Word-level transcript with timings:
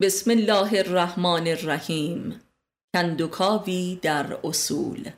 بسم 0.00 0.30
الله 0.30 0.78
الرحمن 0.78 1.46
الرحیم. 1.48 2.40
کندوکاوی 2.94 3.98
در 4.02 4.38
اصول. 4.44 5.10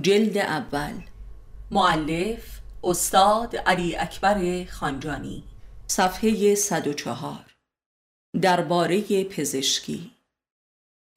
جلد 0.00 0.38
اول. 0.38 0.92
معلف 1.70 2.60
استاد 2.84 3.56
علی 3.56 3.96
اکبر 3.96 4.64
خانجانی. 4.64 5.44
صفحه 5.86 6.54
104 6.54 7.56
درباره 8.42 9.24
پزشکی. 9.24 10.10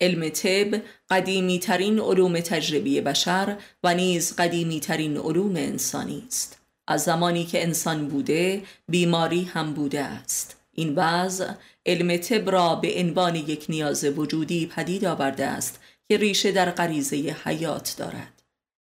علم 0.01 0.29
طب 0.29 0.81
قدیمی 1.09 1.59
ترین 1.59 1.99
علوم 1.99 2.39
تجربی 2.39 3.01
بشر 3.01 3.57
و 3.83 3.93
نیز 3.93 4.35
قدیمی 4.35 4.79
ترین 4.79 5.17
علوم 5.17 5.55
انسانی 5.55 6.23
است. 6.27 6.61
از 6.87 7.03
زمانی 7.03 7.45
که 7.45 7.63
انسان 7.63 8.07
بوده 8.07 8.63
بیماری 8.89 9.43
هم 9.43 9.73
بوده 9.73 10.01
است. 10.01 10.60
این 10.71 10.95
وضع 10.95 11.51
علم 11.85 12.17
طب 12.17 12.49
را 12.49 12.75
به 12.75 12.99
عنوان 12.99 13.35
یک 13.35 13.65
نیاز 13.69 14.03
وجودی 14.03 14.65
پدید 14.65 15.05
آورده 15.05 15.45
است 15.45 15.79
که 16.09 16.17
ریشه 16.17 16.51
در 16.51 16.71
غریزه 16.71 17.35
حیات 17.43 17.95
دارد. 17.97 18.41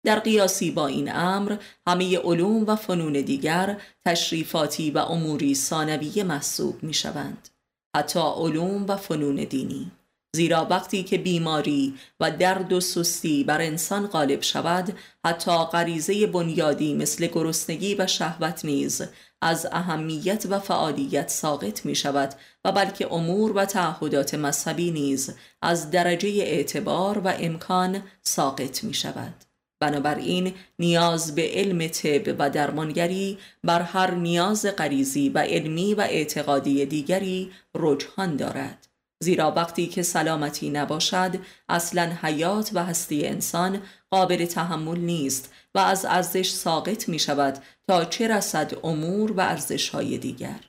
در 0.05 0.19
قیاسی 0.19 0.71
با 0.71 0.87
این 0.87 1.15
امر 1.15 1.57
همه 1.87 2.19
علوم 2.19 2.67
و 2.67 2.77
فنون 2.77 3.13
دیگر 3.13 3.81
تشریفاتی 4.05 4.91
و 4.91 4.99
اموری 4.99 5.55
ثانویه 5.55 6.25
محسوب 6.25 6.83
می 6.83 6.95
شوند 6.95 7.49
حتی 7.97 8.21
علوم 8.21 8.87
و 8.89 8.97
فنون 8.97 9.37
دینی. 9.37 9.91
زیرا 10.37 10.67
وقتی 10.71 11.03
که 11.03 11.19
بیماری 11.19 11.95
و 12.21 12.31
درد 12.31 12.73
و 12.73 12.81
سستی 12.81 13.45
بر 13.45 13.61
انسان 13.61 14.07
غالب 14.07 14.43
شود 14.43 14.99
حتی 15.25 15.51
غریزه 15.51 16.27
بنیادی 16.27 16.95
مثل 16.95 17.27
گرسنگی 17.27 17.95
و 17.95 18.07
شهوت 18.07 18.65
نیز 18.65 19.03
از 19.43 19.67
اهمیت 19.73 20.47
و 20.51 20.59
فعالیت 20.59 21.29
ساقط 21.29 21.87
می 21.87 21.95
شود 21.95 22.35
و 22.65 22.73
بلکه 22.73 23.13
امور 23.13 23.53
و 23.53 23.65
تعهدات 23.65 24.35
مذهبی 24.35 24.91
نیز 24.91 25.35
از 25.63 25.91
درجه 25.91 26.29
اعتبار 26.29 27.19
و 27.19 27.35
امکان 27.39 28.03
ساقط 28.23 28.85
می 28.85 28.95
شود 28.95 29.35
بنابراین 29.81 30.55
نیاز 30.79 31.35
به 31.35 31.51
علم 31.55 31.89
طب 31.89 32.37
و 32.39 32.51
درمانگری 32.51 33.39
بر 33.65 33.83
هر 33.83 34.11
نیاز 34.11 34.67
غریزی 34.67 35.29
و 35.29 35.39
علمی 35.39 35.95
و 35.95 36.01
اعتقادی 36.01 36.87
دیگری 36.87 37.51
رجحان 37.75 38.37
دارد. 38.37 38.92
زیرا 39.23 39.51
وقتی 39.51 39.87
که 39.87 40.03
سلامتی 40.03 40.71
نباشد 40.71 41.39
اصلا 41.69 42.13
حیات 42.23 42.71
و 42.75 42.85
هستی 42.85 43.27
انسان 43.27 43.83
قابل 44.11 44.45
تحمل 44.45 44.99
نیست 44.99 45.53
و 45.75 45.79
از 45.79 46.05
ارزش 46.05 46.51
ساقط 46.51 47.09
می 47.09 47.19
شود 47.19 47.59
تا 47.89 48.05
چه 48.05 48.29
رسد 48.29 48.73
امور 48.85 49.33
و 49.33 49.41
ارزش 49.41 49.89
های 49.89 50.19
دیگر 50.19 50.61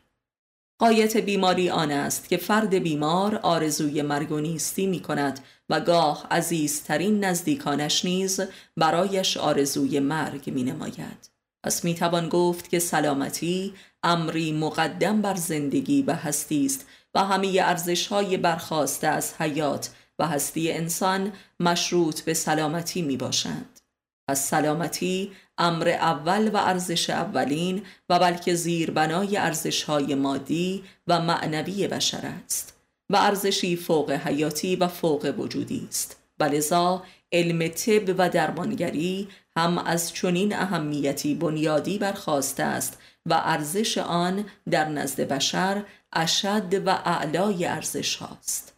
قایت 0.80 1.18
بیماری 1.18 1.70
آن 1.70 1.92
است 1.92 2.30
که 2.30 2.38
فرد 2.38 2.76
بیمار 2.76 3.36
آرزوی 3.36 4.02
مرگ 4.02 4.32
و 4.32 4.40
نیستی 4.40 4.88
می 4.88 5.00
کند 5.00 5.40
و 5.70 5.80
گاه 5.80 6.28
عزیزترین 6.32 7.24
نزدیکانش 7.24 8.06
نیز 8.06 8.42
برایش 8.78 9.38
آرزوی 9.38 10.00
مرگ 10.00 10.50
می 10.50 10.64
نماید. 10.64 11.30
پس 11.64 11.84
می 11.84 11.96
توان 11.96 12.30
گفت 12.30 12.70
که 12.70 12.80
سلامتی 12.80 13.74
امری 14.04 14.52
مقدم 14.52 15.22
بر 15.22 15.36
زندگی 15.36 16.02
و 16.02 16.14
هستی 16.14 16.66
است 16.66 16.86
و 17.16 17.24
همه 17.24 17.60
ارزش 17.62 18.08
های 18.08 18.38
برخواسته 18.38 19.08
از 19.08 19.34
حیات 19.40 19.90
و 20.20 20.28
هستی 20.28 20.72
انسان 20.72 21.34
مشروط 21.60 22.22
به 22.22 22.34
سلامتی 22.34 23.02
می 23.02 23.18
باشند. 23.18 23.80
پس 24.28 24.50
سلامتی 24.50 25.32
امر 25.58 25.90
اول 25.90 26.50
و 26.54 26.58
ارزش 26.58 27.10
اولین 27.10 27.82
و 28.10 28.20
بلکه 28.20 28.56
زیربنای 28.56 29.38
ارزش 29.38 29.84
های 29.84 30.16
مادی 30.16 30.84
و 31.08 31.22
معنوی 31.22 31.88
بشر 31.88 32.32
است 32.46 32.78
و 33.10 33.16
ارزشی 33.16 33.76
فوق 33.76 34.12
حیاتی 34.12 34.76
و 34.76 34.88
فوق 34.88 35.34
وجودی 35.38 35.88
است 35.90 36.24
ولذا 36.40 37.04
علم 37.32 37.68
طب 37.68 38.16
و 38.18 38.30
درمانگری 38.30 39.28
هم 39.58 39.78
از 39.78 40.14
چنین 40.14 40.56
اهمیتی 40.56 41.36
بنیادی 41.36 41.98
برخواسته 41.98 42.64
است 42.64 42.98
و 43.30 43.34
ارزش 43.34 43.98
آن 43.98 44.46
در 44.70 44.90
نزد 44.90 45.22
بشر 45.22 45.84
اشد 46.14 46.88
و 46.88 46.90
اعلای 46.90 47.66
ارزش 47.66 48.16
هاست. 48.16 48.74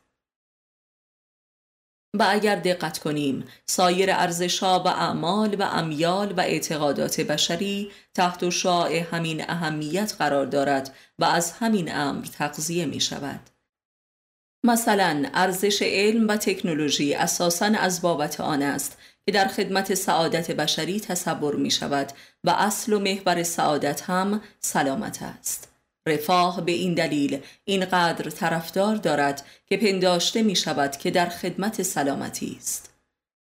و 2.20 2.26
اگر 2.30 2.56
دقت 2.56 2.98
کنیم 2.98 3.44
سایر 3.66 4.12
ارزش 4.12 4.60
ها 4.60 4.84
و 4.86 4.88
اعمال 4.88 5.56
و 5.56 5.64
امیال 5.64 6.32
و 6.32 6.40
اعتقادات 6.40 7.22
بشری 7.22 7.92
تحت 8.14 8.50
شاع 8.50 8.98
همین 8.98 9.50
اهمیت 9.50 10.16
قرار 10.18 10.46
دارد 10.46 10.96
و 11.20 11.26
از 11.26 11.52
همین 11.52 11.96
امر 11.96 12.26
تقضیه 12.26 12.86
می 12.86 13.00
شود 13.00 13.40
مثلا 14.64 15.26
ارزش 15.34 15.82
علم 15.82 16.28
و 16.28 16.38
تکنولوژی 16.38 17.14
اساساً 17.14 17.66
از 17.66 18.02
بابت 18.02 18.42
آن 18.42 18.62
است 18.62 18.98
که 19.26 19.32
در 19.32 19.48
خدمت 19.48 19.94
سعادت 19.94 20.52
بشری 20.52 21.00
تصور 21.00 21.56
می 21.56 21.72
شود 21.72 22.12
و 22.44 22.50
اصل 22.50 22.94
و 22.94 23.00
محور 23.00 23.44
سعادت 23.44 24.02
هم 24.02 24.42
سلامت 24.60 25.24
است. 25.24 25.72
رفاه 26.08 26.66
به 26.66 26.72
این 26.72 26.94
دلیل 26.94 27.42
اینقدر 27.66 28.30
طرفدار 28.30 28.96
دارد 28.96 29.46
که 29.68 29.78
پنداشته 29.78 30.44
می 30.44 30.56
شود 30.56 30.92
که 30.98 31.12
در 31.12 31.30
خدمت 31.30 31.84
سلامتی 31.84 32.58
است. 32.60 32.92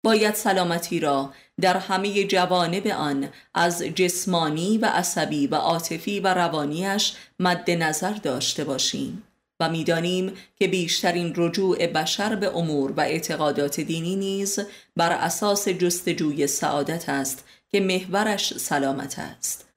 باید 0.04 0.34
سلامتی 0.34 1.00
را 1.00 1.32
در 1.60 1.76
همه 1.76 2.24
جوانب 2.24 2.86
آن 2.86 3.28
از 3.54 3.82
جسمانی 3.82 4.78
و 4.78 4.86
عصبی 4.86 5.46
و 5.46 5.54
عاطفی 5.54 6.20
و 6.20 6.34
روانیش 6.34 7.12
مد 7.40 7.70
نظر 7.70 8.12
داشته 8.12 8.64
باشیم. 8.64 9.22
و 9.60 9.68
می‌دانیم 9.68 10.32
که 10.56 10.68
بیشترین 10.68 11.32
رجوع 11.36 11.86
بشر 11.86 12.36
به 12.36 12.56
امور 12.56 12.92
و 12.92 13.00
اعتقادات 13.00 13.80
دینی 13.80 14.16
نیز 14.16 14.58
بر 14.96 15.12
اساس 15.12 15.68
جستجوی 15.68 16.46
سعادت 16.46 17.08
است 17.08 17.44
که 17.68 17.80
محورش 17.80 18.58
سلامت 18.58 19.18
است. 19.18 19.68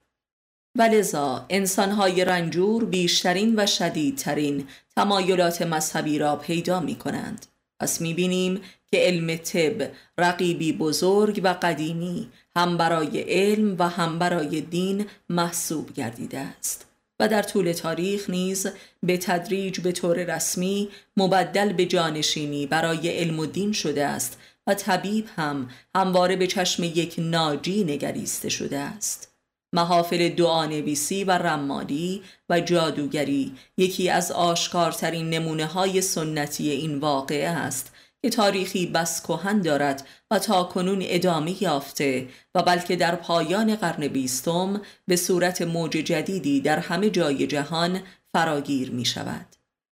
ولذا 0.76 1.46
انسانهای 1.50 2.26
رنجور 2.26 2.86
بیشترین 2.86 3.54
و 3.58 3.66
شدیدترین 3.66 4.68
تمایلات 4.96 5.62
مذهبی 5.62 6.20
را 6.20 6.36
پیدا 6.36 6.80
می 6.80 6.96
کنند 6.96 7.46
پس 7.80 8.02
می 8.02 8.14
بینیم 8.14 8.62
که 8.92 8.98
علم 8.98 9.36
طب 9.36 9.92
رقیبی 10.18 10.74
بزرگ 10.74 11.42
و 11.44 11.54
قدیمی 11.62 12.30
هم 12.56 12.78
برای 12.78 13.20
علم 13.20 13.76
و 13.80 13.90
هم 13.90 14.20
برای 14.20 14.62
دین 14.62 15.06
محسوب 15.30 15.94
گردیده 15.94 16.40
است. 16.40 16.87
و 17.20 17.28
در 17.28 17.42
طول 17.42 17.72
تاریخ 17.72 18.30
نیز 18.30 18.68
به 19.04 19.18
تدریج 19.18 19.80
به 19.80 19.92
طور 19.92 20.36
رسمی 20.36 20.90
مبدل 21.18 21.74
به 21.74 21.86
جانشینی 21.86 22.66
برای 22.66 23.10
علم 23.10 23.40
و 23.40 23.46
دین 23.46 23.72
شده 23.72 24.06
است 24.06 24.38
و 24.68 24.74
طبیب 24.74 25.28
هم 25.36 25.70
همواره 25.96 26.36
به 26.36 26.48
چشم 26.48 26.84
یک 26.84 27.16
ناجی 27.18 27.84
نگریسته 27.84 28.50
شده 28.50 28.80
است. 28.80 29.34
محافل 29.74 30.30
دعانویسی 30.30 31.24
و 31.24 31.32
رمالی 31.32 32.22
و 32.50 32.60
جادوگری 32.60 33.56
یکی 33.78 34.10
از 34.10 34.32
آشکارترین 34.32 35.30
نمونه 35.30 35.66
های 35.66 36.02
سنتی 36.02 36.70
این 36.70 37.00
واقعه 37.00 37.50
است 37.50 37.92
که 38.28 38.32
تاریخی 38.32 38.86
بس 38.86 39.22
کهن 39.22 39.62
دارد 39.62 40.08
و 40.32 40.40
تا 40.40 40.64
کنون 40.64 41.00
ادامه 41.02 41.64
یافته 41.64 42.28
و 42.56 42.64
بلکه 42.64 42.96
در 42.96 43.16
پایان 43.16 43.76
قرن 43.76 44.08
بیستم 44.08 44.82
به 45.06 45.16
صورت 45.16 45.62
موج 45.62 45.92
جدیدی 45.92 46.62
در 46.62 46.80
همه 46.80 47.10
جای 47.10 47.48
جهان 47.48 48.00
فراگیر 48.34 48.92
می 48.92 49.06
شود. 49.06 49.46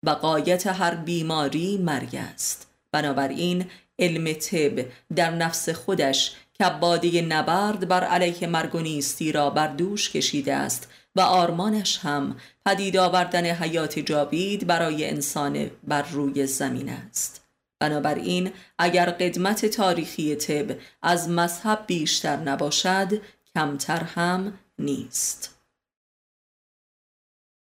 و 0.02 0.10
قایت 0.10 0.66
هر 0.66 0.94
بیماری 0.94 1.78
مرگ 1.78 2.16
است. 2.16 2.70
بنابراین 2.92 3.64
علم 3.98 4.32
طب 4.32 4.86
در 5.16 5.30
نفس 5.30 5.68
خودش 5.68 6.34
کباده 6.60 7.22
نبرد 7.22 7.88
بر 7.88 8.04
علیه 8.04 8.46
مرگ 8.46 8.74
و 8.74 8.80
نیستی 8.80 9.32
را 9.32 9.50
بر 9.50 9.66
دوش 9.66 10.10
کشیده 10.10 10.54
است 10.54 10.88
و 11.16 11.20
آرمانش 11.20 11.98
هم 11.98 12.36
پدید 12.66 12.96
آوردن 12.96 13.44
حیات 13.44 13.98
جاوید 13.98 14.66
برای 14.66 15.10
انسان 15.10 15.70
بر 15.84 16.02
روی 16.02 16.46
زمین 16.46 16.88
است. 16.88 17.47
بنابراین 17.80 18.52
اگر 18.78 19.10
قدمت 19.10 19.66
تاریخی 19.66 20.36
طب 20.36 20.76
از 21.02 21.28
مذهب 21.28 21.84
بیشتر 21.86 22.36
نباشد 22.36 23.22
کمتر 23.54 24.02
هم 24.02 24.58
نیست. 24.78 25.58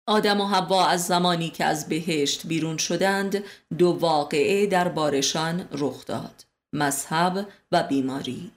آدم 0.08 0.42
و 0.42 0.46
حوا 0.46 0.86
از 0.86 1.08
زمانی 1.08 1.50
که 1.50 1.66
از 1.66 1.90
بهشت 1.90 2.48
بیرون 2.48 2.78
شدند 2.78 3.44
دو 3.78 3.92
واقعه 3.92 4.66
در 4.68 4.88
بارشان 4.88 5.68
رخ 5.72 6.06
داد 6.06 6.46
مذهب 6.74 7.48
و 7.72 7.84
بیماری. 7.84 8.52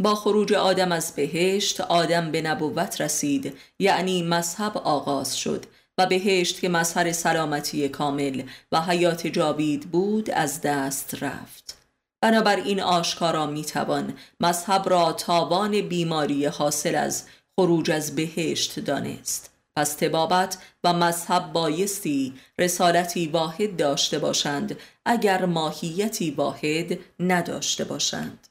با 0.00 0.14
خروج 0.14 0.52
آدم 0.52 0.92
از 0.92 1.14
بهشت 1.14 1.80
آدم 1.80 2.30
به 2.30 2.42
نبوت 2.42 3.00
رسید 3.00 3.58
یعنی 3.78 4.22
مذهب 4.22 4.78
آغاز 4.78 5.38
شد. 5.38 5.66
و 6.00 6.06
بهشت 6.06 6.60
که 6.60 6.68
مظهر 6.68 7.12
سلامتی 7.12 7.88
کامل 7.88 8.42
و 8.72 8.80
حیات 8.80 9.26
جاوید 9.26 9.90
بود 9.90 10.30
از 10.30 10.60
دست 10.60 11.22
رفت. 11.22 11.78
بنابراین 12.20 12.80
آشکارا 12.80 13.46
می‌توان 13.46 14.14
مذهب 14.40 14.88
را 14.88 15.12
تاوان 15.12 15.80
بیماری 15.80 16.46
حاصل 16.46 16.94
از 16.94 17.24
خروج 17.56 17.90
از 17.90 18.16
بهشت 18.16 18.80
دانست. 18.80 19.50
پس 19.76 19.94
تبابت 19.94 20.58
و 20.84 20.92
مذهب 20.92 21.52
بایستی 21.52 22.34
رسالتی 22.58 23.26
واحد 23.26 23.76
داشته 23.76 24.18
باشند 24.18 24.78
اگر 25.04 25.44
ماهیتی 25.44 26.30
واحد 26.30 26.98
نداشته 27.20 27.84
باشند. 27.84 28.48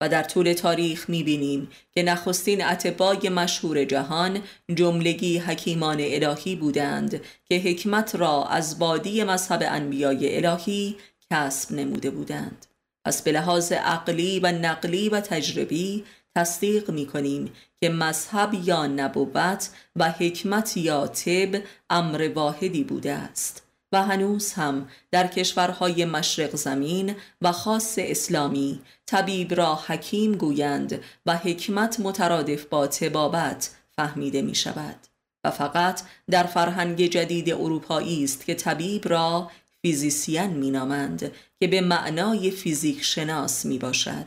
و 0.00 0.08
در 0.08 0.22
طول 0.22 0.52
تاریخ 0.52 1.10
می‌بینیم 1.10 1.68
که 1.92 2.02
نخستین 2.02 2.64
اتبای 2.64 3.28
مشهور 3.28 3.84
جهان 3.84 4.42
جملگی 4.74 5.38
حکیمان 5.38 5.98
الهی 6.00 6.56
بودند 6.56 7.20
که 7.44 7.58
حکمت 7.58 8.14
را 8.14 8.44
از 8.44 8.78
بادی 8.78 9.24
مذهب 9.24 9.62
انبیای 9.66 10.36
الهی 10.36 10.96
کسب 11.30 11.72
نموده 11.72 12.10
بودند. 12.10 12.66
پس 13.04 13.22
به 13.22 13.32
لحاظ 13.32 13.72
عقلی 13.72 14.40
و 14.40 14.52
نقلی 14.52 15.08
و 15.08 15.20
تجربی 15.20 16.04
تصدیق 16.36 16.90
می 16.90 17.06
کنیم 17.06 17.52
که 17.80 17.88
مذهب 17.88 18.54
یا 18.64 18.86
نبوت 18.86 19.70
و 19.96 20.10
حکمت 20.10 20.76
یا 20.76 21.06
طب 21.06 21.62
امر 21.90 22.30
واحدی 22.34 22.84
بوده 22.84 23.12
است. 23.12 23.69
و 23.92 24.02
هنوز 24.02 24.52
هم 24.52 24.88
در 25.10 25.26
کشورهای 25.26 26.04
مشرق 26.04 26.56
زمین 26.56 27.16
و 27.42 27.52
خاص 27.52 27.94
اسلامی 27.98 28.80
طبیب 29.06 29.54
را 29.54 29.74
حکیم 29.74 30.32
گویند 30.32 31.00
و 31.26 31.36
حکمت 31.36 32.00
مترادف 32.00 32.64
با 32.64 32.86
تبابت 32.86 33.70
فهمیده 33.96 34.42
می 34.42 34.54
شود 34.54 34.96
و 35.44 35.50
فقط 35.50 36.02
در 36.30 36.42
فرهنگ 36.42 37.06
جدید 37.06 37.52
اروپایی 37.52 38.24
است 38.24 38.46
که 38.46 38.54
طبیب 38.54 39.08
را 39.08 39.50
فیزیسین 39.82 40.46
می 40.46 40.70
نامند 40.70 41.32
که 41.60 41.66
به 41.66 41.80
معنای 41.80 42.50
فیزیک 42.50 43.02
شناس 43.02 43.64
می 43.64 43.78
باشد 43.78 44.26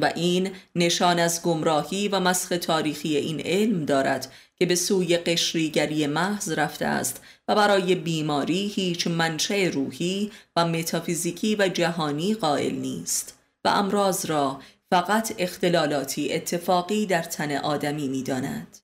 و 0.00 0.12
این 0.14 0.50
نشان 0.74 1.18
از 1.18 1.42
گمراهی 1.42 2.08
و 2.08 2.20
مسخ 2.20 2.58
تاریخی 2.62 3.16
این 3.16 3.40
علم 3.40 3.84
دارد 3.84 4.32
که 4.56 4.66
به 4.66 4.74
سوی 4.74 5.16
قشریگری 5.16 6.06
محض 6.06 6.52
رفته 6.52 6.86
است 6.86 7.22
و 7.48 7.54
برای 7.54 7.94
بیماری 7.94 8.66
هیچ 8.68 9.06
منشه 9.06 9.70
روحی 9.74 10.30
و 10.56 10.64
متافیزیکی 10.64 11.56
و 11.56 11.68
جهانی 11.68 12.34
قائل 12.34 12.74
نیست 12.74 13.38
و 13.64 13.68
امراض 13.68 14.26
را 14.26 14.60
فقط 14.90 15.34
اختلالاتی 15.38 16.32
اتفاقی 16.32 17.06
در 17.06 17.22
تن 17.22 17.56
آدمی 17.56 18.08
می 18.08 18.22
داند. 18.22 18.78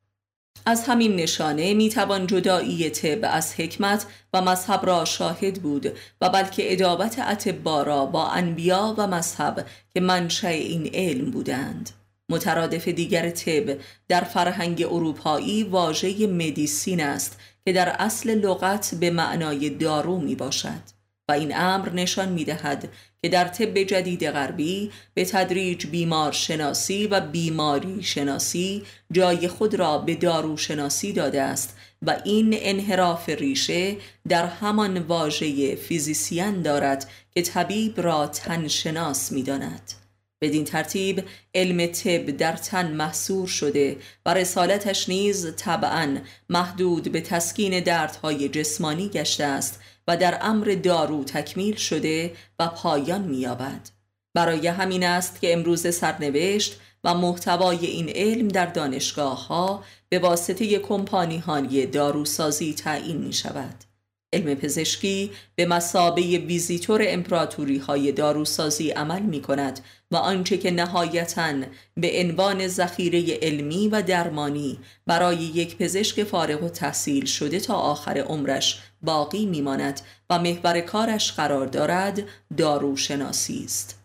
از 0.66 0.84
همین 0.84 1.16
نشانه 1.16 1.74
می 1.74 1.88
توان 1.88 2.26
جدایی 2.26 2.90
طب 2.90 3.18
از 3.22 3.54
حکمت 3.54 4.06
و 4.32 4.42
مذهب 4.42 4.86
را 4.86 5.04
شاهد 5.04 5.62
بود 5.62 5.92
و 6.20 6.28
بلکه 6.28 6.72
ادابت 6.72 7.18
اتبا 7.18 7.82
را 7.82 8.06
با 8.06 8.28
انبیا 8.28 8.94
و 8.98 9.06
مذهب 9.06 9.66
که 9.94 10.00
منشأ 10.00 10.48
این 10.48 10.90
علم 10.94 11.30
بودند 11.30 11.90
مترادف 12.30 12.88
دیگر 12.88 13.30
طب 13.30 13.78
در 14.08 14.20
فرهنگ 14.20 14.82
اروپایی 14.90 15.62
واژه 15.62 16.26
مدیسین 16.26 17.00
است 17.00 17.38
که 17.64 17.72
در 17.72 17.88
اصل 17.88 18.30
لغت 18.30 18.94
به 18.94 19.10
معنای 19.10 19.70
دارو 19.70 20.20
می 20.20 20.34
باشد 20.34 21.00
و 21.28 21.32
این 21.32 21.56
امر 21.56 21.88
نشان 21.92 22.28
می 22.28 22.44
دهد 22.44 22.88
که 23.22 23.28
در 23.28 23.48
طب 23.48 23.82
جدید 23.82 24.26
غربی 24.26 24.90
به 25.14 25.24
تدریج 25.24 25.86
بیمار 25.86 26.32
شناسی 26.32 27.06
و 27.06 27.20
بیماری 27.20 28.02
شناسی 28.02 28.82
جای 29.12 29.48
خود 29.48 29.74
را 29.74 29.98
به 29.98 30.14
دارو 30.14 30.56
شناسی 30.56 31.12
داده 31.12 31.42
است 31.42 31.76
و 32.02 32.16
این 32.24 32.56
انحراف 32.58 33.28
ریشه 33.28 33.96
در 34.28 34.46
همان 34.46 34.98
واژه 34.98 35.74
فیزیسیان 35.76 36.62
دارد 36.62 37.10
که 37.34 37.42
طبیب 37.42 38.00
را 38.00 38.26
تن 38.26 38.68
شناس 38.68 39.32
می 39.32 39.42
داند. 39.42 39.99
بدین 40.40 40.64
ترتیب 40.64 41.24
علم 41.54 41.86
طب 41.86 42.30
در 42.30 42.52
تن 42.52 42.92
محصور 42.92 43.46
شده 43.48 43.96
و 44.26 44.34
رسالتش 44.34 45.08
نیز 45.08 45.56
طبعا 45.56 46.18
محدود 46.48 47.12
به 47.12 47.20
تسکین 47.20 47.80
دردهای 47.80 48.48
جسمانی 48.48 49.08
گشته 49.08 49.44
است 49.44 49.80
و 50.08 50.16
در 50.16 50.38
امر 50.42 50.76
دارو 50.82 51.24
تکمیل 51.24 51.76
شده 51.76 52.32
و 52.58 52.68
پایان 52.68 53.22
می‌یابد. 53.22 53.90
برای 54.34 54.66
همین 54.66 55.04
است 55.04 55.40
که 55.40 55.52
امروز 55.52 55.94
سرنوشت 55.94 56.80
و 57.04 57.14
محتوای 57.14 57.86
این 57.86 58.08
علم 58.08 58.48
در 58.48 58.66
دانشگاه 58.66 59.46
ها 59.46 59.84
به 60.08 60.18
واسطه 60.18 60.78
کمپانی 60.78 61.38
های 61.38 61.86
داروسازی 61.86 62.74
تعیین 62.74 63.16
می 63.16 63.32
شود. 63.32 63.89
علم 64.32 64.54
پزشکی 64.54 65.30
به 65.54 65.66
مسابه 65.66 66.22
ویزیتور 66.22 67.00
امپراتوری 67.04 67.78
های 67.78 68.12
داروسازی 68.12 68.90
عمل 68.90 69.22
می 69.22 69.42
کند 69.42 69.80
و 70.10 70.16
آنچه 70.16 70.58
که 70.58 70.70
نهایتا 70.70 71.54
به 71.96 72.20
عنوان 72.20 72.68
ذخیره 72.68 73.38
علمی 73.42 73.88
و 73.88 74.02
درمانی 74.02 74.78
برای 75.06 75.36
یک 75.36 75.76
پزشک 75.76 76.24
فارغ 76.24 76.62
و 76.62 76.68
تحصیل 76.68 77.24
شده 77.24 77.60
تا 77.60 77.74
آخر 77.74 78.18
عمرش 78.18 78.82
باقی 79.02 79.46
میماند 79.46 80.00
و 80.30 80.38
محور 80.38 80.80
کارش 80.80 81.32
قرار 81.32 81.66
دارد 81.66 82.22
داروشناسی 82.56 83.62
است 83.64 84.00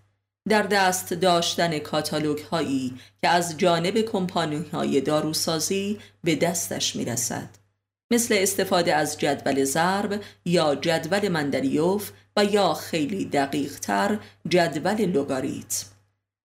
در 0.49 0.63
دست 0.63 1.13
داشتن 1.13 1.79
کاتالوگ 1.79 2.39
هایی 2.39 2.93
که 3.21 3.27
از 3.27 3.57
جانب 3.57 4.01
کمپانی 4.01 4.65
های 4.73 5.01
داروسازی 5.01 5.99
به 6.23 6.35
دستش 6.35 6.95
می 6.95 7.05
رسد. 7.05 7.64
مثل 8.11 8.35
استفاده 8.39 8.95
از 8.95 9.19
جدول 9.19 9.63
ضرب 9.63 10.21
یا 10.45 10.75
جدول 10.75 11.29
مندلیوف 11.29 12.11
و 12.37 12.45
یا 12.45 12.73
خیلی 12.73 13.25
دقیق 13.25 13.79
تر 13.79 14.19
جدول 14.49 15.05
لوگاریتم. 15.05 15.85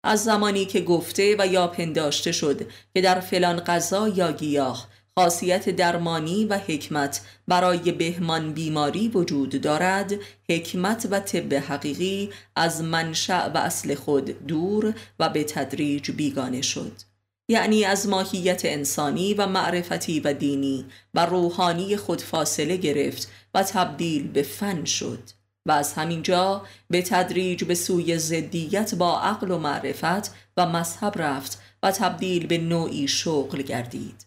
از 0.04 0.24
زمانی 0.24 0.64
که 0.64 0.80
گفته 0.80 1.36
و 1.38 1.46
یا 1.46 1.66
پنداشته 1.66 2.32
شد 2.32 2.66
که 2.94 3.00
در 3.00 3.20
فلان 3.20 3.60
غذا 3.60 4.08
یا 4.08 4.32
گیاه 4.32 4.88
خاصیت 5.14 5.68
درمانی 5.68 6.44
و 6.44 6.58
حکمت 6.58 7.20
برای 7.48 7.92
بهمان 7.92 8.52
بیماری 8.52 9.08
وجود 9.08 9.60
دارد 9.60 10.12
حکمت 10.48 11.08
و 11.10 11.20
طب 11.20 11.54
حقیقی 11.54 12.30
از 12.56 12.82
منشأ 12.82 13.48
و 13.48 13.58
اصل 13.58 13.94
خود 13.94 14.46
دور 14.46 14.94
و 15.18 15.28
به 15.28 15.44
تدریج 15.44 16.10
بیگانه 16.10 16.62
شد. 16.62 17.09
یعنی 17.50 17.84
از 17.84 18.08
ماهیت 18.08 18.64
انسانی 18.64 19.34
و 19.34 19.46
معرفتی 19.46 20.20
و 20.20 20.32
دینی 20.32 20.86
و 21.14 21.26
روحانی 21.26 21.96
خود 21.96 22.20
فاصله 22.20 22.76
گرفت 22.76 23.30
و 23.54 23.62
تبدیل 23.62 24.28
به 24.28 24.42
فن 24.42 24.84
شد 24.84 25.22
و 25.66 25.72
از 25.72 25.92
همینجا 25.92 26.62
به 26.90 27.02
تدریج 27.02 27.64
به 27.64 27.74
سوی 27.74 28.18
زدیت 28.18 28.94
با 28.94 29.20
عقل 29.20 29.50
و 29.50 29.58
معرفت 29.58 30.34
و 30.56 30.66
مذهب 30.66 31.22
رفت 31.22 31.62
و 31.82 31.92
تبدیل 31.92 32.46
به 32.46 32.58
نوعی 32.58 33.08
شغل 33.08 33.62
گردید. 33.62 34.26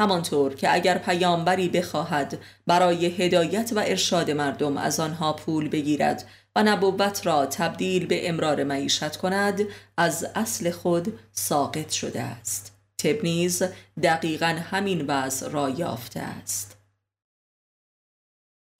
همانطور 0.00 0.54
که 0.54 0.74
اگر 0.74 0.98
پیامبری 0.98 1.68
بخواهد 1.68 2.38
برای 2.66 3.06
هدایت 3.06 3.72
و 3.76 3.78
ارشاد 3.78 4.30
مردم 4.30 4.76
از 4.76 5.00
آنها 5.00 5.32
پول 5.32 5.68
بگیرد 5.68 6.24
و 6.56 6.62
نبوت 6.62 7.26
را 7.26 7.46
تبدیل 7.46 8.06
به 8.06 8.28
امرار 8.28 8.64
معیشت 8.64 9.16
کند 9.16 9.60
از 9.96 10.26
اصل 10.34 10.70
خود 10.70 11.18
ساقط 11.32 11.90
شده 11.90 12.22
است. 12.22 12.71
تبنیز 13.02 13.62
دقیقا 14.02 14.46
همین 14.70 15.04
وضع 15.06 15.48
را 15.48 15.70
یافته 15.70 16.20
است. 16.20 16.76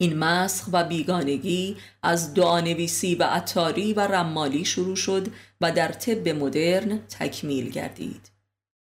این 0.01 0.19
مسخ 0.19 0.69
و 0.73 0.85
بیگانگی 0.85 1.77
از 2.03 2.35
دعانویسی 2.35 3.15
و 3.15 3.23
عطاری 3.23 3.93
و 3.93 4.01
رمالی 4.01 4.65
شروع 4.65 4.97
شد 4.97 5.29
و 5.61 5.73
در 5.73 5.93
طب 5.93 6.29
مدرن 6.29 6.99
تکمیل 6.99 7.71
گردید. 7.71 8.33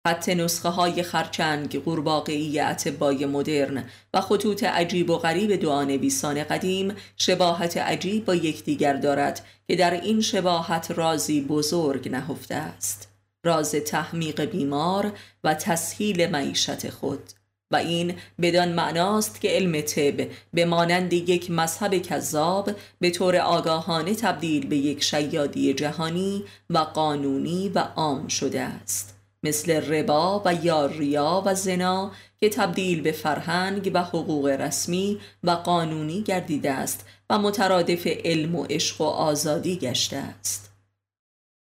خط 0.08 0.29
نسخه 0.29 0.70
های 0.70 1.03
خرچنگ 1.03 1.84
قورباغه‌ای 1.84 2.60
اتبای 2.60 3.25
مدرن 3.25 3.84
و 4.13 4.22
خطوط 4.22 4.63
عجیب 4.63 5.10
و 5.10 5.17
غریب 5.17 5.55
دعانویسان 5.55 6.44
قدیم 6.44 6.96
شباهت 7.17 7.77
عجیب 7.77 8.25
با 8.25 8.36
یکدیگر 8.36 8.94
دارد 8.94 9.46
که 9.67 9.75
در 9.75 10.01
این 10.01 10.22
شباهت 10.22 10.91
رازی 10.91 11.41
بزرگ 11.41 12.10
نهفته 12.10 12.55
است. 12.55 13.14
راز 13.45 13.71
تحمیق 13.71 14.41
بیمار 14.41 15.11
و 15.43 15.53
تسهیل 15.53 16.29
معیشت 16.29 16.89
خود 16.89 17.19
و 17.71 17.75
این 17.75 18.13
بدان 18.41 18.71
معناست 18.71 19.41
که 19.41 19.49
علم 19.49 19.81
طب 19.81 20.27
به 20.53 20.65
مانند 20.65 21.13
یک 21.13 21.51
مذهب 21.51 21.97
کذاب 21.97 22.71
به 22.99 23.09
طور 23.09 23.37
آگاهانه 23.37 24.15
تبدیل 24.15 24.67
به 24.67 24.77
یک 24.77 25.03
شیادی 25.03 25.73
جهانی 25.73 26.43
و 26.69 26.77
قانونی 26.77 27.69
و 27.69 27.79
عام 27.79 28.27
شده 28.27 28.61
است. 28.61 29.15
مثل 29.43 29.71
ربا 29.71 30.41
و 30.45 30.53
یا 30.53 30.85
ریا 30.85 31.43
و 31.45 31.55
زنا 31.55 32.11
که 32.39 32.49
تبدیل 32.49 33.01
به 33.01 33.11
فرهنگ 33.11 33.91
و 33.93 34.03
حقوق 34.03 34.45
رسمی 34.47 35.19
و 35.43 35.51
قانونی 35.51 36.21
گردیده 36.21 36.71
است 36.71 37.05
و 37.29 37.39
مترادف 37.39 38.07
علم 38.07 38.55
و 38.55 38.65
عشق 38.69 39.01
و 39.01 39.03
آزادی 39.03 39.75
گشته 39.75 40.17
است. 40.17 40.75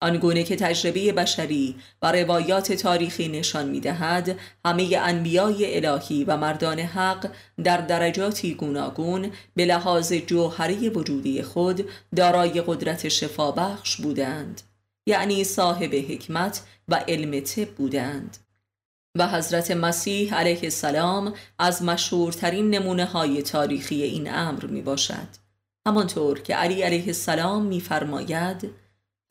آنگونه 0.00 0.42
که 0.42 0.56
تجربه 0.56 1.12
بشری 1.12 1.76
و 2.02 2.12
روایات 2.12 2.72
تاریخی 2.72 3.28
نشان 3.28 3.68
می 3.68 3.80
دهد 3.80 4.38
همه 4.64 4.98
انبیای 5.02 5.86
الهی 5.86 6.24
و 6.24 6.36
مردان 6.36 6.78
حق 6.78 7.30
در 7.64 7.76
درجاتی 7.76 8.54
گوناگون 8.54 9.30
به 9.56 9.64
لحاظ 9.64 10.12
جوهری 10.12 10.88
وجودی 10.88 11.42
خود 11.42 11.88
دارای 12.16 12.62
قدرت 12.66 13.08
شفابخش 13.08 13.96
بودند 13.96 14.60
یعنی 15.06 15.44
صاحب 15.44 15.94
حکمت 15.94 16.62
و 16.88 16.94
علم 16.94 17.40
طب 17.40 17.68
بودند. 17.68 18.36
و 19.18 19.28
حضرت 19.28 19.70
مسیح 19.70 20.34
علیه 20.34 20.60
السلام 20.62 21.34
از 21.58 21.82
مشهورترین 21.82 22.70
نمونه 22.70 23.04
های 23.04 23.42
تاریخی 23.42 24.02
این 24.02 24.34
امر 24.34 24.66
می 24.66 24.82
باشد 24.82 25.28
همانطور 25.86 26.40
که 26.40 26.54
علی 26.54 26.82
علیه 26.82 27.06
السلام 27.06 27.62
میفرماید 27.62 28.70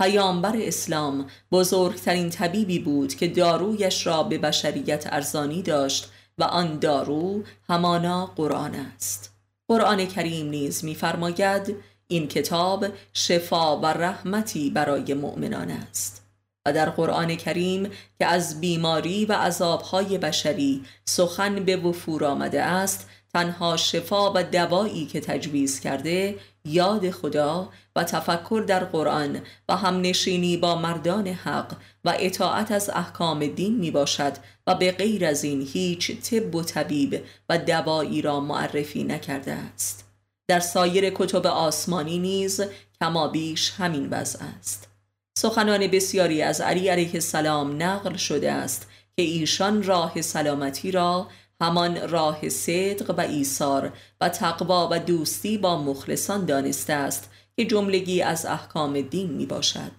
پیامبر 0.02 0.56
اسلام 0.56 1.26
بزرگترین 1.52 2.30
طبیبی 2.30 2.80
بود 2.80 3.16
که 3.16 3.28
دارویش 3.28 4.08
را 4.08 4.24
به 4.24 4.38
بشریت 4.38 5.14
ارزانی 5.14 5.62
داشت 5.62 6.12
و 6.38 6.44
آن 6.44 6.80
دارو 6.80 7.44
همانا 7.70 8.26
قرآن 8.26 8.76
است. 8.76 9.34
قرآن 9.68 10.06
کریم 10.06 10.50
نیز 10.50 10.84
میفرماید 10.86 11.76
این 12.08 12.28
کتاب 12.28 12.86
شفا 13.14 13.80
و 13.80 13.86
رحمتی 13.86 14.70
برای 14.70 15.14
مؤمنان 15.14 15.72
است. 15.72 16.26
و 16.66 16.74
در 16.74 16.90
قرآن 16.90 17.36
کریم 17.36 17.92
که 18.20 18.26
از 18.26 18.62
بیماری 18.62 19.26
و 19.26 19.34
عذابهای 19.34 20.18
بشری 20.18 20.84
سخن 21.06 21.56
به 21.66 21.78
وفور 21.78 22.26
آمده 22.26 22.64
است 22.64 23.10
تنها 23.34 23.78
شفا 23.78 24.34
و 24.34 24.44
دوایی 24.44 25.06
که 25.06 25.20
تجویز 25.20 25.80
کرده 25.80 26.36
یاد 26.66 27.12
خدا 27.12 27.70
تفکر 28.04 28.64
در 28.68 28.84
قرآن 28.84 29.42
و 29.70 29.76
همنشینی 29.76 30.58
با 30.58 30.76
مردان 30.76 31.28
حق 31.28 31.76
و 32.06 32.14
اطاعت 32.20 32.72
از 32.72 32.90
احکام 32.90 33.48
دین 33.48 33.76
می 33.76 33.92
باشد 33.92 34.34
و 34.68 34.76
به 34.76 34.92
غیر 34.92 35.26
از 35.26 35.44
این 35.44 35.62
هیچ 35.62 36.12
طب 36.12 36.56
و 36.56 36.64
طبیب 36.64 37.24
و 37.50 37.58
دوایی 37.58 38.22
را 38.22 38.40
معرفی 38.40 39.04
نکرده 39.04 39.52
است. 39.52 40.06
در 40.48 40.60
سایر 40.60 41.10
کتب 41.10 41.48
آسمانی 41.48 42.20
نیز 42.20 42.62
کما 43.02 43.28
بیش 43.28 43.74
همین 43.78 44.10
وضع 44.10 44.40
است. 44.60 44.88
سخنان 45.38 45.88
بسیاری 45.88 46.42
از 46.42 46.62
علی 46.62 46.88
علیه 46.88 47.14
السلام 47.14 47.84
نقل 47.84 48.16
شده 48.16 48.52
است 48.52 48.88
که 49.16 49.22
ایشان 49.22 49.84
راه 49.84 50.22
سلامتی 50.22 50.92
را 50.92 51.28
همان 51.62 52.10
راه 52.10 52.50
صدق 52.50 53.16
و 53.18 53.22
ایثار 53.22 53.94
و 54.22 54.30
تقوا 54.30 54.90
و 54.92 55.00
دوستی 55.00 55.58
با 55.58 55.82
مخلصان 55.82 56.46
دانسته 56.46 56.94
است 56.94 57.30
که 57.60 57.66
جملگی 57.66 58.22
از 58.22 58.46
احکام 58.46 59.02
دین 59.02 59.30
می 59.30 59.46
باشد 59.46 59.92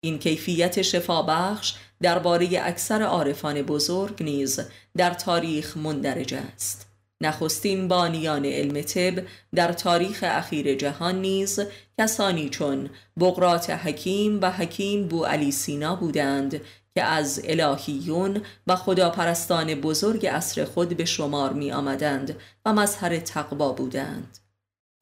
این 0.00 0.18
کیفیت 0.18 0.82
شفابخش 0.82 1.74
درباره 2.02 2.48
اکثر 2.62 3.02
عارفان 3.02 3.62
بزرگ 3.62 4.22
نیز 4.22 4.60
در 4.96 5.14
تاریخ 5.14 5.76
مندرج 5.76 6.34
است. 6.34 6.86
نخستین 7.20 7.88
بانیان 7.88 8.44
علم 8.44 8.82
طب 8.82 9.24
در 9.54 9.72
تاریخ 9.72 10.24
اخیر 10.26 10.74
جهان 10.74 11.20
نیز 11.20 11.60
کسانی 11.98 12.48
چون 12.48 12.90
بقرات 13.20 13.70
حکیم 13.70 14.38
و 14.42 14.50
حکیم 14.50 15.08
بو 15.08 15.24
علی 15.24 15.52
سینا 15.52 15.96
بودند 15.96 16.60
که 16.94 17.02
از 17.02 17.40
الهیون 17.44 18.42
و 18.66 18.76
خداپرستان 18.76 19.74
بزرگ 19.74 20.26
عصر 20.26 20.64
خود 20.64 20.96
به 20.96 21.04
شمار 21.04 21.52
می 21.52 21.72
آمدند 21.72 22.36
و 22.64 22.72
مظهر 22.72 23.18
تقوا 23.18 23.72
بودند. 23.72 24.38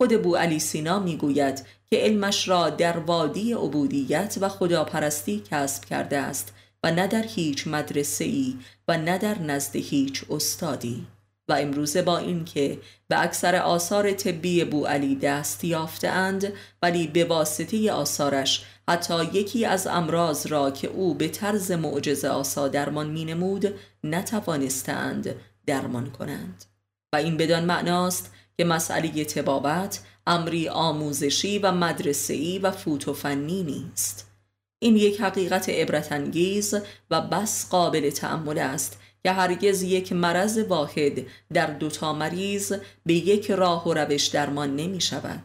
خود 0.01 0.23
بو 0.23 0.37
علی 0.37 0.59
سینا 0.59 0.99
می 0.99 1.17
گوید 1.17 1.65
که 1.95 2.01
علمش 2.01 2.49
را 2.49 2.71
در 2.71 2.99
وادی 2.99 3.53
عبودیت 3.53 4.39
و 4.41 4.49
خداپرستی 4.49 5.43
کسب 5.51 5.85
کرده 5.85 6.19
است 6.19 6.53
و 6.85 6.91
نه 6.91 7.07
در 7.07 7.23
هیچ 7.23 7.67
مدرسه 7.67 8.25
ای 8.25 8.57
و 8.89 8.99
نه 8.99 9.19
در 9.19 9.39
نزد 9.39 9.77
هیچ 9.77 10.25
استادی. 10.31 11.07
و 11.49 11.53
امروزه 11.53 12.03
با 12.03 12.19
اینکه 12.19 12.79
به 13.09 13.23
اکثر 13.23 13.57
آثار 13.57 14.13
طبی 14.13 14.65
بو 14.65 14.87
علی 14.87 15.17
دست 15.17 15.65
یافتهاند 15.65 16.53
ولی 16.83 17.07
به 17.07 17.25
واسطه 17.25 17.93
آثارش 17.93 18.65
حتی 18.89 19.25
یکی 19.33 19.65
از 19.65 19.87
امراض 19.87 20.47
را 20.47 20.71
که 20.71 20.89
او 20.89 21.15
به 21.15 21.29
طرز 21.29 21.73
معجزه 21.73 22.29
آسا 22.29 22.69
درمان 22.69 23.11
می 23.11 23.25
نمود 23.25 23.75
نتوانستند 24.05 25.35
درمان 25.67 26.11
کنند. 26.11 26.65
و 27.13 27.17
این 27.17 27.37
بدان 27.37 27.65
معناست 27.65 28.33
که 28.57 28.65
مسئله 28.65 29.25
تبابت 29.25 30.01
امری 30.27 30.69
آموزشی 30.69 31.59
و 31.59 31.73
مدرسه‌ای 31.73 32.59
و 32.59 32.71
فوتوفنی 32.71 33.63
نیست. 33.63 34.31
این 34.79 34.97
یک 34.97 35.21
حقیقت 35.21 35.69
عبرتانگیز 35.69 36.75
و 37.11 37.21
بس 37.21 37.69
قابل 37.69 38.11
تأمل 38.11 38.59
است 38.59 38.99
که 39.23 39.33
هرگز 39.33 39.83
یک 39.83 40.13
مرض 40.13 40.59
واحد 40.59 41.27
در 41.53 41.67
دوتا 41.67 42.13
مریض 42.13 42.73
به 43.07 43.15
یک 43.15 43.51
راه 43.51 43.89
و 43.89 43.95
روش 43.95 44.27
درمان 44.27 44.77
نمی 44.77 45.01
شود 45.01 45.45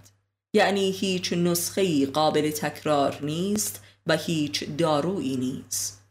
یعنی 0.54 0.92
هیچ 0.92 1.34
نسخه 1.34 2.06
قابل 2.06 2.52
تکرار 2.52 3.20
نیست 3.22 3.84
و 4.08 4.18
هیچ 4.18 4.64
دارویی 4.78 5.38
نیست. 5.38 6.02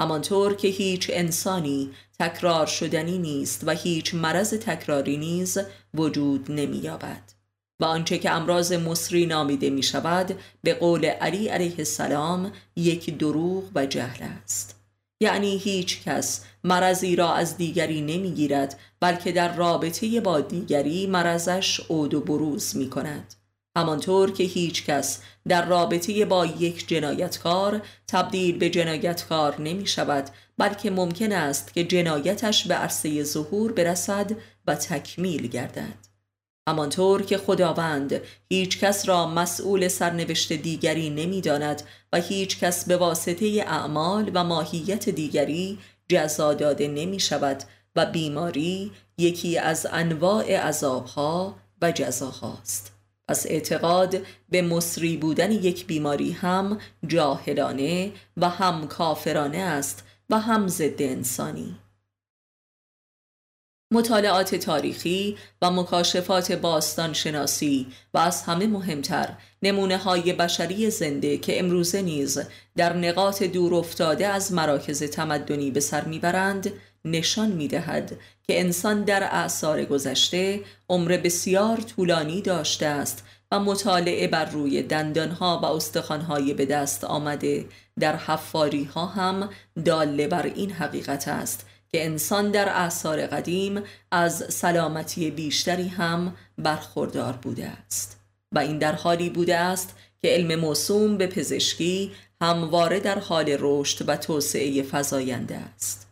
همانطور 0.00 0.54
که 0.54 0.68
هیچ 0.68 1.10
انسانی 1.12 1.90
تکرار 2.18 2.66
شدنی 2.66 3.18
نیست 3.18 3.62
و 3.66 3.70
هیچ 3.70 4.14
مرض 4.14 4.54
تکراری 4.54 5.16
نیز 5.16 5.58
وجود 5.94 6.52
نمییابد. 6.52 7.41
و 7.82 7.84
آنچه 7.84 8.18
که 8.18 8.30
امراض 8.30 8.72
مصری 8.72 9.26
نامیده 9.26 9.70
می 9.70 9.82
شود 9.82 10.38
به 10.62 10.74
قول 10.74 11.04
علی 11.04 11.48
علیه 11.48 11.74
السلام 11.78 12.52
یک 12.76 13.18
دروغ 13.18 13.64
و 13.74 13.86
جهل 13.86 14.24
است. 14.44 14.76
یعنی 15.20 15.58
هیچ 15.58 16.02
کس 16.02 16.44
مرضی 16.64 17.16
را 17.16 17.34
از 17.34 17.56
دیگری 17.56 18.00
نمی‌گیرد 18.00 18.78
بلکه 19.00 19.32
در 19.32 19.54
رابطه 19.54 20.20
با 20.20 20.40
دیگری 20.40 21.06
مرضش 21.06 21.80
عود 21.80 22.14
و 22.14 22.20
بروز 22.20 22.76
می 22.76 22.90
کند 22.90 23.34
همانطور 23.76 24.32
که 24.32 24.44
هیچ 24.44 24.86
کس 24.86 25.20
در 25.48 25.66
رابطه 25.66 26.24
با 26.24 26.46
یک 26.46 26.88
جنایتکار 26.88 27.82
تبدیل 28.08 28.58
به 28.58 28.70
جنایتکار 28.70 29.60
نمی 29.60 29.86
شود 29.86 30.30
بلکه 30.58 30.90
ممکن 30.90 31.32
است 31.32 31.74
که 31.74 31.84
جنایتش 31.84 32.66
به 32.66 32.74
عرصه 32.74 33.22
ظهور 33.24 33.72
برسد 33.72 34.30
و 34.66 34.74
تکمیل 34.74 35.46
گردد. 35.46 36.11
همانطور 36.68 37.22
که 37.22 37.38
خداوند 37.38 38.20
هیچ 38.50 38.78
کس 38.78 39.08
را 39.08 39.26
مسئول 39.26 39.88
سرنوشت 39.88 40.52
دیگری 40.52 41.10
نمی‌داند 41.10 41.82
و 42.12 42.20
هیچ 42.20 42.58
کس 42.58 42.84
به 42.84 42.96
واسطه 42.96 43.64
اعمال 43.66 44.30
و 44.34 44.44
ماهیت 44.44 45.08
دیگری 45.08 45.78
جزا 46.08 46.54
داده 46.54 46.88
نمی 46.88 47.20
شود 47.20 47.62
و 47.96 48.06
بیماری 48.06 48.92
یکی 49.18 49.58
از 49.58 49.86
انواع 49.92 50.56
عذابها 50.56 51.56
و 51.82 51.92
جزاهاست. 51.92 52.92
پس 53.28 53.46
اعتقاد 53.46 54.16
به 54.48 54.62
مصری 54.62 55.16
بودن 55.16 55.52
یک 55.52 55.86
بیماری 55.86 56.32
هم 56.32 56.78
جاهلانه 57.06 58.12
و 58.36 58.48
هم 58.48 58.88
کافرانه 58.88 59.58
است 59.58 60.04
و 60.30 60.40
هم 60.40 60.68
ضد 60.68 61.02
انسانی. 61.02 61.74
مطالعات 63.92 64.54
تاریخی 64.54 65.36
و 65.62 65.70
مکاشفات 65.70 66.52
باستان 66.52 67.12
شناسی 67.12 67.86
و 68.14 68.18
از 68.18 68.42
همه 68.42 68.66
مهمتر 68.66 69.28
نمونه 69.62 69.96
های 69.96 70.32
بشری 70.32 70.90
زنده 70.90 71.38
که 71.38 71.58
امروزه 71.58 72.02
نیز 72.02 72.40
در 72.76 72.92
نقاط 72.92 73.42
دور 73.42 73.74
افتاده 73.74 74.26
از 74.26 74.52
مراکز 74.52 75.02
تمدنی 75.02 75.70
به 75.70 75.80
سر 75.80 76.04
می‌برند 76.04 76.72
نشان 77.04 77.48
می‌دهد 77.48 78.12
که 78.46 78.60
انسان 78.60 79.04
در 79.04 79.22
اعثار 79.22 79.84
گذشته 79.84 80.60
عمر 80.88 81.16
بسیار 81.16 81.76
طولانی 81.76 82.42
داشته 82.42 82.86
است 82.86 83.24
و 83.52 83.60
مطالعه 83.60 84.28
بر 84.28 84.44
روی 84.44 84.82
دندانها 84.82 85.60
و 85.62 85.64
استخوانهای 85.64 86.54
به 86.54 86.66
دست 86.66 87.04
آمده 87.04 87.64
در 88.00 88.16
حفاری 88.16 88.84
ها 88.84 89.06
هم 89.06 89.50
داله 89.84 90.28
بر 90.28 90.46
این 90.54 90.70
حقیقت 90.70 91.28
است. 91.28 91.66
که 91.92 92.04
انسان 92.04 92.50
در 92.50 92.68
اعثار 92.68 93.26
قدیم 93.26 93.82
از 94.10 94.44
سلامتی 94.48 95.30
بیشتری 95.30 95.88
هم 95.88 96.36
برخوردار 96.58 97.32
بوده 97.32 97.66
است. 97.66 98.20
و 98.52 98.58
این 98.58 98.78
در 98.78 98.92
حالی 98.92 99.30
بوده 99.30 99.56
است 99.56 99.96
که 100.22 100.28
علم 100.28 100.60
موسوم 100.60 101.16
به 101.16 101.26
پزشکی 101.26 102.12
همواره 102.42 103.00
در 103.00 103.18
حال 103.18 103.56
رشد 103.60 104.08
و 104.08 104.16
توسعه 104.16 104.82
فزاینده 104.82 105.56
است. 105.56 106.08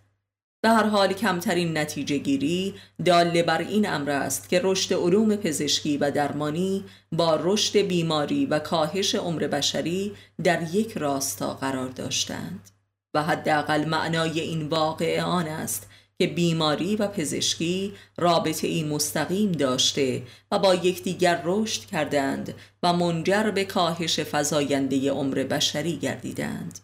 به 0.62 0.68
هر 0.68 0.84
حال 0.84 1.12
کمترین 1.12 1.78
نتیجه 1.78 2.18
گیری 2.18 2.74
داله 3.04 3.42
بر 3.42 3.58
این 3.58 3.88
امر 3.88 4.10
است 4.10 4.48
که 4.48 4.60
رشد 4.64 4.94
علوم 4.94 5.36
پزشکی 5.36 5.98
و 5.98 6.10
درمانی 6.10 6.84
با 7.12 7.38
رشد 7.42 7.78
بیماری 7.78 8.46
و 8.46 8.58
کاهش 8.58 9.14
عمر 9.14 9.46
بشری 9.46 10.12
در 10.44 10.74
یک 10.74 10.98
راستا 10.98 11.54
قرار 11.54 11.88
داشتند. 11.88 12.70
و 13.14 13.22
حداقل 13.22 13.84
معنای 13.84 14.40
این 14.40 14.68
واقعه 14.68 15.22
آن 15.22 15.46
است 15.46 15.90
که 16.18 16.26
بیماری 16.26 16.96
و 16.96 17.08
پزشکی 17.08 17.92
رابطه 18.16 18.66
ای 18.66 18.84
مستقیم 18.84 19.52
داشته 19.52 20.22
و 20.50 20.58
با 20.58 20.74
یکدیگر 20.74 21.42
رشد 21.44 21.84
کردند 21.84 22.54
و 22.82 22.92
منجر 22.92 23.50
به 23.50 23.64
کاهش 23.64 24.20
فزاینده 24.20 25.10
عمر 25.10 25.34
بشری 25.34 25.96
گردیدند. 25.96 26.78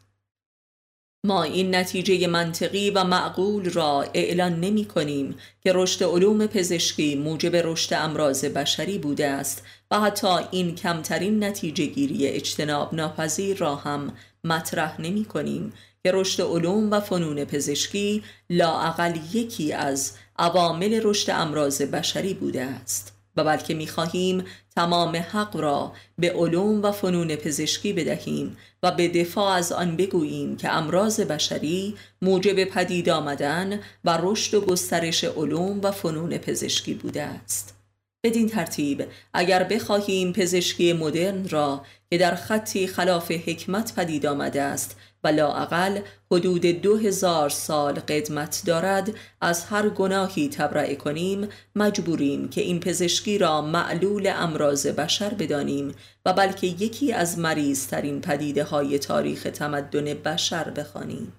ما 1.26 1.42
این 1.42 1.74
نتیجه 1.74 2.26
منطقی 2.26 2.90
و 2.90 3.04
معقول 3.04 3.70
را 3.70 4.04
اعلان 4.14 4.60
نمی 4.60 4.84
کنیم 4.84 5.34
که 5.60 5.72
رشد 5.74 6.04
علوم 6.04 6.46
پزشکی 6.46 7.14
موجب 7.14 7.56
رشد 7.56 7.94
امراض 7.94 8.44
بشری 8.44 8.98
بوده 8.98 9.28
است 9.28 9.62
و 9.90 10.00
حتی 10.00 10.38
این 10.50 10.74
کمترین 10.74 11.44
نتیجه 11.44 11.86
گیری 11.86 12.26
اجتناب 12.26 12.94
ناپذیر 12.94 13.56
را 13.56 13.76
هم 13.76 14.12
مطرح 14.44 15.00
نمی 15.00 15.24
کنیم 15.24 15.72
که 16.06 16.12
رشد 16.14 16.42
علوم 16.42 16.90
و 16.90 17.00
فنون 17.00 17.44
پزشکی 17.44 18.22
لاعقل 18.50 19.18
یکی 19.32 19.72
از 19.72 20.12
عوامل 20.38 21.00
رشد 21.04 21.30
امراض 21.30 21.82
بشری 21.82 22.34
بوده 22.34 22.62
است. 22.62 23.12
و 23.36 23.44
بلکه 23.44 23.74
می 23.74 23.86
خواهیم 23.86 24.44
تمام 24.76 25.16
حق 25.16 25.56
را 25.56 25.92
به 26.18 26.32
علوم 26.32 26.82
و 26.82 26.92
فنون 26.92 27.36
پزشکی 27.36 27.92
بدهیم 27.92 28.56
و 28.82 28.92
به 28.92 29.08
دفاع 29.08 29.52
از 29.52 29.72
آن 29.72 29.96
بگوییم 29.96 30.56
که 30.56 30.72
امراض 30.72 31.20
بشری 31.20 31.94
موجب 32.22 32.64
پدید 32.64 33.08
آمدن 33.08 33.80
و 34.04 34.18
رشد 34.22 34.54
و 34.54 34.60
گسترش 34.60 35.24
علوم 35.24 35.80
و 35.82 35.90
فنون 35.90 36.38
پزشکی 36.38 36.94
بوده 36.94 37.22
است. 37.22 37.76
بدین 38.24 38.48
ترتیب 38.48 39.04
اگر 39.34 39.64
بخواهیم 39.64 40.32
پزشکی 40.32 40.92
مدرن 40.92 41.48
را 41.48 41.84
که 42.10 42.18
در 42.18 42.34
خطی 42.34 42.86
خلاف 42.86 43.30
حکمت 43.30 43.94
پدید 43.94 44.26
آمده 44.26 44.62
است 44.62 44.96
و 45.26 45.28
لاعقل 45.28 46.00
حدود 46.30 46.66
دو 46.66 46.96
هزار 46.96 47.48
سال 47.48 47.94
قدمت 47.94 48.62
دارد 48.66 49.14
از 49.40 49.64
هر 49.64 49.88
گناهی 49.88 50.48
تبرئه 50.48 50.94
کنیم 50.94 51.48
مجبوریم 51.76 52.48
که 52.48 52.60
این 52.60 52.80
پزشکی 52.80 53.38
را 53.38 53.62
معلول 53.62 54.32
امراض 54.36 54.86
بشر 54.86 55.34
بدانیم 55.34 55.94
و 56.26 56.32
بلکه 56.32 56.66
یکی 56.66 57.12
از 57.12 57.38
مریض 57.38 57.86
ترین 57.86 58.20
پدیده 58.20 58.64
های 58.64 58.98
تاریخ 58.98 59.42
تمدن 59.42 60.04
بشر 60.14 60.70
بخوانیم. 60.70 61.32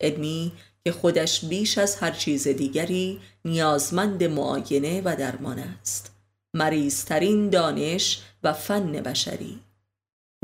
علمی 0.00 0.52
که 0.84 0.92
خودش 0.92 1.44
بیش 1.44 1.78
از 1.78 1.96
هر 1.96 2.10
چیز 2.10 2.48
دیگری 2.48 3.20
نیازمند 3.44 4.24
معاینه 4.24 5.02
و 5.04 5.16
درمان 5.16 5.58
است. 5.58 6.12
مریضترین 6.54 7.50
دانش 7.50 8.22
و 8.42 8.52
فن 8.52 8.92
بشری. 8.92 9.60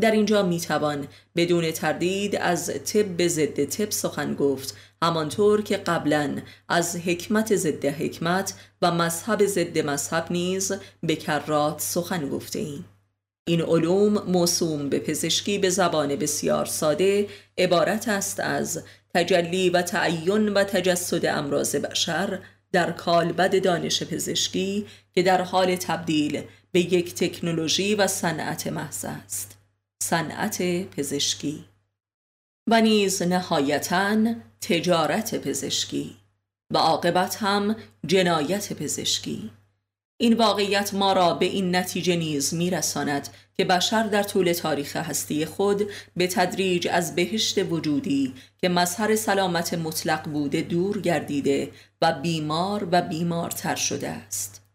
در 0.00 0.10
اینجا 0.10 0.42
می‌توان 0.42 1.08
بدون 1.36 1.70
تردید 1.70 2.36
از 2.36 2.70
طب 2.84 3.28
ضد 3.28 3.64
طب 3.64 3.90
سخن 3.90 4.34
گفت 4.34 4.76
همانطور 5.02 5.62
که 5.62 5.76
قبلا 5.76 6.36
از 6.68 6.96
حکمت 6.96 7.56
ضد 7.56 7.84
حکمت 7.84 8.54
و 8.82 8.90
مذهب 8.90 9.46
ضد 9.46 9.78
مذهب 9.78 10.26
نیز 10.30 10.72
به 11.02 11.16
کرات 11.16 11.80
سخن 11.80 12.28
گفته 12.28 12.58
ایم. 12.58 12.84
این 13.48 13.62
علوم 13.62 14.12
موسوم 14.12 14.88
به 14.88 14.98
پزشکی 14.98 15.58
به 15.58 15.70
زبان 15.70 16.16
بسیار 16.16 16.64
ساده 16.64 17.28
عبارت 17.58 18.08
است 18.08 18.40
از 18.40 18.82
تجلی 19.14 19.70
و 19.70 19.82
تعین 19.82 20.48
و 20.48 20.64
تجسد 20.64 21.26
امراض 21.26 21.76
بشر 21.76 22.38
در 22.72 22.90
کالبد 22.92 23.62
دانش 23.64 24.02
پزشکی 24.02 24.86
که 25.14 25.22
در 25.22 25.42
حال 25.42 25.76
تبدیل 25.76 26.42
به 26.72 26.80
یک 26.80 27.14
تکنولوژی 27.14 27.94
و 27.94 28.06
صنعت 28.06 28.66
محض 28.66 29.04
است. 29.04 29.55
صنعت 30.02 30.62
پزشکی 30.90 31.64
و 32.66 32.80
نیز 32.80 33.22
نهایتا 33.22 34.34
تجارت 34.60 35.34
پزشکی 35.34 36.16
و 36.70 36.78
عاقبت 36.78 37.36
هم 37.36 37.76
جنایت 38.06 38.72
پزشکی. 38.72 39.50
این 40.18 40.32
واقعیت 40.36 40.94
ما 40.94 41.12
را 41.12 41.34
به 41.34 41.46
این 41.46 41.76
نتیجه 41.76 42.16
نیز 42.16 42.54
میرساند 42.54 43.28
که 43.56 43.64
بشر 43.64 44.02
در 44.02 44.22
طول 44.22 44.52
تاریخ 44.52 44.96
هستی 44.96 45.46
خود 45.46 45.90
به 46.16 46.26
تدریج 46.26 46.88
از 46.90 47.14
بهشت 47.14 47.58
وجودی 47.58 48.34
که 48.58 48.68
مظهر 48.68 49.16
سلامت 49.16 49.74
مطلق 49.74 50.28
بوده 50.28 50.62
دور 50.62 51.00
گردیده 51.00 51.70
و 52.02 52.12
بیمار 52.12 52.88
و 52.92 53.02
بیمارتر 53.02 53.74
شده 53.74 54.08
است. 54.08 54.65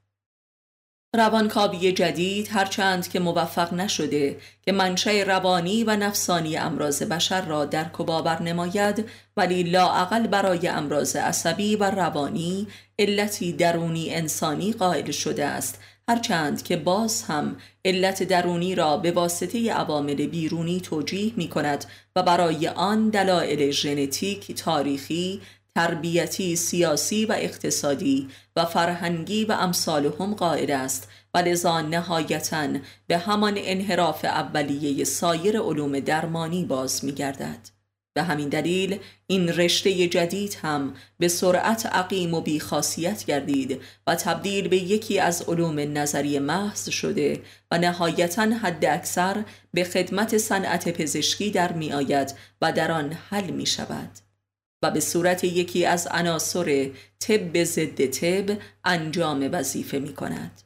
روانکاوی 1.16 1.92
جدید 1.92 2.50
هرچند 2.52 3.08
که 3.08 3.20
موفق 3.20 3.74
نشده 3.74 4.38
که 4.62 4.72
منشأ 4.72 5.24
روانی 5.24 5.84
و 5.84 5.96
نفسانی 5.96 6.58
امراض 6.58 7.04
بشر 7.04 7.46
را 7.46 7.66
درک 7.66 8.00
و 8.00 8.04
باور 8.04 8.42
نماید 8.42 9.06
ولی 9.38 9.64
لاعقل 9.64 10.28
برای 10.28 10.68
امراض 10.68 11.16
عصبی 11.16 11.76
و 11.76 11.84
روانی 11.84 12.68
علتی 13.00 13.54
درونی 13.54 14.14
انسانی 14.14 14.74
قائل 14.74 15.12
شده 15.12 15.46
است. 15.46 15.80
هرچند 16.10 16.64
که 16.64 16.78
باز 16.78 17.24
هم 17.24 17.56
علت 17.86 18.24
درونی 18.24 18.76
را 18.76 18.98
به 18.98 19.12
واسطه 19.12 19.72
عوامل 19.74 20.26
بیرونی 20.26 20.82
توجیه 20.82 21.34
می 21.38 21.50
کند 21.50 21.86
و 22.16 22.24
برای 22.24 22.68
آن 22.68 23.10
دلایل 23.10 23.72
ژنتیک، 23.72 24.52
تاریخی، 24.56 25.42
تربیتی 25.76 26.56
سیاسی 26.56 27.26
و 27.26 27.36
اقتصادی 27.38 28.30
و 28.56 28.66
فرهنگی 28.66 29.46
و 29.46 29.52
امثال 29.52 30.14
هم 30.20 30.34
قائل 30.34 30.72
است 30.72 31.08
و 31.34 31.38
لذا 31.38 31.82
نهایتا 31.82 32.68
به 33.08 33.18
همان 33.18 33.54
انحراف 33.58 34.26
اولیه 34.26 35.04
سایر 35.04 35.60
علوم 35.60 36.00
درمانی 36.00 36.66
باز 36.66 37.06
می 37.06 37.12
گردد. 37.12 37.82
به 38.14 38.24
همین 38.24 38.50
دلیل 38.50 39.00
این 39.28 39.50
رشته 39.50 40.08
جدید 40.08 40.58
هم 40.62 40.94
به 41.18 41.28
سرعت 41.28 41.86
عقیم 41.86 42.34
و 42.34 42.42
بیخاصیت 42.42 43.26
گردید 43.26 43.82
و 44.08 44.16
تبدیل 44.16 44.68
به 44.68 44.78
یکی 44.78 45.20
از 45.20 45.42
علوم 45.42 45.98
نظری 45.98 46.40
محض 46.40 46.90
شده 46.90 47.42
و 47.72 47.78
نهایتا 47.78 48.42
حد 48.42 48.86
اکثر 48.86 49.44
به 49.74 49.84
خدمت 49.84 50.38
صنعت 50.38 50.90
پزشکی 50.90 51.52
در 51.52 51.72
می 51.72 51.94
آید 51.94 52.36
و 52.62 52.72
در 52.72 52.92
آن 52.92 53.14
حل 53.30 53.50
می 53.50 53.66
شود. 53.66 54.31
و 54.82 54.92
به 54.92 55.00
صورت 55.00 55.44
یکی 55.44 55.86
از 55.86 56.08
عناصر 56.08 56.90
طب 57.20 57.64
ضد 57.64 58.06
طب 58.06 58.58
انجام 58.86 59.50
وظیفه 59.52 60.00
می 60.00 60.14
کند. 60.14 60.62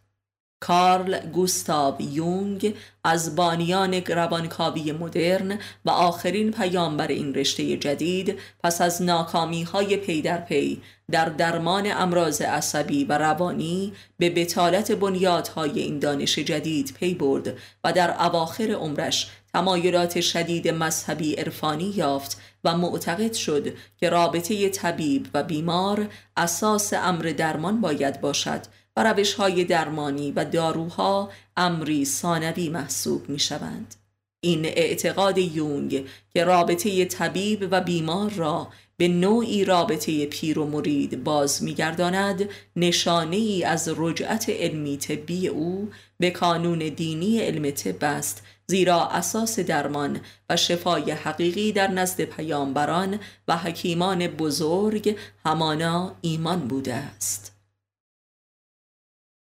کارل 0.60 1.20
گوستاو 1.20 2.02
یونگ 2.02 2.76
از 3.04 3.36
بانیان 3.36 3.94
روانکاوی 3.94 4.92
مدرن 4.92 5.60
و 5.86 5.90
آخرین 5.90 6.52
پیامبر 6.52 7.08
این 7.08 7.34
رشته 7.34 7.78
جدید 7.78 8.40
پس 8.64 8.82
از 8.82 9.02
ناکامی 9.02 9.64
های 9.64 9.98
پی 9.98 10.22
در 10.22 10.38
پی 10.38 10.82
در 11.12 11.26
درمان 11.26 11.92
امراض 11.92 12.42
عصبی 12.42 13.04
و 13.04 13.18
روانی 13.18 13.94
به 14.18 14.30
بطالت 14.30 14.92
بنیادهای 14.92 15.80
این 15.80 16.00
دانش 16.00 16.40
جدید 16.40 16.94
پی 17.00 17.14
برد 17.14 17.58
و 17.84 17.94
در 17.94 18.26
اواخر 18.26 18.72
عمرش 18.72 19.30
تمایلات 19.56 20.22
شدید 20.22 20.68
مذهبی 20.68 21.34
عرفانی 21.34 21.94
یافت 21.96 22.42
و 22.64 22.78
معتقد 22.78 23.34
شد 23.34 23.74
که 23.98 24.10
رابطه 24.10 24.70
طبیب 24.70 25.28
و 25.34 25.44
بیمار 25.44 26.08
اساس 26.38 26.94
امر 26.94 27.34
درمان 27.38 27.82
باید 27.82 28.22
باشد 28.22 28.62
و 28.98 29.04
روش 29.04 29.34
های 29.34 29.64
درمانی 29.64 30.32
و 30.32 30.46
داروها 30.46 31.30
امری 31.58 32.06
ثانوی 32.06 32.70
محسوب 32.70 33.30
می 33.30 33.40
شوند. 33.40 33.96
این 34.40 34.66
اعتقاد 34.66 35.38
یونگ 35.38 36.06
که 36.34 36.44
رابطه 36.44 37.06
طبیب 37.06 37.68
و 37.72 37.82
بیمار 37.82 38.32
را 38.32 38.68
به 38.98 39.08
نوعی 39.08 39.66
رابطه 39.66 40.26
پیر 40.26 40.60
و 40.60 40.66
مرید 40.66 41.24
باز 41.24 41.64
میگرداند 41.64 42.50
نشانه 42.76 43.36
ای 43.36 43.64
از 43.64 43.94
رجعت 43.98 44.50
علمی 44.50 44.98
طبی 44.98 45.48
او 45.48 45.90
به 46.20 46.32
کانون 46.32 46.80
دینی 46.80 47.40
علم 47.40 47.72
طب 47.72 48.04
است 48.04 48.44
زیرا 48.68 49.08
اساس 49.08 49.60
درمان 49.60 50.20
و 50.50 50.58
شفای 50.58 51.12
حقیقی 51.12 51.72
در 51.72 51.88
نزد 51.88 52.22
پیامبران 52.22 53.20
و 53.48 53.58
حکیمان 53.58 54.28
بزرگ 54.28 55.18
همانا 55.46 56.16
ایمان 56.22 56.68
بوده 56.68 56.94
است. 56.94 57.56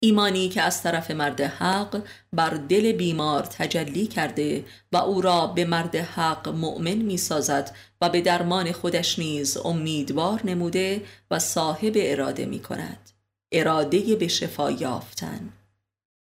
ایمانی 0.04 0.48
که 0.48 0.62
از 0.62 0.82
طرف 0.82 1.10
مرد 1.10 1.40
حق 1.40 2.02
بر 2.32 2.50
دل 2.50 2.92
بیمار 2.92 3.42
تجلی 3.42 4.06
کرده 4.06 4.64
و 4.92 4.96
او 4.96 5.20
را 5.20 5.46
به 5.46 5.64
مرد 5.64 5.96
حق 5.96 6.48
مؤمن 6.48 6.94
می 6.94 7.16
سازد 7.16 7.76
و 8.00 8.08
به 8.08 8.20
درمان 8.20 8.72
خودش 8.72 9.18
نیز 9.18 9.56
امیدوار 9.56 10.40
نموده 10.44 11.02
و 11.30 11.38
صاحب 11.38 11.92
اراده 11.96 12.46
می 12.46 12.58
کند 12.58 13.10
اراده 13.52 14.16
به 14.16 14.28
شفا 14.28 14.70
یافتن. 14.70 15.52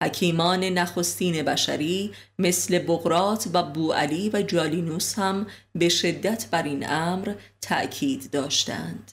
حکیمان 0.03 0.65
نخستین 0.65 1.43
بشری 1.43 2.13
مثل 2.39 2.79
بغرات 2.79 3.49
و 3.53 3.63
بوعلی 3.63 4.31
و 4.31 4.43
جالینوس 4.43 5.19
هم 5.19 5.47
به 5.75 5.89
شدت 5.89 6.47
بر 6.51 6.63
این 6.63 6.91
امر 6.91 7.35
تأکید 7.61 8.31
داشتند. 8.31 9.13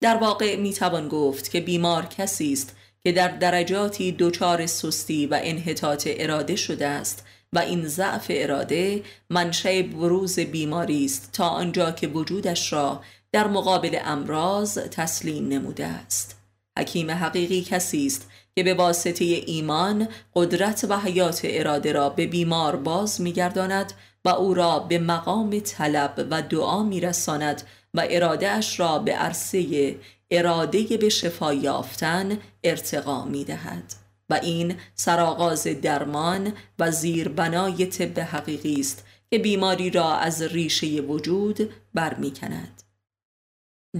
در 0.00 0.16
واقع 0.16 0.56
می 0.56 0.72
توان 0.72 1.08
گفت 1.08 1.50
که 1.50 1.60
بیمار 1.60 2.06
کسی 2.06 2.52
است 2.52 2.76
که 3.04 3.12
در 3.12 3.28
درجاتی 3.28 4.12
دچار 4.12 4.66
سستی 4.66 5.26
و 5.26 5.38
انحطاط 5.42 6.08
اراده 6.10 6.56
شده 6.56 6.86
است 6.86 7.24
و 7.52 7.58
این 7.58 7.88
ضعف 7.88 8.26
اراده 8.28 9.02
منشأ 9.30 9.82
بروز 9.82 10.38
بیماری 10.38 11.04
است 11.04 11.30
تا 11.32 11.48
آنجا 11.48 11.90
که 11.90 12.06
وجودش 12.06 12.72
را 12.72 13.02
در 13.32 13.48
مقابل 13.48 13.98
امراض 14.04 14.78
تسلیم 14.78 15.48
نموده 15.48 15.86
است. 15.86 16.36
حکیم 16.78 17.10
حقیقی 17.10 17.62
کسی 17.62 18.06
است 18.06 18.30
که 18.56 18.62
به 18.62 18.74
واسطه 18.74 19.24
ایمان 19.24 20.08
قدرت 20.34 20.86
و 20.88 20.98
حیات 20.98 21.40
اراده 21.44 21.92
را 21.92 22.08
به 22.08 22.26
بیمار 22.26 22.76
باز 22.76 23.20
میگرداند 23.20 23.92
و 24.24 24.28
او 24.28 24.54
را 24.54 24.78
به 24.78 24.98
مقام 24.98 25.60
طلب 25.60 26.26
و 26.30 26.42
دعا 26.42 26.82
میرساند 26.82 27.62
و 27.94 28.06
اراده 28.10 28.50
اش 28.50 28.80
را 28.80 28.98
به 28.98 29.12
عرصه 29.12 29.96
اراده 30.30 30.96
به 30.96 31.08
شفا 31.08 31.54
یافتن 31.54 32.38
ارتقا 32.64 33.24
می 33.24 33.44
دهد 33.44 33.94
و 34.30 34.34
این 34.34 34.74
سرآغاز 34.94 35.66
درمان 35.82 36.52
و 36.78 36.90
زیربنای 36.90 37.86
طب 37.86 38.20
حقیقی 38.20 38.80
است 38.80 39.04
که 39.30 39.38
بیماری 39.38 39.90
را 39.90 40.14
از 40.16 40.42
ریشه 40.42 40.86
وجود 40.86 41.70
برمیکند. 41.94 42.82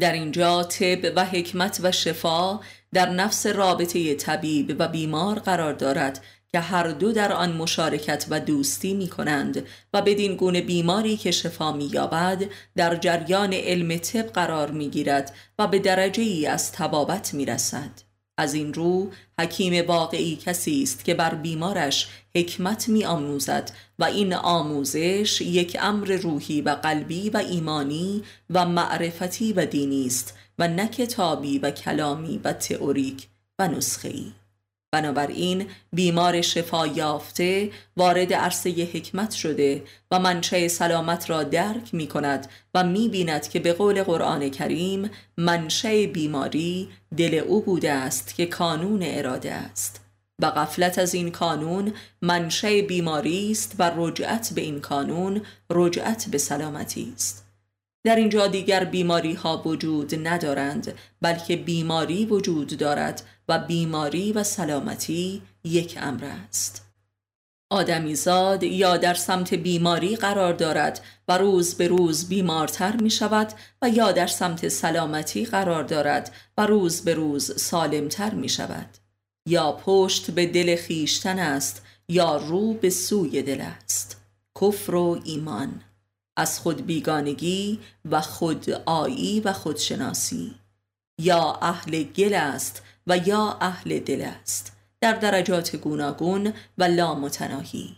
در 0.00 0.12
اینجا 0.12 0.62
طب 0.62 1.12
و 1.16 1.24
حکمت 1.24 1.80
و 1.82 1.92
شفا 1.92 2.60
در 2.94 3.10
نفس 3.10 3.46
رابطه 3.46 4.14
طبیب 4.14 4.76
و 4.78 4.88
بیمار 4.88 5.38
قرار 5.38 5.72
دارد 5.72 6.24
که 6.52 6.60
هر 6.60 6.88
دو 6.88 7.12
در 7.12 7.32
آن 7.32 7.52
مشارکت 7.52 8.26
و 8.30 8.40
دوستی 8.40 8.94
می 8.94 9.08
کنند 9.08 9.66
و 9.92 10.02
بدین 10.02 10.36
گونه 10.36 10.60
بیماری 10.60 11.16
که 11.16 11.30
شفا 11.30 11.72
می 11.72 11.84
یابد 11.84 12.44
در 12.76 12.96
جریان 12.96 13.52
علم 13.52 13.96
طب 13.96 14.26
قرار 14.26 14.70
می 14.70 14.88
گیرد 14.88 15.34
و 15.58 15.66
به 15.66 15.78
درجه 15.78 16.22
ای 16.22 16.46
از 16.46 16.72
تبابت 16.72 17.34
می 17.34 17.44
رسد. 17.44 18.11
از 18.36 18.54
این 18.54 18.74
رو 18.74 19.10
حکیم 19.40 19.86
واقعی 19.86 20.36
کسی 20.36 20.82
است 20.82 21.04
که 21.04 21.14
بر 21.14 21.34
بیمارش 21.34 22.08
حکمت 22.34 22.88
می 22.88 23.04
آموزد 23.04 23.70
و 23.98 24.04
این 24.04 24.34
آموزش 24.34 25.40
یک 25.40 25.76
امر 25.80 26.16
روحی 26.16 26.60
و 26.60 26.70
قلبی 26.70 27.30
و 27.30 27.36
ایمانی 27.36 28.22
و 28.50 28.66
معرفتی 28.66 29.52
و 29.52 29.66
دینی 29.66 30.06
است 30.06 30.34
و 30.58 30.68
نه 30.68 30.88
کتابی 30.88 31.58
و 31.58 31.70
کلامی 31.70 32.40
و 32.44 32.52
تئوریک 32.52 33.28
و 33.58 33.68
نسخه‌ای. 33.68 34.32
بنابراین 34.92 35.66
بیمار 35.92 36.40
شفا 36.40 36.86
یافته 36.86 37.70
وارد 37.96 38.32
عرصه 38.32 38.70
حکمت 38.70 39.30
شده 39.30 39.82
و 40.10 40.18
منشه 40.18 40.68
سلامت 40.68 41.30
را 41.30 41.42
درک 41.42 41.94
می 41.94 42.06
کند 42.06 42.46
و 42.74 42.84
می 42.84 43.08
بیند 43.08 43.48
که 43.48 43.60
به 43.60 43.72
قول 43.72 44.02
قرآن 44.02 44.50
کریم 44.50 45.10
منشه 45.36 46.06
بیماری 46.06 46.88
دل 47.16 47.34
او 47.34 47.60
بوده 47.60 47.92
است 47.92 48.34
که 48.34 48.46
کانون 48.46 49.02
اراده 49.02 49.52
است. 49.52 50.00
و 50.42 50.50
غفلت 50.50 50.98
از 50.98 51.14
این 51.14 51.30
کانون 51.30 51.92
منشه 52.22 52.82
بیماری 52.82 53.50
است 53.50 53.74
و 53.78 53.90
رجعت 53.96 54.52
به 54.54 54.60
این 54.60 54.80
کانون 54.80 55.42
رجعت 55.70 56.28
به 56.30 56.38
سلامتی 56.38 57.12
است. 57.14 57.41
در 58.04 58.16
اینجا 58.16 58.46
دیگر 58.46 58.84
بیماری 58.84 59.34
ها 59.34 59.62
وجود 59.66 60.28
ندارند 60.28 60.94
بلکه 61.20 61.56
بیماری 61.56 62.26
وجود 62.26 62.76
دارد 62.76 63.22
و 63.48 63.58
بیماری 63.58 64.32
و 64.32 64.42
سلامتی 64.42 65.42
یک 65.64 65.98
امر 66.00 66.24
است. 66.24 66.92
آدمیزاد 67.70 68.62
یا 68.62 68.96
در 68.96 69.14
سمت 69.14 69.54
بیماری 69.54 70.16
قرار 70.16 70.52
دارد 70.52 71.00
و 71.28 71.38
روز 71.38 71.74
به 71.74 71.88
روز 71.88 72.28
بیمارتر 72.28 72.96
می 72.96 73.10
شود 73.10 73.52
و 73.82 73.88
یا 73.88 74.12
در 74.12 74.26
سمت 74.26 74.68
سلامتی 74.68 75.44
قرار 75.44 75.82
دارد 75.82 76.34
و 76.58 76.66
روز 76.66 77.00
به 77.04 77.14
روز 77.14 77.60
سالمتر 77.60 78.34
می 78.34 78.48
شود 78.48 78.86
یا 79.46 79.72
پشت 79.72 80.30
به 80.30 80.46
دل 80.46 80.76
خیشتن 80.76 81.38
است 81.38 81.82
یا 82.08 82.36
رو 82.36 82.72
به 82.72 82.90
سوی 82.90 83.42
دل 83.42 83.60
است. 83.60 84.20
کفر 84.60 84.94
و 84.94 85.20
ایمان. 85.24 85.80
از 86.36 86.60
خود 86.60 86.86
بیگانگی 86.86 87.80
و 88.10 88.20
خود 88.20 88.70
آیی 88.86 89.40
و 89.40 89.52
خودشناسی 89.52 90.54
یا 91.20 91.58
اهل 91.62 92.02
گل 92.02 92.34
است 92.34 92.82
و 93.06 93.18
یا 93.18 93.56
اهل 93.60 93.98
دل 93.98 94.20
است. 94.20 94.72
در 95.00 95.12
درجات 95.12 95.76
گوناگون 95.76 96.52
و 96.78 96.84
لامتناهی. 96.84 97.96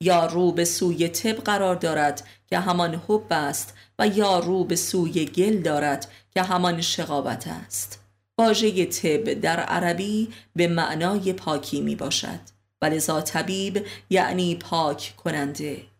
یا 0.00 0.26
رو 0.26 0.52
به 0.52 0.64
سوی 0.64 1.08
طب 1.08 1.36
قرار 1.36 1.74
دارد 1.74 2.26
که 2.46 2.58
همان 2.58 2.94
حب 3.08 3.26
است 3.30 3.74
و 3.98 4.08
یا 4.08 4.38
رو 4.38 4.64
به 4.64 4.76
سوی 4.76 5.24
گل 5.24 5.62
دارد 5.62 6.10
که 6.30 6.42
همان 6.42 6.80
شقاوت 6.80 7.46
است. 7.48 8.00
واژه 8.38 8.86
طب 8.86 9.34
در 9.34 9.60
عربی 9.60 10.28
به 10.56 10.66
معنای 10.66 11.32
پاکی 11.32 11.80
می 11.80 11.96
باشد 11.96 12.40
ولذا 12.82 13.20
طبیب 13.20 13.86
یعنی 14.10 14.54
پاک 14.54 15.14
کننده. 15.16 15.93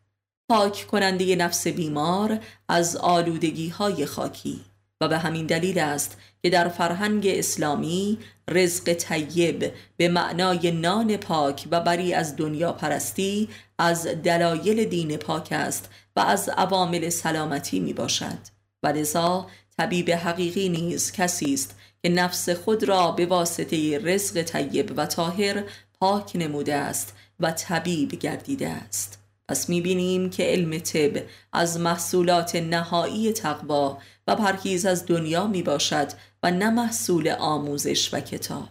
پاک 0.48 0.86
کننده 0.86 1.36
نفس 1.36 1.66
بیمار 1.66 2.38
از 2.68 2.96
آلودگی 2.96 3.68
های 3.68 4.06
خاکی. 4.06 4.60
و 5.00 5.08
به 5.08 5.18
همین 5.18 5.46
دلیل 5.46 5.78
است 5.78 6.18
که 6.42 6.50
در 6.50 6.68
فرهنگ 6.68 7.26
اسلامی 7.26 8.18
رزق 8.50 8.92
طیب 8.92 9.72
به 9.96 10.08
معنای 10.08 10.70
نان 10.70 11.16
پاک 11.16 11.68
و 11.70 11.80
بری 11.80 12.14
از 12.14 12.36
دنیا 12.36 12.72
پرستی 12.72 13.48
از 13.78 14.06
دلایل 14.06 14.84
دین 14.84 15.16
پاک 15.16 15.48
است 15.50 15.90
و 16.16 16.20
از 16.20 16.48
عوامل 16.48 17.08
سلامتی 17.08 17.80
می 17.80 17.92
باشد. 17.92 18.38
و 18.82 18.86
لذا 18.86 19.46
طبیب 19.78 20.10
حقیقی 20.10 20.68
نیز 20.68 21.12
کسی 21.12 21.54
است 21.54 21.74
که 22.02 22.08
نفس 22.08 22.48
خود 22.48 22.84
را 22.84 23.10
به 23.10 23.26
واسطه 23.26 23.98
رزق 23.98 24.42
طیب 24.42 24.92
و 24.96 25.06
طاهر 25.06 25.64
پاک 26.00 26.32
نموده 26.34 26.74
است 26.74 27.14
و 27.40 27.50
طبیب 27.50 28.10
گردیده 28.10 28.68
است. 28.68 29.23
پس 29.48 29.68
می‌بینیم 29.68 30.30
که 30.30 30.42
علم 30.42 30.78
طب 30.78 31.22
از 31.52 31.80
محصولات 31.80 32.56
نهایی 32.56 33.32
تقوا 33.32 33.98
و 34.26 34.36
پرهیز 34.36 34.86
از 34.86 35.06
دنیا 35.06 35.46
می 35.46 35.62
باشد 35.62 36.08
و 36.42 36.50
نه 36.50 36.70
محصول 36.70 37.28
آموزش 37.28 38.14
و 38.14 38.20
کتاب. 38.20 38.68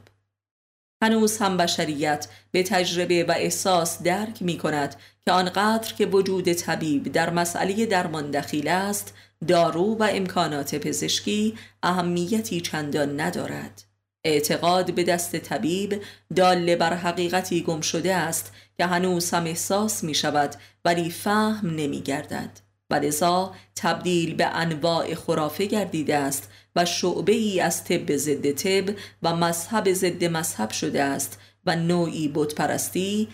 هنوز 1.04 1.38
هم 1.38 1.58
بشریت 1.58 2.28
به 2.52 2.64
تجربه 2.64 3.24
و 3.24 3.32
احساس 3.32 4.04
درک 4.04 4.42
می 4.42 4.58
کند 4.58 4.96
که 5.26 5.32
آنقدر 5.32 5.94
که 5.94 6.06
وجود 6.06 6.54
طبیب 6.54 7.12
در 7.12 7.30
مسئله 7.30 7.86
درمان 7.86 8.32
دخیل 8.32 8.68
است 8.68 9.14
دارو 9.48 9.96
و 9.96 10.08
امکانات 10.12 10.76
پزشکی 10.76 11.58
اهمیتی 11.84 12.62
چندان 12.62 13.22
ندارد. 13.22 13.84
اعتقاد 14.26 14.94
به 14.94 15.04
دست 15.04 15.36
طبیب 15.36 16.02
دال 16.36 16.76
بر 16.76 16.94
حقیقتی 16.94 17.62
گم 17.62 17.82
شده 17.82 18.16
است 18.16 18.54
که 18.78 18.86
هنوز 18.86 19.32
هم 19.32 19.44
احساس 19.44 20.04
می 20.04 20.14
شود 20.14 20.56
ولی 20.86 21.10
فهم 21.10 21.70
نمی 21.70 22.02
گردد 22.02 22.60
و 22.90 22.96
لذا 22.96 23.56
تبدیل 23.76 24.36
به 24.36 24.46
انواع 24.46 25.16
خرافه 25.16 25.66
گردیده 25.66 26.16
است 26.18 26.50
و 26.76 26.86
شعبه 26.86 27.32
ای 27.32 27.60
از 27.60 27.84
طب 27.84 28.16
ضد 28.16 28.52
طب 28.52 28.96
و 29.24 29.36
مذهب 29.36 29.94
ضد 29.94 30.24
مذهب 30.24 30.70
شده 30.70 31.04
است 31.04 31.40
و 31.66 31.76
نوعی 31.76 32.32
بتپرستی 32.36 33.28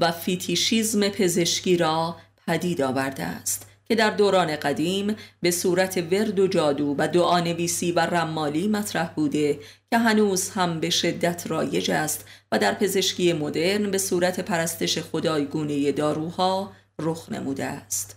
و 0.00 0.12
فیتیشیزم 0.12 1.08
پزشکی 1.08 1.76
را 1.76 2.16
پدید 2.46 2.82
آورده 2.82 3.24
است 3.24 3.66
که 3.84 3.94
در 3.94 4.10
دوران 4.10 4.56
قدیم 4.56 5.16
به 5.40 5.50
صورت 5.50 5.96
ورد 5.96 6.38
و 6.38 6.46
جادو 6.46 6.94
و 6.98 7.08
دعانویسی 7.08 7.92
و 7.92 8.00
رمالی 8.00 8.68
مطرح 8.68 9.14
بوده 9.14 9.58
که 9.90 9.98
هنوز 9.98 10.50
هم 10.50 10.80
به 10.80 10.90
شدت 10.90 11.46
رایج 11.46 11.90
است 11.90 12.24
و 12.52 12.58
در 12.58 12.74
پزشکی 12.74 13.32
مدرن 13.32 13.90
به 13.90 13.98
صورت 13.98 14.40
پرستش 14.40 14.98
خدایگونه 14.98 15.92
داروها 15.92 16.72
رخ 16.98 17.32
نموده 17.32 17.64
است. 17.64 18.16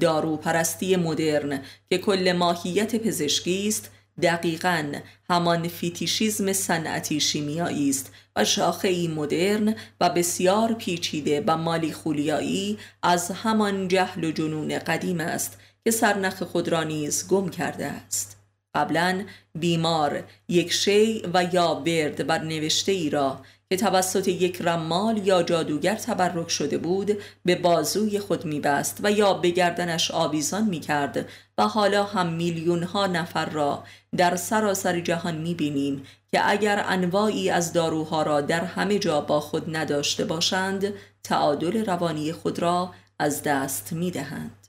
داروپرستی 0.00 0.96
مدرن 0.96 1.62
که 1.90 1.98
کل 1.98 2.32
ماهیت 2.32 2.96
پزشکی 2.96 3.68
است 3.68 3.90
دقیقا 4.22 4.92
همان 5.30 5.68
فیتیشیزم 5.68 6.52
صنعتی 6.52 7.20
شیمیایی 7.20 7.90
است 7.90 8.12
و 8.36 8.44
شاخه 8.44 9.08
مدرن 9.08 9.74
و 10.00 10.10
بسیار 10.10 10.72
پیچیده 10.72 11.44
و 11.46 11.56
مالی 11.56 11.92
خولیایی 11.92 12.78
از 13.02 13.30
همان 13.30 13.88
جهل 13.88 14.24
و 14.24 14.30
جنون 14.30 14.78
قدیم 14.78 15.20
است 15.20 15.58
که 15.84 15.90
سرنخ 15.90 16.42
خود 16.42 16.68
را 16.68 16.82
نیز 16.82 17.28
گم 17.28 17.48
کرده 17.48 17.86
است. 17.86 18.36
قبلا 18.74 19.24
بیمار 19.54 20.24
یک 20.48 20.72
شی 20.72 21.22
و 21.34 21.44
یا 21.52 21.74
ورد 21.86 22.26
بر 22.26 22.38
نوشته 22.38 22.92
ای 22.92 23.10
را 23.10 23.40
که 23.72 23.76
توسط 23.76 24.28
یک 24.28 24.62
رمال 24.62 25.26
یا 25.26 25.42
جادوگر 25.42 25.94
تبرک 25.94 26.50
شده 26.50 26.78
بود 26.78 27.18
به 27.44 27.54
بازوی 27.54 28.18
خود 28.18 28.44
میبست 28.44 29.00
و 29.02 29.10
یا 29.10 29.34
به 29.34 29.50
گردنش 29.50 30.10
آویزان 30.10 30.64
می‌کرد 30.64 31.28
و 31.58 31.68
حالا 31.68 32.04
هم 32.04 32.32
میلیون 32.32 32.82
ها 32.82 33.06
نفر 33.06 33.50
را 33.50 33.84
در 34.16 34.36
سراسر 34.36 35.00
جهان 35.00 35.36
می‌بینیم 35.36 36.02
که 36.32 36.50
اگر 36.50 36.84
انواعی 36.88 37.50
از 37.50 37.72
داروها 37.72 38.22
را 38.22 38.40
در 38.40 38.64
همه 38.64 38.98
جا 38.98 39.20
با 39.20 39.40
خود 39.40 39.76
نداشته 39.76 40.24
باشند 40.24 40.92
تعادل 41.24 41.84
روانی 41.84 42.32
خود 42.32 42.58
را 42.58 42.94
از 43.18 43.42
دست 43.42 43.92
می‌دهند 43.92 44.68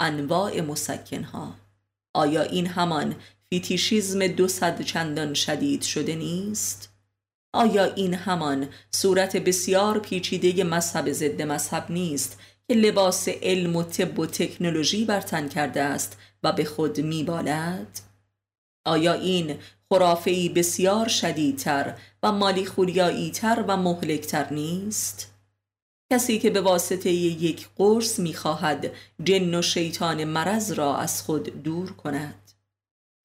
انواع 0.00 0.60
مسکنها 0.60 1.54
آیا 2.14 2.42
این 2.42 2.66
همان 2.66 3.14
فیتیشیزم 3.50 4.26
دو 4.26 4.48
صد 4.48 4.82
چندان 4.82 5.34
شدید 5.34 5.82
شده 5.82 6.14
نیست؟ 6.14 6.93
آیا 7.54 7.84
این 7.84 8.14
همان 8.14 8.68
صورت 8.90 9.36
بسیار 9.36 9.98
پیچیده 9.98 10.64
مذهب 10.64 11.12
ضد 11.12 11.42
مذهب 11.42 11.86
نیست 11.90 12.38
که 12.68 12.74
لباس 12.74 13.28
علم 13.28 13.76
و 13.76 13.82
طب 13.82 14.18
و 14.18 14.26
تکنولوژی 14.26 15.04
بر 15.04 15.20
تن 15.20 15.48
کرده 15.48 15.82
است 15.82 16.18
و 16.42 16.52
به 16.52 16.64
خود 16.64 17.00
میبالد؟ 17.00 18.00
آیا 18.86 19.12
این 19.12 19.58
خرافهی 19.88 20.48
بسیار 20.48 21.08
شدیدتر 21.08 21.94
و 22.22 22.32
مالی 22.32 22.66
خوریایی 22.66 23.30
تر 23.30 23.64
و 23.68 23.76
مهلکتر 23.76 24.52
نیست؟ 24.52 25.32
کسی 26.12 26.38
که 26.38 26.50
به 26.50 26.60
واسطه 26.60 27.10
یک 27.10 27.68
قرص 27.76 28.18
می‌خواهد 28.18 28.90
جن 29.24 29.54
و 29.54 29.62
شیطان 29.62 30.24
مرض 30.24 30.72
را 30.72 30.96
از 30.96 31.22
خود 31.22 31.62
دور 31.62 31.92
کند 31.92 32.43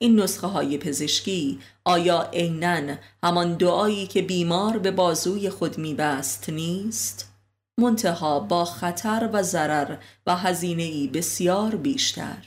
این 0.01 0.19
نسخه 0.19 0.47
های 0.47 0.77
پزشکی 0.77 1.59
آیا 1.85 2.29
عینا 2.33 2.95
همان 3.23 3.53
دعایی 3.53 4.07
که 4.07 4.21
بیمار 4.21 4.77
به 4.77 4.91
بازوی 4.91 5.49
خود 5.49 5.77
میبست 5.77 6.49
نیست؟ 6.49 7.33
منتها 7.79 8.39
با 8.39 8.65
خطر 8.65 9.29
و 9.33 9.43
ضرر 9.43 9.97
و 10.27 10.35
هزینه 10.35 11.07
بسیار 11.07 11.75
بیشتر 11.75 12.45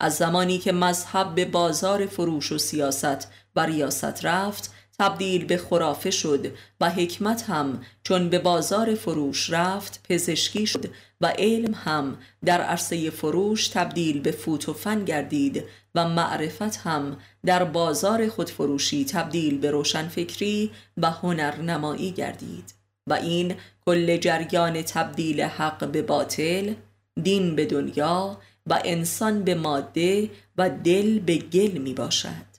از 0.00 0.14
زمانی 0.14 0.58
که 0.58 0.72
مذهب 0.72 1.34
به 1.34 1.44
بازار 1.44 2.06
فروش 2.06 2.52
و 2.52 2.58
سیاست 2.58 3.28
و 3.56 3.66
ریاست 3.66 4.24
رفت 4.24 4.74
تبدیل 4.98 5.44
به 5.44 5.56
خرافه 5.56 6.10
شد 6.10 6.52
و 6.80 6.90
حکمت 6.90 7.42
هم 7.42 7.84
چون 8.04 8.28
به 8.28 8.38
بازار 8.38 8.94
فروش 8.94 9.50
رفت 9.50 10.00
پزشکی 10.08 10.66
شد 10.66 10.90
و 11.22 11.26
علم 11.26 11.74
هم 11.74 12.16
در 12.44 12.60
عرصه 12.60 13.10
فروش 13.10 13.68
تبدیل 13.68 14.20
به 14.20 14.30
فوت 14.30 14.68
و 14.68 14.72
فن 14.72 15.04
گردید 15.04 15.64
و 15.94 16.08
معرفت 16.08 16.76
هم 16.76 17.16
در 17.44 17.64
بازار 17.64 18.28
خودفروشی 18.28 19.04
تبدیل 19.04 19.58
به 19.58 19.70
روشنفکری 19.70 20.70
و 20.96 21.10
هنرنمایی 21.10 22.10
گردید. 22.10 22.74
و 23.06 23.12
این 23.12 23.54
کل 23.86 24.16
جریان 24.16 24.82
تبدیل 24.82 25.40
حق 25.40 25.88
به 25.88 26.02
باطل 26.02 26.74
دین 27.22 27.56
به 27.56 27.66
دنیا 27.66 28.38
و 28.66 28.80
انسان 28.84 29.42
به 29.42 29.54
ماده 29.54 30.30
و 30.58 30.70
دل 30.70 31.18
به 31.18 31.36
گل 31.36 31.78
می 31.78 31.94
باشد 31.94 32.52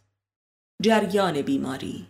جریان 0.81 1.41
بیماری 1.41 2.07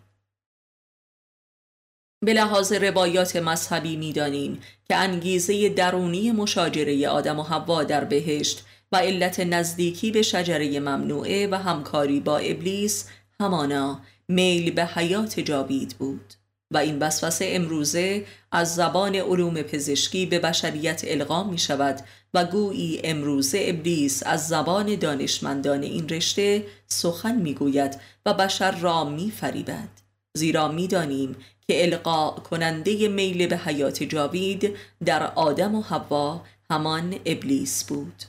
به 2.24 2.34
لحاظ 2.34 2.74
روایات 2.74 3.36
مذهبی 3.36 3.96
می‌دانیم 3.96 4.60
که 4.86 4.96
انگیزه 4.96 5.70
درونی 5.70 6.32
مشاجره 6.32 7.08
آدم 7.08 7.40
و 7.40 7.44
حوا 7.44 7.84
در 7.84 8.04
بهشت 8.04 8.66
و 8.92 8.98
علت 8.98 9.40
نزدیکی 9.40 10.12
به 10.12 10.22
شجره 10.22 10.80
ممنوعه 10.80 11.48
و 11.48 11.56
همکاری 11.56 12.20
با 12.20 12.38
ابلیس 12.38 13.10
همانا 13.40 14.00
میل 14.28 14.72
به 14.72 14.86
حیات 14.86 15.40
جاوید 15.40 15.96
بود. 16.00 16.34
و 16.72 16.78
این 16.78 17.00
وسوسه 17.00 17.46
امروزه 17.50 18.26
از 18.52 18.76
زبان 18.76 19.16
علوم 19.16 19.62
پزشکی 19.62 20.26
به 20.26 20.40
بشریت 20.40 21.02
القا 21.08 21.44
می 21.44 21.58
شود 21.58 22.00
و 22.34 22.46
گویی 22.46 23.02
امروزه 23.04 23.66
ابلیس 23.68 24.24
از 24.26 24.48
زبان 24.48 24.96
دانشمندان 24.96 25.84
این 25.84 26.10
رشته 26.10 26.66
سخن 26.88 27.36
می 27.36 27.54
گوید 27.54 28.00
و 28.26 28.34
بشر 28.34 28.72
را 28.72 29.04
می 29.04 29.32
فریبد 29.32 29.90
زیرا 30.38 30.68
می 30.68 30.88
دانیم 30.88 31.36
که 31.68 31.84
القا 31.84 32.32
کننده 32.32 33.08
میل 33.08 33.48
به 33.48 33.58
حیات 33.58 34.04
جاوید 34.04 34.76
در 35.06 35.24
آدم 35.24 35.76
و 35.76 35.82
حوا 35.82 36.42
همان 36.70 37.16
ابلیس 37.26 37.84
بود. 37.84 38.24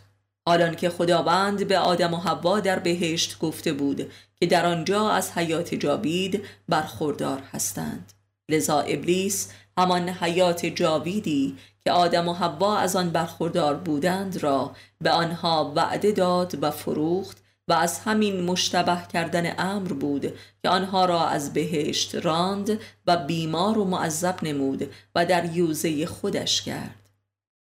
حالان 0.48 0.74
که 0.74 0.90
خداوند 0.90 1.68
به 1.68 1.78
آدم 1.78 2.14
و 2.14 2.16
حوا 2.16 2.60
در 2.60 2.78
بهشت 2.78 3.38
گفته 3.38 3.72
بود 3.72 4.10
که 4.36 4.46
در 4.46 4.66
آنجا 4.66 5.10
از 5.10 5.32
حیات 5.32 5.74
جاوید 5.74 6.44
برخوردار 6.68 7.42
هستند. 7.52 8.12
لذا 8.48 8.80
ابلیس 8.80 9.52
همان 9.78 10.08
حیات 10.08 10.66
جاویدی 10.66 11.56
که 11.84 11.92
آدم 11.92 12.28
و 12.28 12.32
حوا 12.32 12.78
از 12.78 12.96
آن 12.96 13.10
برخوردار 13.10 13.74
بودند 13.74 14.42
را 14.42 14.72
به 15.00 15.10
آنها 15.10 15.72
وعده 15.76 16.12
داد 16.12 16.62
و 16.62 16.70
فروخت 16.70 17.43
و 17.68 17.72
از 17.72 17.98
همین 17.98 18.40
مشتبه 18.40 18.98
کردن 19.12 19.55
امر 19.59 19.92
بود 19.92 20.33
که 20.62 20.68
آنها 20.68 21.05
را 21.05 21.29
از 21.29 21.53
بهشت 21.53 22.14
راند 22.14 22.81
و 23.07 23.16
بیمار 23.16 23.79
و 23.79 23.85
معذب 23.85 24.38
نمود 24.42 24.90
و 25.14 25.27
در 25.27 25.57
یوزه 25.57 26.07
خودش 26.07 26.62
کرد. 26.62 27.05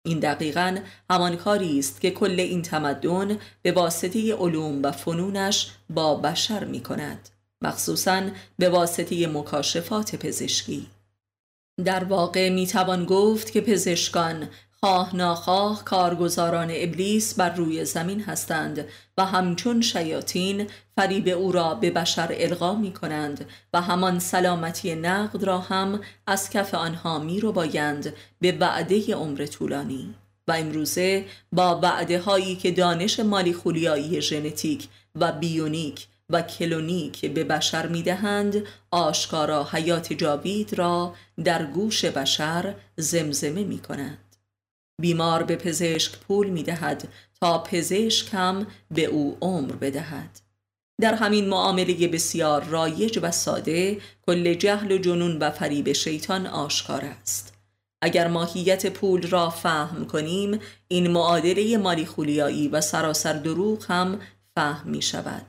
این 0.05 0.19
دقیقا 0.19 0.77
همان 1.09 1.35
کاری 1.35 1.79
است 1.79 2.01
که 2.01 2.11
کل 2.11 2.39
این 2.39 2.61
تمدن 2.61 3.37
به 3.61 3.71
واسطه 3.71 4.35
علوم 4.35 4.83
و 4.83 4.91
فنونش 4.91 5.71
با 5.89 6.15
بشر 6.15 6.63
می 6.63 6.79
کند 6.79 7.29
مخصوصا 7.61 8.21
به 8.57 8.69
واسطه 8.69 9.27
مکاشفات 9.27 10.15
پزشکی. 10.15 10.87
در 11.85 12.03
واقع 12.03 12.49
می 12.49 12.67
توان 12.67 13.05
گفت 13.05 13.51
که 13.51 13.61
پزشکان 13.61 14.49
خواه 14.83 15.15
ناخواه 15.15 15.83
کارگزاران 15.83 16.71
ابلیس 16.73 17.33
بر 17.33 17.49
روی 17.49 17.85
زمین 17.85 18.21
هستند 18.23 18.85
و 19.17 19.25
همچون 19.25 19.81
شیاطین 19.81 20.67
فریب 20.95 21.27
او 21.27 21.51
را 21.51 21.73
به 21.73 21.91
بشر 21.91 22.35
القا 22.39 22.75
می 22.75 22.93
کنند 22.93 23.45
و 23.73 23.81
همان 23.81 24.19
سلامتی 24.19 24.95
نقد 24.95 25.43
را 25.43 25.59
هم 25.59 25.99
از 26.27 26.49
کف 26.49 26.73
آنها 26.73 27.19
می 27.19 27.39
رو 27.39 27.51
بایند 27.51 28.13
به 28.41 28.57
وعده 28.59 29.15
عمر 29.15 29.45
طولانی. 29.45 30.15
و 30.47 30.51
امروزه 30.51 31.25
با 31.51 31.79
وعده 31.79 32.19
هایی 32.19 32.55
که 32.55 32.71
دانش 32.71 33.19
مالی 33.19 33.53
خولیایی 33.53 34.21
ژنتیک 34.21 34.87
و 35.15 35.31
بیونیک 35.31 36.07
و 36.29 36.41
کلونیک 36.41 37.25
به 37.33 37.43
بشر 37.43 37.87
می 37.87 38.03
دهند 38.03 38.63
آشکارا 38.91 39.67
حیات 39.71 40.13
جاوید 40.13 40.73
را 40.73 41.13
در 41.43 41.65
گوش 41.65 42.05
بشر 42.05 42.75
زمزمه 42.97 43.63
می 43.63 43.79
کنند 43.79 44.32
بیمار 45.01 45.43
به 45.43 45.55
پزشک 45.55 46.19
پول 46.19 46.49
می 46.49 46.63
دهد 46.63 47.07
تا 47.41 47.63
پزشک 47.63 48.33
هم 48.33 48.67
به 48.91 49.05
او 49.05 49.37
عمر 49.41 49.71
بدهد. 49.71 50.39
در 51.01 51.13
همین 51.13 51.49
معامله 51.49 52.07
بسیار 52.07 52.63
رایج 52.63 53.19
و 53.21 53.31
ساده 53.31 53.97
کل 54.27 54.53
جهل 54.53 54.91
و 54.91 54.97
جنون 54.97 55.39
و 55.39 55.51
فریب 55.51 55.91
شیطان 55.91 56.47
آشکار 56.47 57.05
است. 57.05 57.53
اگر 58.01 58.27
ماهیت 58.27 58.87
پول 58.87 59.27
را 59.27 59.49
فهم 59.49 60.05
کنیم 60.05 60.59
این 60.87 61.11
معادله 61.11 61.77
مالی 61.77 62.05
خولیایی 62.05 62.67
و 62.67 62.81
سراسر 62.81 63.33
دروغ 63.33 63.85
هم 63.91 64.19
فهم 64.55 64.89
می 64.89 65.01
شود 65.01 65.45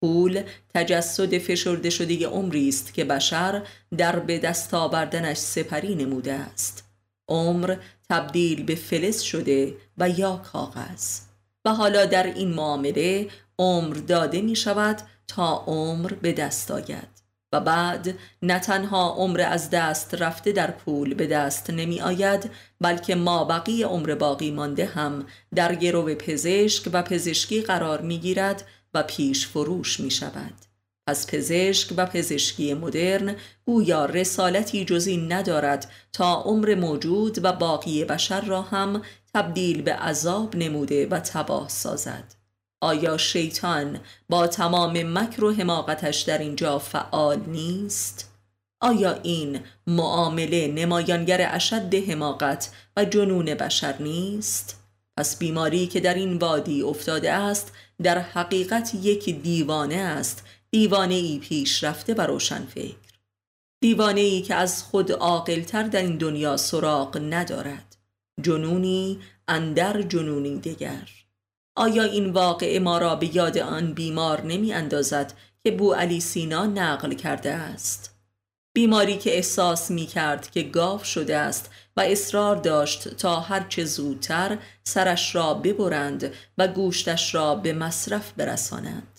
پول 0.00 0.42
تجسد 0.74 1.38
فشرده 1.38 1.90
شده 1.90 2.26
عمری 2.26 2.68
است 2.68 2.94
که 2.94 3.04
بشر 3.04 3.62
در 3.98 4.18
به 4.18 4.38
دست 4.38 4.74
آوردنش 4.74 5.36
سپری 5.36 5.94
نموده 5.94 6.32
است. 6.32 6.84
عمر 7.28 7.76
تبدیل 8.12 8.62
به 8.62 8.74
فلز 8.74 9.20
شده 9.20 9.74
و 9.98 10.08
یا 10.08 10.36
کاغذ. 10.36 11.20
و 11.64 11.74
حالا 11.74 12.04
در 12.06 12.26
این 12.26 12.54
معامله 12.54 13.28
عمر 13.58 13.94
داده 13.94 14.40
می 14.40 14.56
شود 14.56 15.02
تا 15.28 15.64
عمر 15.66 16.12
به 16.12 16.32
دست 16.32 16.70
آید. 16.70 17.08
و 17.52 17.60
بعد 17.60 18.14
نه 18.42 18.58
تنها 18.58 19.14
عمر 19.14 19.40
از 19.40 19.70
دست 19.70 20.14
رفته 20.14 20.52
در 20.52 20.70
پول 20.70 21.14
به 21.14 21.26
دست 21.26 21.70
نمی 21.70 22.00
آید 22.00 22.50
بلکه 22.80 23.14
ما 23.14 23.44
بقیه 23.44 23.86
عمر 23.86 24.14
باقی 24.14 24.50
مانده 24.50 24.86
هم 24.86 25.26
در 25.54 25.74
گرو 25.74 26.14
پزشک 26.14 26.90
و 26.92 27.02
پزشکی 27.02 27.62
قرار 27.62 28.00
می 28.00 28.18
گیرد 28.18 28.64
و 28.94 29.02
پیش 29.02 29.46
فروش 29.46 30.00
می 30.00 30.10
شود. 30.10 30.71
پس 31.06 31.26
پزشک 31.26 31.94
و 31.96 32.06
پزشکی 32.06 32.74
مدرن 32.74 33.36
گویا 33.66 34.04
رسالتی 34.04 34.84
جزی 34.84 35.16
ندارد 35.16 35.90
تا 36.12 36.42
عمر 36.42 36.74
موجود 36.74 37.44
و 37.44 37.52
باقی 37.52 38.04
بشر 38.04 38.40
را 38.40 38.62
هم 38.62 39.02
تبدیل 39.34 39.82
به 39.82 39.94
عذاب 39.94 40.56
نموده 40.56 41.06
و 41.06 41.20
تباه 41.20 41.68
سازد 41.68 42.34
آیا 42.82 43.16
شیطان 43.16 44.00
با 44.28 44.46
تمام 44.46 45.18
مکر 45.18 45.44
و 45.44 45.52
حماقتش 45.52 46.20
در 46.20 46.38
اینجا 46.38 46.78
فعال 46.78 47.40
نیست؟ 47.46 48.30
آیا 48.80 49.12
این 49.22 49.60
معامله 49.86 50.68
نمایانگر 50.68 51.48
اشد 51.54 51.94
حماقت 51.94 52.70
و 52.96 53.04
جنون 53.04 53.44
بشر 53.44 54.02
نیست؟ 54.02 54.78
پس 55.16 55.38
بیماری 55.38 55.86
که 55.86 56.00
در 56.00 56.14
این 56.14 56.38
وادی 56.38 56.82
افتاده 56.82 57.32
است 57.32 57.72
در 58.02 58.18
حقیقت 58.18 58.94
یک 58.94 59.42
دیوانه 59.42 59.94
است 59.94 60.44
دیوانه 60.74 61.14
ای 61.14 61.38
پیش 61.38 61.84
رفته 61.84 62.14
و 62.14 62.20
روشن 62.20 62.66
فکر 62.66 62.96
دیوانه 63.80 64.20
ای 64.20 64.42
که 64.42 64.54
از 64.54 64.82
خود 64.82 65.12
عاقلتر 65.12 65.82
در 65.82 66.02
این 66.02 66.16
دنیا 66.16 66.56
سراغ 66.56 67.18
ندارد. 67.30 67.96
جنونی 68.42 69.20
اندر 69.48 70.02
جنونی 70.02 70.58
دیگر 70.58 71.08
آیا 71.76 72.02
این 72.02 72.30
واقع 72.30 72.78
ما 72.78 72.98
را 72.98 73.16
به 73.16 73.36
یاد 73.36 73.58
آن 73.58 73.92
بیمار 73.92 74.46
نمی 74.46 74.72
اندازد 74.72 75.34
که 75.64 75.70
بو 75.70 75.92
علی 75.92 76.20
سینا 76.20 76.66
نقل 76.66 77.14
کرده 77.14 77.52
است؟ 77.52 78.14
بیماری 78.74 79.18
که 79.18 79.36
احساس 79.36 79.90
می 79.90 80.06
کرد 80.06 80.50
که 80.50 80.62
گاو 80.62 81.04
شده 81.04 81.36
است 81.36 81.70
و 81.96 82.00
اصرار 82.00 82.56
داشت 82.56 83.08
تا 83.08 83.40
هرچه 83.40 83.84
زودتر 83.84 84.58
سرش 84.84 85.34
را 85.34 85.54
ببرند 85.54 86.34
و 86.58 86.68
گوشتش 86.68 87.34
را 87.34 87.54
به 87.54 87.72
مصرف 87.72 88.32
برسانند 88.32 89.11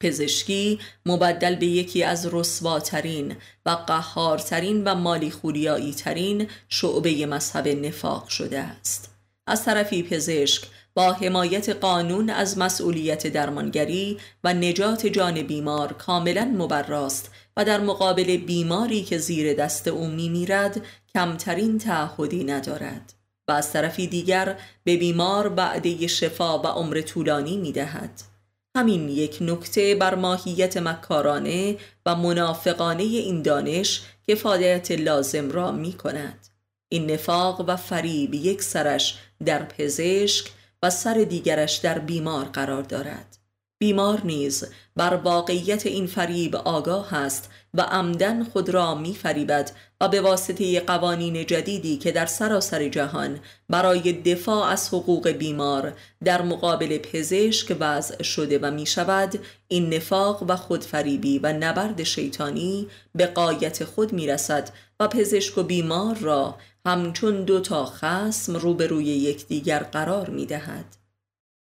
پزشکی 0.00 0.78
مبدل 1.06 1.54
به 1.54 1.66
یکی 1.66 2.02
از 2.02 2.28
رسواترین 2.32 3.36
و 3.66 3.70
قهارترین 3.70 4.84
و 4.84 4.94
مالی 4.94 5.30
خوریایی 5.30 5.94
ترین 5.94 6.48
شعبه 6.68 7.26
مذهب 7.26 7.68
نفاق 7.68 8.28
شده 8.28 8.58
است. 8.58 9.10
از 9.46 9.64
طرفی 9.64 10.02
پزشک 10.02 10.64
با 10.94 11.12
حمایت 11.12 11.68
قانون 11.68 12.30
از 12.30 12.58
مسئولیت 12.58 13.26
درمانگری 13.26 14.18
و 14.44 14.54
نجات 14.54 15.06
جان 15.06 15.42
بیمار 15.42 15.92
کاملا 15.92 16.44
مبراست 16.44 17.30
و 17.56 17.64
در 17.64 17.80
مقابل 17.80 18.36
بیماری 18.36 19.02
که 19.02 19.18
زیر 19.18 19.54
دست 19.54 19.88
او 19.88 20.06
میرد 20.06 20.80
کمترین 21.14 21.78
تعهدی 21.78 22.44
ندارد 22.44 23.12
و 23.48 23.52
از 23.52 23.72
طرفی 23.72 24.06
دیگر 24.06 24.58
به 24.84 24.96
بیمار 24.96 25.48
بعده 25.48 26.06
شفا 26.06 26.58
و 26.58 26.66
عمر 26.66 27.00
طولانی 27.00 27.56
می‌دهد. 27.56 28.35
همین 28.76 29.08
یک 29.08 29.38
نکته 29.40 29.94
بر 29.94 30.14
ماهیت 30.14 30.76
مکارانه 30.76 31.76
و 32.06 32.16
منافقانه 32.16 33.02
این 33.02 33.42
دانش 33.42 34.02
کفایت 34.28 34.90
لازم 34.90 35.50
را 35.50 35.72
می 35.72 35.92
کند 35.92 36.46
این 36.88 37.10
نفاق 37.10 37.64
و 37.68 37.76
فریب 37.76 38.34
یک 38.34 38.62
سرش 38.62 39.18
در 39.44 39.62
پزشک 39.62 40.50
و 40.82 40.90
سر 40.90 41.14
دیگرش 41.14 41.76
در 41.76 41.98
بیمار 41.98 42.44
قرار 42.44 42.82
دارد. 42.82 43.38
بیمار 43.78 44.20
نیز 44.24 44.64
بر 44.96 45.14
واقعیت 45.14 45.86
این 45.86 46.06
فریب 46.06 46.56
آگاه 46.56 47.14
است 47.14 47.50
و 47.76 47.80
عمدن 47.80 48.44
خود 48.44 48.68
را 48.68 48.94
می 48.94 49.14
فریبد 49.14 49.70
و 50.00 50.08
به 50.08 50.20
واسطه 50.20 50.80
قوانین 50.80 51.46
جدیدی 51.46 51.96
که 51.96 52.12
در 52.12 52.26
سراسر 52.26 52.88
جهان 52.88 53.38
برای 53.68 54.12
دفاع 54.12 54.68
از 54.68 54.88
حقوق 54.88 55.28
بیمار 55.28 55.92
در 56.24 56.42
مقابل 56.42 56.98
پزشک 56.98 57.76
وضع 57.80 58.22
شده 58.22 58.58
و 58.58 58.70
می 58.70 58.86
شود 58.86 59.38
این 59.68 59.94
نفاق 59.94 60.44
و 60.48 60.56
خودفریبی 60.56 61.38
و 61.38 61.52
نبرد 61.52 62.02
شیطانی 62.02 62.86
به 63.14 63.26
قایت 63.26 63.84
خود 63.84 64.12
می 64.12 64.26
رسد 64.26 64.70
و 65.00 65.08
پزشک 65.08 65.58
و 65.58 65.62
بیمار 65.62 66.16
را 66.16 66.54
همچون 66.86 67.44
دو 67.44 67.60
تا 67.60 67.84
خسم 67.86 68.56
روبروی 68.56 69.04
یکدیگر 69.04 69.78
قرار 69.78 70.30
می 70.30 70.46
دهد. 70.46 70.96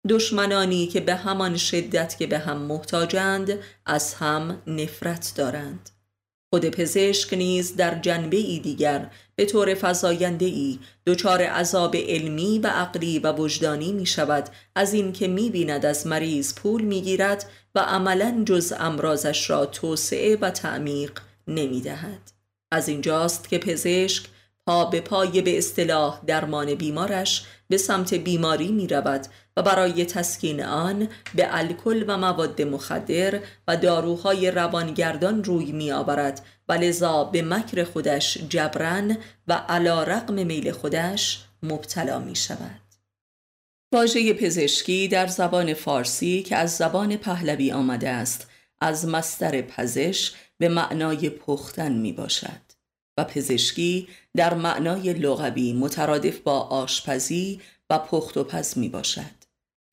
دشمنانی 0.09 0.87
که 0.87 0.99
به 0.99 1.15
همان 1.15 1.57
شدت 1.57 2.17
که 2.17 2.27
به 2.27 2.39
هم 2.39 2.57
محتاجند 2.57 3.59
از 3.85 4.13
هم 4.13 4.61
نفرت 4.67 5.33
دارند 5.35 5.90
خود 6.53 6.65
پزشک 6.65 7.33
نیز 7.33 7.75
در 7.75 7.99
جنبه 7.99 8.37
ای 8.37 8.59
دیگر 8.59 9.09
به 9.35 9.45
طور 9.45 9.75
فضاینده 9.75 10.45
ای 10.45 10.79
دچار 11.05 11.41
عذاب 11.41 11.95
علمی 11.95 12.59
و 12.59 12.67
عقلی 12.67 13.19
و 13.19 13.31
وجدانی 13.31 13.91
می 13.91 14.05
شود 14.05 14.49
از 14.75 14.93
اینکه 14.93 15.27
می 15.27 15.49
بیند 15.49 15.85
از 15.85 16.07
مریض 16.07 16.55
پول 16.55 16.81
می 16.81 17.01
گیرد 17.01 17.45
و 17.75 17.79
عملا 17.79 18.43
جز 18.45 18.73
امراضش 18.79 19.49
را 19.49 19.65
توسعه 19.65 20.35
و 20.35 20.49
تعمیق 20.49 21.11
نمی 21.47 21.81
دهد. 21.81 22.31
از 22.71 22.87
اینجاست 22.87 23.49
که 23.49 23.57
پزشک 23.57 24.25
پا 24.67 24.85
به 24.85 25.01
پای 25.01 25.41
به 25.41 25.57
اصطلاح 25.57 26.21
درمان 26.27 26.75
بیمارش 26.75 27.45
به 27.67 27.77
سمت 27.77 28.13
بیماری 28.13 28.71
می 28.71 28.87
رود 28.87 29.27
و 29.57 29.61
برای 29.61 30.05
تسکین 30.05 30.63
آن 30.63 31.07
به 31.35 31.57
الکل 31.57 32.05
و 32.07 32.17
مواد 32.17 32.61
مخدر 32.61 33.39
و 33.67 33.77
داروهای 33.77 34.51
روانگردان 34.51 35.43
روی 35.43 35.71
می 35.71 35.91
آورد 35.91 36.45
و 36.69 36.73
لذا 36.73 37.23
به 37.23 37.41
مکر 37.41 37.83
خودش 37.83 38.37
جبران 38.37 39.17
و 39.47 39.53
علا 39.53 40.03
رقم 40.03 40.33
میل 40.33 40.71
خودش 40.71 41.43
مبتلا 41.63 42.19
می 42.19 42.35
شود. 42.35 42.81
واژه 43.93 44.33
پزشکی 44.33 45.07
در 45.07 45.27
زبان 45.27 45.73
فارسی 45.73 46.43
که 46.43 46.55
از 46.55 46.77
زبان 46.77 47.17
پهلوی 47.17 47.71
آمده 47.71 48.09
است 48.09 48.47
از 48.81 49.07
مستر 49.07 49.61
پزش 49.61 50.31
به 50.57 50.69
معنای 50.69 51.29
پختن 51.29 51.91
می 51.91 52.11
باشد 52.11 52.61
و 53.17 53.23
پزشکی 53.23 54.07
در 54.35 54.53
معنای 54.53 55.13
لغوی 55.13 55.73
مترادف 55.73 56.39
با 56.39 56.59
آشپزی 56.59 57.61
و 57.89 57.99
پخت 57.99 58.37
و 58.37 58.43
پز 58.43 58.77
می 58.77 58.89
باشد 58.89 59.40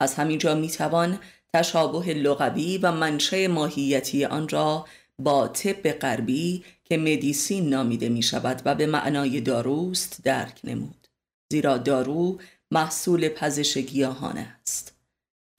از 0.00 0.14
همینجا 0.14 0.54
می 0.54 0.68
توان 0.68 1.18
تشابه 1.54 2.14
لغوی 2.14 2.78
و 2.78 2.92
منشه 2.92 3.48
ماهیتی 3.48 4.24
آن 4.24 4.48
را 4.48 4.86
با 5.18 5.48
طب 5.48 5.92
غربی 5.92 6.64
که 6.84 6.96
مدیسین 6.96 7.68
نامیده 7.68 8.08
می 8.08 8.22
شود 8.22 8.62
و 8.64 8.74
به 8.74 8.86
معنای 8.86 9.40
داروست 9.40 10.20
درک 10.24 10.60
نمود. 10.64 11.08
زیرا 11.52 11.78
دارو 11.78 12.40
محصول 12.70 13.28
پزش 13.28 13.78
گیاهان 13.78 14.38
است. 14.38 14.98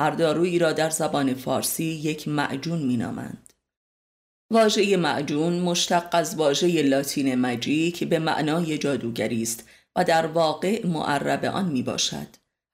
هر 0.01 0.11
دارویی 0.11 0.59
را 0.59 0.73
در 0.73 0.89
زبان 0.89 1.33
فارسی 1.33 1.83
یک 1.83 2.27
معجون 2.27 2.79
می 2.79 2.97
نامند 2.97 3.53
واژه 4.51 4.97
معجون 4.97 5.59
مشتق 5.59 6.09
از 6.11 6.35
واژه 6.35 6.81
لاتین 6.81 7.35
مجیک 7.35 8.03
به 8.03 8.19
معنای 8.19 8.77
جادوگری 8.77 9.41
است 9.41 9.69
و 9.95 10.03
در 10.03 10.25
واقع 10.25 10.87
معرب 10.87 11.45
آن 11.45 11.65
می 11.65 11.83
باشد 11.83 12.27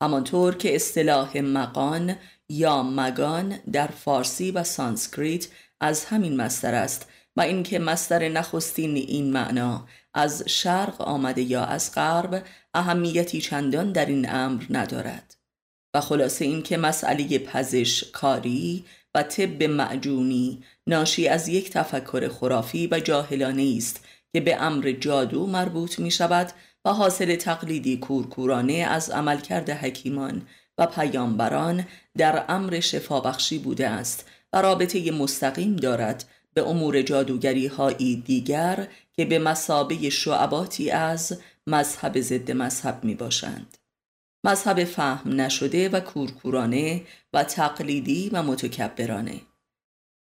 همانطور 0.05 0.55
که 0.55 0.75
اصطلاح 0.75 1.37
مقان 1.37 2.15
یا 2.49 2.83
مگان 2.83 3.57
در 3.71 3.87
فارسی 3.87 4.51
و 4.51 4.63
سانسکریت 4.63 5.47
از 5.81 6.05
همین 6.05 6.37
مستر 6.37 6.75
است 6.75 7.09
و 7.35 7.41
اینکه 7.41 7.79
مستر 7.79 8.29
نخستین 8.29 8.95
این 8.95 9.33
معنا 9.33 9.87
از 10.13 10.43
شرق 10.47 11.01
آمده 11.01 11.41
یا 11.41 11.63
از 11.63 11.91
غرب 11.95 12.43
اهمیتی 12.73 13.41
چندان 13.41 13.91
در 13.91 14.05
این 14.05 14.29
امر 14.29 14.63
ندارد. 14.69 15.35
و 15.93 16.01
خلاصه 16.01 16.45
اینکه 16.45 16.77
مسئله 16.77 17.39
پزش 17.39 18.03
کاری 18.11 18.85
و 19.15 19.23
طب 19.23 19.63
معجونی 19.63 20.63
ناشی 20.87 21.27
از 21.27 21.47
یک 21.47 21.69
تفکر 21.69 22.27
خرافی 22.27 22.87
و 22.91 22.99
جاهلانه 22.99 23.73
است 23.77 24.05
که 24.33 24.41
به 24.41 24.61
امر 24.61 24.91
جادو 24.91 25.47
مربوط 25.47 25.99
می 25.99 26.11
شود 26.11 26.51
و 26.85 26.89
حاصل 26.89 27.35
تقلیدی 27.35 27.97
کورکورانه 27.97 28.73
از 28.73 29.09
عملکرد 29.09 29.69
حکیمان 29.69 30.41
و 30.77 30.85
پیامبران 30.85 31.85
در 32.17 32.45
امر 32.49 32.79
شفابخشی 32.79 33.59
بوده 33.59 33.89
است 33.89 34.25
و 34.53 34.61
رابطه 34.61 35.11
مستقیم 35.11 35.75
دارد 35.75 36.25
به 36.53 36.69
امور 36.69 37.01
جادوگری 37.01 37.67
هایی 37.67 38.15
دیگر 38.25 38.87
که 39.13 39.25
به 39.25 39.39
مسابه 39.39 40.09
شعباتی 40.09 40.91
از 40.91 41.39
مذهب 41.67 42.21
ضد 42.21 42.51
مذهب 42.51 43.03
می 43.03 43.15
باشند. 43.15 43.77
مذهب 44.43 44.83
فهم 44.83 45.41
نشده 45.41 45.89
و 45.89 45.99
کورکورانه 45.99 47.01
و 47.33 47.43
تقلیدی 47.43 48.29
و 48.33 48.43
متکبرانه 48.43 49.41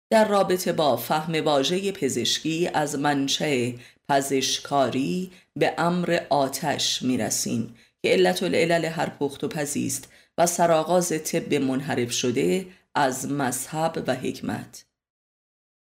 در 0.10 0.28
رابطه 0.28 0.74
با 0.74 0.98
فهم 0.98 1.46
واژه 1.46 1.92
پزشکی 1.92 2.70
از 2.74 3.00
منشه 3.00 3.74
پزشکاری 4.12 5.32
به 5.56 5.74
امر 5.78 6.20
آتش 6.30 7.02
می 7.02 7.18
رسیم 7.18 7.76
که 8.04 8.10
علت 8.10 8.44
العلل 8.44 8.86
هر 8.86 9.10
پخت 9.10 9.44
و 9.44 9.48
پزیست 9.48 10.10
و 10.38 10.46
سرآغاز 10.46 11.10
طب 11.10 11.54
منحرف 11.54 12.12
شده 12.12 12.66
از 12.96 13.32
مذهب 13.32 14.04
و 14.08 14.16
حکمت 14.16 14.86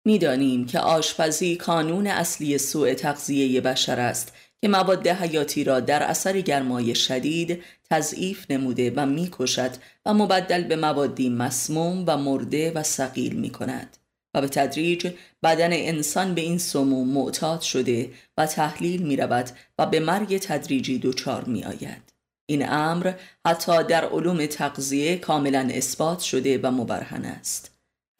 می‌دانیم 0.05 0.65
که 0.65 0.79
آشپزی 0.79 1.55
کانون 1.55 2.07
اصلی 2.07 2.57
سوء 2.57 2.93
تغذیه 2.93 3.61
بشر 3.61 3.99
است 3.99 4.33
که 4.61 4.67
مواد 4.67 5.07
حیاتی 5.07 5.63
را 5.63 5.79
در 5.79 6.03
اثر 6.03 6.41
گرمای 6.41 6.95
شدید 6.95 7.63
تضعیف 7.89 8.51
نموده 8.51 8.93
و 8.95 9.05
می‌کشد 9.05 9.71
و 10.05 10.13
مبدل 10.13 10.63
به 10.63 10.75
موادی 10.75 11.29
مسموم 11.29 12.03
و 12.07 12.17
مرده 12.17 12.71
و 12.71 12.83
سقیل 12.83 13.35
می 13.35 13.49
کند. 13.49 13.97
و 14.33 14.41
به 14.41 14.47
تدریج 14.47 15.13
بدن 15.43 15.73
انسان 15.73 16.33
به 16.35 16.41
این 16.41 16.57
سموم 16.57 17.09
معتاد 17.09 17.61
شده 17.61 18.11
و 18.37 18.45
تحلیل 18.45 19.01
می 19.01 19.15
رود 19.15 19.49
و 19.79 19.85
به 19.85 19.99
مرگ 19.99 20.37
تدریجی 20.37 20.99
دچار 20.99 21.43
می 21.43 21.63
آید. 21.63 22.13
این 22.45 22.69
امر 22.69 23.13
حتی 23.45 23.83
در 23.83 24.05
علوم 24.05 24.45
تغذیه 24.45 25.17
کاملا 25.17 25.69
اثبات 25.71 26.19
شده 26.19 26.57
و 26.57 26.71
مبرهن 26.71 27.25
است. 27.25 27.71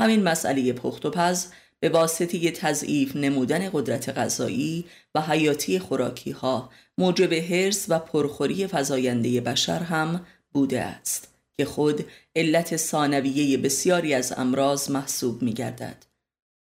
همین 0.02 0.24
مسئله 0.24 0.74
پخت 0.74 1.06
و 1.06 1.10
پز 1.10 1.48
به 1.80 1.90
واسطه 1.90 2.52
تضعیف 2.52 3.16
نمودن 3.16 3.70
قدرت 3.74 4.10
غذایی 4.10 4.86
و 5.16 5.22
حیاتی 5.22 5.80
خوراکی 5.80 6.32
ها 6.32 6.70
موجب 6.98 7.34
حرس 7.34 7.86
و 7.90 8.00
پرخوری 8.00 8.68
فزاینده 8.68 9.42
بشر 9.42 9.80
هم 9.80 10.26
بوده 10.52 10.82
است. 10.82 11.34
که 11.58 11.66
خود 11.66 12.06
علت 12.36 12.78
ثانویه 12.78 13.58
بسیاری 13.58 14.14
از 14.14 14.34
امراض 14.38 14.92
محسوب 14.92 15.42
می 15.42 15.54
گردد. 15.54 16.06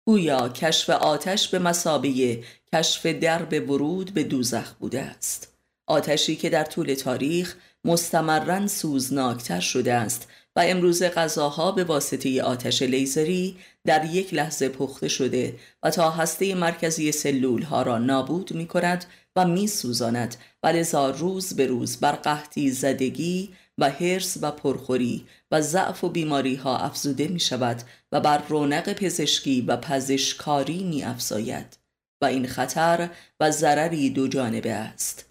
گویا 0.06 0.50
کشف 0.50 0.90
آتش 0.90 1.48
به 1.48 1.60
مسابه 1.60 2.44
کشف 2.74 3.06
درب 3.06 3.70
ورود 3.70 4.14
به 4.14 4.24
دوزخ 4.24 4.74
بوده 4.74 5.02
است. 5.02 5.48
آتشی 5.88 6.36
که 6.36 6.50
در 6.50 6.64
طول 6.64 6.94
تاریخ 6.94 7.56
مستمرا 7.86 8.68
سوزناکتر 8.68 9.60
شده 9.60 9.94
است 9.94 10.28
و 10.56 10.64
امروز 10.68 11.04
غذاها 11.04 11.72
به 11.72 11.84
واسطه 11.84 12.44
آتش 12.44 12.82
لیزری 12.82 13.58
در 13.86 14.06
یک 14.06 14.34
لحظه 14.34 14.70
پخته 14.70 15.08
شده 15.08 15.56
و 15.84 15.92
تا 15.92 16.12
هسته 16.12 16.56
مرکزی 16.56 17.12
سلول 17.12 17.62
ها 17.62 17.82
را 17.82 17.98
نابود 17.98 18.54
می 18.54 18.68
کند 18.68 19.06
و 19.36 19.46
می 19.46 19.68
سوزاند 19.68 20.36
و 20.64 20.68
لذا 20.68 21.10
روز 21.10 21.54
به 21.54 21.68
روز 21.68 21.98
بر 21.98 22.12
قحطی 22.12 22.72
زدگی 22.72 23.54
و 23.78 23.90
هرس 23.90 24.38
و 24.42 24.52
پرخوری 24.52 25.26
و 25.52 25.62
ضعف 25.62 26.04
و 26.04 26.10
بیماری 26.10 26.56
ها 26.56 26.78
افزوده 26.78 27.28
می 27.28 27.40
شود 27.40 27.82
و 28.12 28.22
بر 28.22 28.38
رونق 28.48 28.94
پزشکی 28.94 29.62
و 29.62 29.78
پزشکاری 29.78 30.84
می 30.84 31.04
افزاید 31.04 31.78
و 32.22 32.26
این 32.26 32.48
خطر 32.48 33.10
و 33.40 33.52
ضرری 33.52 34.10
دو 34.10 34.28
جانبه 34.28 34.72
است. 34.72 35.26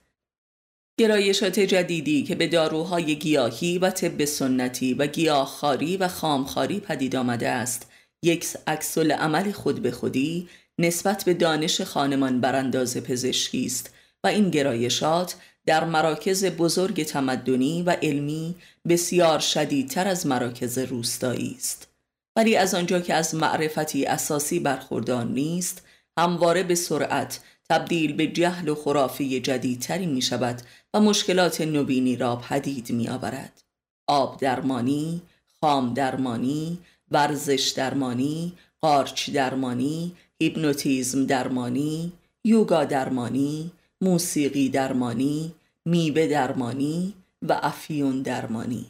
گرایشات 1.01 1.61
جدیدی 1.61 2.23
که 2.23 2.35
به 2.35 2.47
داروهای 2.47 3.17
گیاهی 3.17 3.79
و 3.79 3.91
طب 3.91 4.25
سنتی 4.25 4.95
و 4.95 5.07
گیاهخواری 5.07 5.97
و 5.97 6.09
خامخواری 6.09 6.81
پدید 6.81 7.17
آمده 7.17 7.49
است 7.49 7.91
یک 8.23 8.47
عکس 8.67 8.99
عمل 8.99 9.53
خود 9.53 9.83
به 9.83 9.91
خودی 9.91 10.49
نسبت 10.79 11.25
به 11.25 11.35
دانش 11.35 11.81
خانمان 11.81 12.41
برانداز 12.41 12.97
پزشکی 12.97 13.67
است 13.67 13.95
و 14.25 14.27
این 14.27 14.51
گرایشات 14.51 15.37
در 15.67 15.85
مراکز 15.85 16.45
بزرگ 16.45 17.03
تمدنی 17.03 17.83
و 17.83 17.91
علمی 17.91 18.55
بسیار 18.89 19.39
شدیدتر 19.39 20.09
از 20.09 20.27
مراکز 20.27 20.79
روستایی 20.79 21.55
است 21.59 21.89
ولی 22.37 22.57
از 22.57 22.75
آنجا 22.75 23.01
که 23.01 23.15
از 23.15 23.35
معرفتی 23.35 24.07
اساسی 24.07 24.61
برخوردار 24.61 25.25
نیست 25.25 25.83
همواره 26.19 26.63
به 26.63 26.75
سرعت 26.75 27.41
تبدیل 27.71 28.13
به 28.13 28.27
جهل 28.27 28.69
و 28.69 28.75
خرافی 28.75 29.41
جدیدتری 29.41 30.07
می 30.07 30.23
شود 30.23 30.63
و 30.95 31.01
مشکلات 31.01 31.61
نوینی 31.61 32.17
را 32.17 32.37
پدید 32.37 32.91
می 32.91 33.09
آورد. 33.09 33.63
آب 34.07 34.41
درمانی، 34.41 35.23
خام 35.61 35.95
درمانی، 35.95 36.79
ورزش 37.11 37.73
درمانی، 37.77 38.53
قارچ 38.81 39.31
درمانی، 39.31 40.13
هیپنوتیزم 40.41 41.27
درمانی، 41.27 42.13
یوگا 42.45 42.85
درمانی، 42.85 43.71
موسیقی 44.01 44.69
درمانی، 44.69 45.53
میوه 45.85 46.27
درمانی 46.27 47.15
و 47.43 47.61
افیون 47.63 48.23
درمانی. 48.23 48.87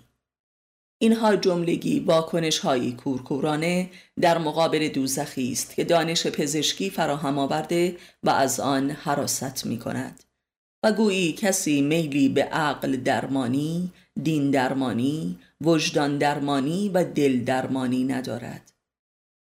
اینها 0.99 1.37
جملگی 1.37 2.01
واکنش 2.01 2.59
هایی 2.59 2.93
کورکورانه 2.93 3.91
در 4.21 4.39
مقابل 4.39 4.89
دوزخی 4.89 5.53
است 5.53 5.75
که 5.75 5.85
دانش 5.85 6.27
پزشکی 6.27 6.91
فراهم 6.91 7.39
آورده 7.39 7.97
و 8.23 8.31
از 8.31 8.61
آن 8.61 8.91
حراست 8.91 9.67
می 9.67 9.79
کند 9.79 10.25
و 10.83 10.93
گویی 10.93 11.33
کسی 11.33 11.81
میلی 11.81 12.29
به 12.29 12.43
عقل 12.43 12.97
درمانی، 12.97 13.93
دین 14.23 14.51
درمانی، 14.51 15.39
وجدان 15.61 16.19
درمانی 16.19 16.89
و 16.89 17.05
دل 17.05 17.45
درمانی 17.45 18.05
ندارد. 18.05 18.70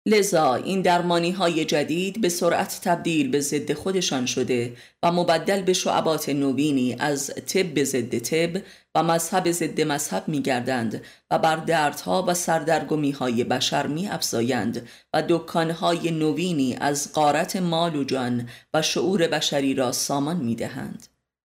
لذا 0.06 0.54
این 0.54 0.82
درمانی 0.82 1.32
های 1.32 1.66
جدید 1.66 2.22
به 2.22 2.30
سرعت 2.30 2.82
تبدیل 2.84 3.32
به 3.32 3.40
ضد 3.40 3.74
خودشان 3.74 4.26
شده 4.26 4.74
و 5.04 5.12
مبدل 5.12 5.62
به 5.62 5.74
شعبات 5.74 6.30
نوینی 6.30 6.96
از 7.00 7.32
طب 7.48 7.84
ضد 7.84 8.20
طب 8.20 8.62
و 8.96 9.04
مذهب 9.04 9.52
ضد 9.52 9.82
مذهب 9.82 10.28
می 10.28 10.42
گردند 10.42 11.02
و 11.32 11.40
بر 11.40 11.56
دردها 11.56 12.26
و 12.28 12.34
سردرگمی 12.34 13.12
های 13.12 13.44
بشر 13.44 13.88
می 13.88 14.08
افزایند 14.08 14.88
و 15.14 15.24
دکانهای 15.30 16.12
نوینی 16.12 16.76
از 16.76 17.14
قارت 17.14 17.56
مال 17.56 17.96
و 17.96 18.04
جان 18.04 18.50
و 18.74 18.82
شعور 18.82 19.28
بشری 19.28 19.74
را 19.74 19.92
سامان 19.92 20.38
می 20.38 20.56
دهند. 20.56 21.08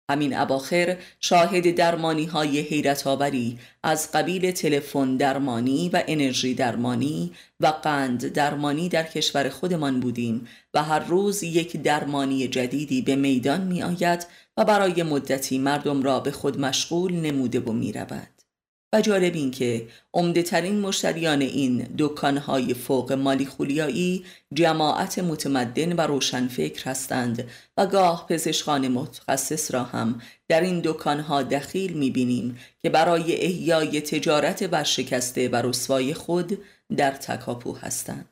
همین 0.09 0.37
اواخر 0.37 0.97
شاهد 1.19 1.75
درمانی 1.75 2.25
های 2.25 2.59
حیرت 2.59 3.07
آوری 3.07 3.59
از 3.83 4.11
قبیل 4.11 4.51
تلفن 4.51 5.17
درمانی 5.17 5.89
و 5.93 6.03
انرژی 6.07 6.53
درمانی 6.53 7.31
و 7.59 7.67
قند 7.67 8.27
درمانی 8.27 8.89
در 8.89 9.03
کشور 9.03 9.49
خودمان 9.49 9.99
بودیم 9.99 10.47
و 10.73 10.83
هر 10.83 10.99
روز 10.99 11.43
یک 11.43 11.77
درمانی 11.77 12.47
جدیدی 12.47 13.01
به 13.01 13.15
میدان 13.15 13.61
می 13.61 13.83
آید 13.83 14.27
و 14.57 14.65
برای 14.65 15.03
مدتی 15.03 15.57
مردم 15.57 16.03
را 16.03 16.19
به 16.19 16.31
خود 16.31 16.59
مشغول 16.59 17.13
نموده 17.13 17.59
و 17.59 17.71
می 17.71 17.93
رود. 17.93 18.36
و 18.93 19.01
جالب 19.01 19.35
این 19.35 19.51
که 19.51 19.87
عمده 20.13 20.43
ترین 20.43 20.79
مشتریان 20.79 21.41
این 21.41 21.87
دکانهای 21.97 22.73
فوق 22.73 23.11
مالی 23.11 23.45
خولیایی 23.45 24.25
جماعت 24.53 25.19
متمدن 25.19 25.93
و 25.93 26.01
روشنفکر 26.01 26.89
هستند 26.89 27.49
و 27.77 27.85
گاه 27.85 28.25
پزشکان 28.29 28.87
متخصص 28.87 29.71
را 29.71 29.83
هم 29.83 30.21
در 30.47 30.61
این 30.61 30.81
دکانها 30.83 31.43
دخیل 31.43 31.93
می‌بینیم 31.93 32.57
که 32.79 32.89
برای 32.89 33.35
احیای 33.35 34.01
تجارت 34.01 34.69
ورشکسته 34.71 35.49
و 35.49 35.55
رسوای 35.55 36.13
خود 36.13 36.59
در 36.97 37.11
تکاپو 37.11 37.73
هستند. 37.73 38.29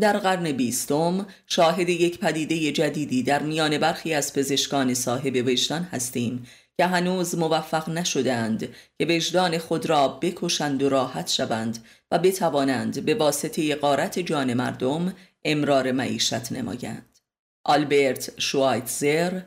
در 0.00 0.18
قرن 0.18 0.52
بیستم 0.52 1.26
شاهد 1.46 1.88
یک 1.88 2.18
پدیده 2.18 2.72
جدیدی 2.72 3.22
در 3.22 3.42
میان 3.42 3.78
برخی 3.78 4.14
از 4.14 4.32
پزشکان 4.32 4.94
صاحب 4.94 5.46
وجدان 5.46 5.82
هستیم 5.82 6.46
که 6.76 6.86
هنوز 6.86 7.38
موفق 7.38 7.88
نشدند 7.88 8.60
که 8.98 9.06
وجدان 9.08 9.58
خود 9.58 9.86
را 9.86 10.08
بکشند 10.08 10.82
و 10.82 10.88
راحت 10.88 11.28
شوند 11.28 11.84
و 12.10 12.18
بتوانند 12.18 13.04
به 13.04 13.14
واسطه 13.14 13.74
قارت 13.74 14.18
جان 14.18 14.54
مردم 14.54 15.14
امرار 15.44 15.92
معیشت 15.92 16.52
نمایند. 16.52 17.18
آلبرت 17.64 18.40
شوایتزر، 18.40 19.40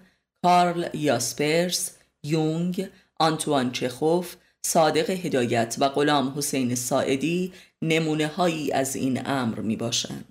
کارل 0.44 0.90
یاسپرس، 0.94 1.92
یونگ، 2.24 2.90
آنتوان 3.20 3.72
چخوف، 3.72 4.36
صادق 4.66 5.10
هدایت 5.10 5.76
و 5.80 5.90
غلام 5.90 6.34
حسین 6.38 6.76
ساعدی 6.76 7.54
نمونه 7.82 8.28
هایی 8.28 8.72
از 8.72 8.96
این 8.96 9.22
امر 9.26 9.60
می 9.60 9.76
باشند. 9.76 10.29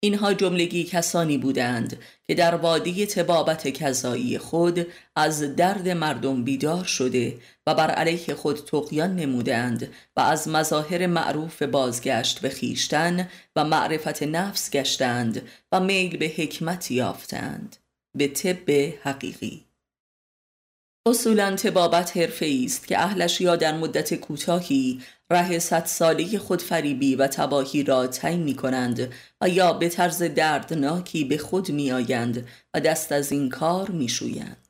اینها 0.00 0.34
جملگی 0.34 0.84
کسانی 0.84 1.38
بودند 1.38 1.98
که 2.24 2.34
در 2.34 2.54
وادی 2.54 3.06
تبابت 3.06 3.68
کذایی 3.68 4.38
خود 4.38 4.86
از 5.16 5.56
درد 5.56 5.88
مردم 5.88 6.44
بیدار 6.44 6.84
شده 6.84 7.38
و 7.66 7.74
بر 7.74 7.90
علیه 7.90 8.34
خود 8.34 8.56
تقیان 8.56 9.16
نمودند 9.16 9.92
و 10.16 10.20
از 10.20 10.48
مظاهر 10.48 11.06
معروف 11.06 11.62
بازگشت 11.62 12.40
به 12.40 12.48
خیشتن 12.48 13.28
و 13.56 13.64
معرفت 13.64 14.22
نفس 14.22 14.70
گشتند 14.70 15.42
و 15.72 15.80
میل 15.80 16.16
به 16.16 16.26
حکمت 16.26 16.90
یافتند. 16.90 17.76
به 18.16 18.28
طب 18.28 18.70
حقیقی. 19.02 19.64
اصولا 21.06 21.56
تبابت 21.56 22.16
حرفه 22.16 22.60
است 22.64 22.86
که 22.86 22.98
اهلش 22.98 23.40
یا 23.40 23.56
در 23.56 23.78
مدت 23.78 24.14
کوتاهی 24.14 25.00
ره 25.30 25.58
صد 25.58 25.84
ساله 25.84 26.38
خودفریبی 26.38 27.14
و 27.14 27.26
تباهی 27.26 27.82
را 27.82 28.06
تعیین 28.06 28.42
می 28.42 28.54
کنند 28.54 29.12
و 29.40 29.48
یا 29.48 29.72
به 29.72 29.88
طرز 29.88 30.22
دردناکی 30.22 31.24
به 31.24 31.38
خود 31.38 31.70
می 31.70 31.92
آیند 31.92 32.46
و 32.74 32.80
دست 32.80 33.12
از 33.12 33.32
این 33.32 33.48
کار 33.48 33.90
می 33.90 34.08
شویند. 34.08 34.68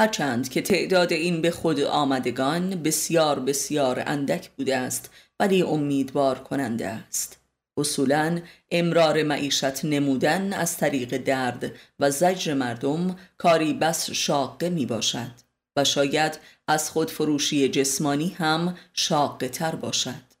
هرچند 0.00 0.48
که 0.48 0.62
تعداد 0.62 1.12
این 1.12 1.42
به 1.42 1.50
خود 1.50 1.80
آمدگان 1.80 2.82
بسیار 2.82 3.40
بسیار 3.40 4.02
اندک 4.06 4.50
بوده 4.50 4.76
است 4.76 5.10
ولی 5.40 5.62
امیدوار 5.62 6.38
کننده 6.38 6.86
است. 6.86 7.40
اصولا 7.76 8.40
امرار 8.70 9.22
معیشت 9.22 9.84
نمودن 9.84 10.52
از 10.52 10.76
طریق 10.76 11.16
درد 11.16 11.72
و 12.00 12.10
زجر 12.10 12.54
مردم 12.54 13.16
کاری 13.38 13.74
بس 13.74 14.10
شاقه 14.10 14.68
می 14.68 14.86
باشد. 14.86 15.43
و 15.76 15.84
شاید 15.84 16.38
از 16.68 16.90
خود 16.90 17.10
فروشی 17.10 17.68
جسمانی 17.68 18.28
هم 18.38 18.76
شاقه 18.92 19.48
تر 19.48 19.74
باشد. 19.74 20.34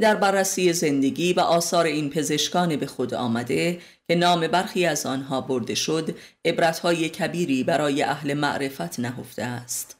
در 0.00 0.14
بررسی 0.14 0.72
زندگی 0.72 1.32
و 1.32 1.40
آثار 1.40 1.84
این 1.84 2.10
پزشکان 2.10 2.76
به 2.76 2.86
خود 2.86 3.14
آمده 3.14 3.80
که 4.08 4.14
نام 4.14 4.48
برخی 4.48 4.86
از 4.86 5.06
آنها 5.06 5.40
برده 5.40 5.74
شد 5.74 6.16
عبرتهای 6.44 7.08
کبیری 7.08 7.64
برای 7.64 8.02
اهل 8.02 8.34
معرفت 8.34 9.00
نهفته 9.00 9.42
است. 9.42 9.96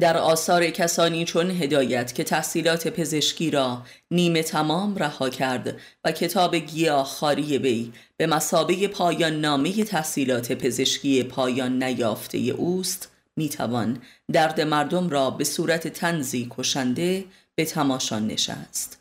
در 0.00 0.16
آثار 0.16 0.70
کسانی 0.70 1.24
چون 1.24 1.50
هدایت 1.50 2.14
که 2.14 2.24
تحصیلات 2.24 2.88
پزشکی 2.88 3.50
را 3.50 3.82
نیمه 4.10 4.42
تمام 4.42 4.96
رها 4.96 5.30
کرد 5.30 5.76
و 6.04 6.12
کتاب 6.12 6.56
گیاه 6.56 7.06
خاری 7.06 7.58
وی 7.58 7.92
به 8.16 8.26
مسابه 8.26 8.88
پایان 8.88 9.40
نامه 9.40 9.84
تحصیلات 9.84 10.52
پزشکی 10.52 11.22
پایان 11.22 11.82
نیافته 11.82 12.38
اوست 12.38 13.13
می‌توان 13.36 14.02
درد 14.32 14.60
مردم 14.60 15.08
را 15.08 15.30
به 15.30 15.44
صورت 15.44 15.88
تنزی 15.88 16.48
کشنده 16.50 17.24
به 17.54 17.64
تماشان 17.64 18.26
نشست. 18.26 19.00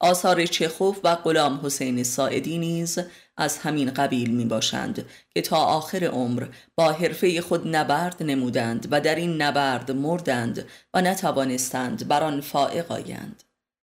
آثار 0.00 0.46
چخوف 0.46 1.00
و 1.04 1.16
غلام 1.16 1.60
حسین 1.62 2.02
ساعدی 2.02 2.58
نیز 2.58 2.98
از 3.36 3.58
همین 3.58 3.90
قبیل 3.90 4.30
می 4.30 4.44
باشند 4.44 5.06
که 5.34 5.42
تا 5.42 5.56
آخر 5.56 6.04
عمر 6.04 6.46
با 6.76 6.92
حرفه 6.92 7.40
خود 7.40 7.76
نبرد 7.76 8.22
نمودند 8.22 8.88
و 8.90 9.00
در 9.00 9.14
این 9.14 9.42
نبرد 9.42 9.90
مردند 9.90 10.64
و 10.94 11.02
نتوانستند 11.02 12.08
بر 12.08 12.22
آن 12.22 12.40
فائق 12.40 12.92
آیند. 12.92 13.42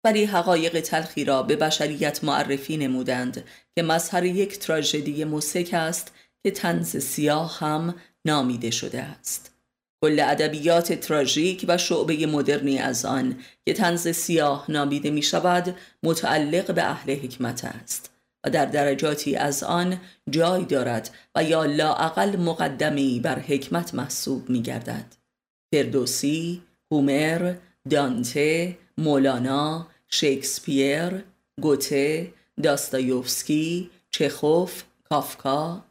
ولی 0.03 0.25
حقایق 0.25 0.79
تلخی 0.79 1.25
را 1.25 1.43
به 1.43 1.55
بشریت 1.55 2.23
معرفی 2.23 2.77
نمودند 2.77 3.43
که 3.75 3.83
مظهر 3.83 4.25
یک 4.25 4.59
تراژدی 4.59 5.23
موسک 5.23 5.69
است 5.73 6.11
که 6.43 6.51
تنز 6.51 6.97
سیاه 6.97 7.59
هم 7.59 7.95
نامیده 8.25 8.71
شده 8.71 9.01
است. 9.01 9.56
کل 10.01 10.19
ادبیات 10.19 10.93
تراژیک 10.93 11.65
و 11.67 11.77
شعبه 11.77 12.25
مدرنی 12.25 12.77
از 12.77 13.05
آن 13.05 13.39
که 13.65 13.73
تنز 13.73 14.07
سیاه 14.07 14.65
نامیده 14.69 15.09
می 15.09 15.21
شود 15.21 15.75
متعلق 16.03 16.73
به 16.73 16.83
اهل 16.83 17.15
حکمت 17.15 17.65
است 17.65 18.11
و 18.43 18.49
در 18.49 18.65
درجاتی 18.65 19.35
از 19.35 19.63
آن 19.63 19.99
جای 20.29 20.65
دارد 20.65 21.09
و 21.35 21.43
یا 21.43 21.65
لاعقل 21.65 22.35
مقدمی 22.35 23.19
بر 23.19 23.39
حکمت 23.39 23.95
محسوب 23.95 24.49
می 24.49 24.61
گردد 24.61 25.05
فردوسی، 25.73 26.61
هومر، 26.91 27.55
دانته، 27.89 28.77
مولانا، 28.97 29.87
شکسپیر، 30.09 31.23
گوته، 31.61 32.33
داستایوفسکی، 32.63 33.89
چخوف، 34.11 34.83
کافکا 35.09 35.83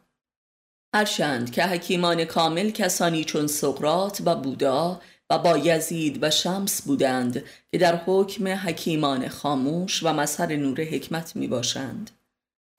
هرچند 0.97 1.51
که 1.51 1.63
حکیمان 1.63 2.25
کامل 2.25 2.69
کسانی 2.69 3.23
چون 3.23 3.47
سقرات 3.47 4.21
و 4.25 4.35
بودا 4.35 5.01
و 5.29 5.37
با 5.37 5.57
یزید 5.57 6.23
و 6.23 6.31
شمس 6.31 6.81
بودند 6.81 7.43
که 7.71 7.77
در 7.77 7.95
حکم 8.05 8.47
حکیمان 8.47 9.27
خاموش 9.27 10.03
و 10.03 10.13
مظهر 10.13 10.55
نور 10.55 10.81
حکمت 10.81 11.35
می 11.35 11.47
باشند 11.47 12.11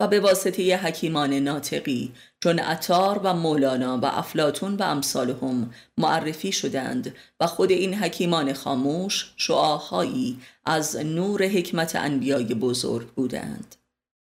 و 0.00 0.08
به 0.08 0.20
واسطه 0.20 0.76
حکیمان 0.76 1.34
ناطقی 1.34 2.12
چون 2.42 2.60
اتار 2.60 3.20
و 3.24 3.34
مولانا 3.34 3.98
و 3.98 4.04
افلاتون 4.04 4.74
و 4.74 4.82
امثالهم 4.82 5.70
معرفی 5.98 6.52
شدند 6.52 7.14
و 7.40 7.46
خود 7.46 7.70
این 7.70 7.94
حکیمان 7.94 8.52
خاموش 8.52 9.32
شعاهایی 9.36 10.40
از 10.64 10.96
نور 10.96 11.42
حکمت 11.42 11.96
انبیای 11.96 12.54
بزرگ 12.54 13.06
بودند. 13.08 13.78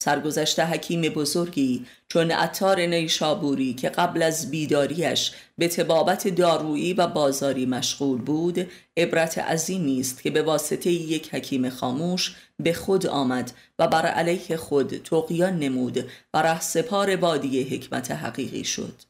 سرگذشت 0.03 0.59
حکیم 0.59 1.01
بزرگی 1.01 1.85
چون 2.07 2.31
عطار 2.31 2.79
نیشابوری 2.79 3.73
که 3.73 3.89
قبل 3.89 4.21
از 4.21 4.51
بیداریش 4.51 5.31
به 5.57 5.67
تبابت 5.67 6.27
دارویی 6.27 6.93
و 6.93 7.07
بازاری 7.07 7.65
مشغول 7.65 8.21
بود 8.21 8.71
عبرت 8.97 9.37
عظیمی 9.37 9.99
است 9.99 10.23
که 10.23 10.29
به 10.29 10.41
واسطه 10.41 10.91
یک 10.91 11.35
حکیم 11.35 11.69
خاموش 11.69 12.35
به 12.59 12.73
خود 12.73 13.07
آمد 13.07 13.51
و 13.79 13.87
بر 13.87 14.05
علیه 14.05 14.57
خود 14.57 14.97
تقیان 14.97 15.59
نمود 15.59 16.09
و 16.33 16.41
ره 16.41 16.61
سپار 16.61 17.15
بادی 17.15 17.63
حکمت 17.63 18.11
حقیقی 18.11 18.63
شد. 18.63 19.01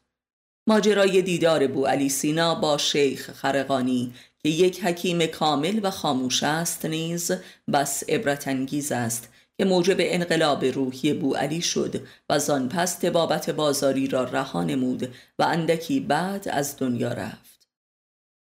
ماجرای 0.66 1.22
دیدار 1.22 1.66
بو 1.66 1.86
علی 1.86 2.08
سینا 2.08 2.54
با 2.54 2.78
شیخ 2.78 3.30
خرقانی 3.30 4.12
که 4.42 4.48
یک 4.48 4.84
حکیم 4.84 5.26
کامل 5.26 5.80
و 5.82 5.90
خاموش 5.90 6.42
است 6.42 6.86
نیز 6.86 7.32
بس 7.72 8.04
عبرت 8.08 8.48
انگیز 8.48 8.92
است 8.92 9.33
که 9.58 9.64
موجب 9.64 9.96
انقلاب 9.98 10.64
روحی 10.64 11.12
بو 11.12 11.34
علی 11.34 11.62
شد 11.62 12.06
و 12.30 12.38
زان 12.38 12.68
پس 12.68 12.94
تبابت 12.94 13.50
بازاری 13.50 14.06
را 14.06 14.24
رها 14.24 14.64
نمود 14.64 15.14
و 15.38 15.42
اندکی 15.42 16.00
بعد 16.00 16.48
از 16.48 16.76
دنیا 16.78 17.12
رفت. 17.12 17.68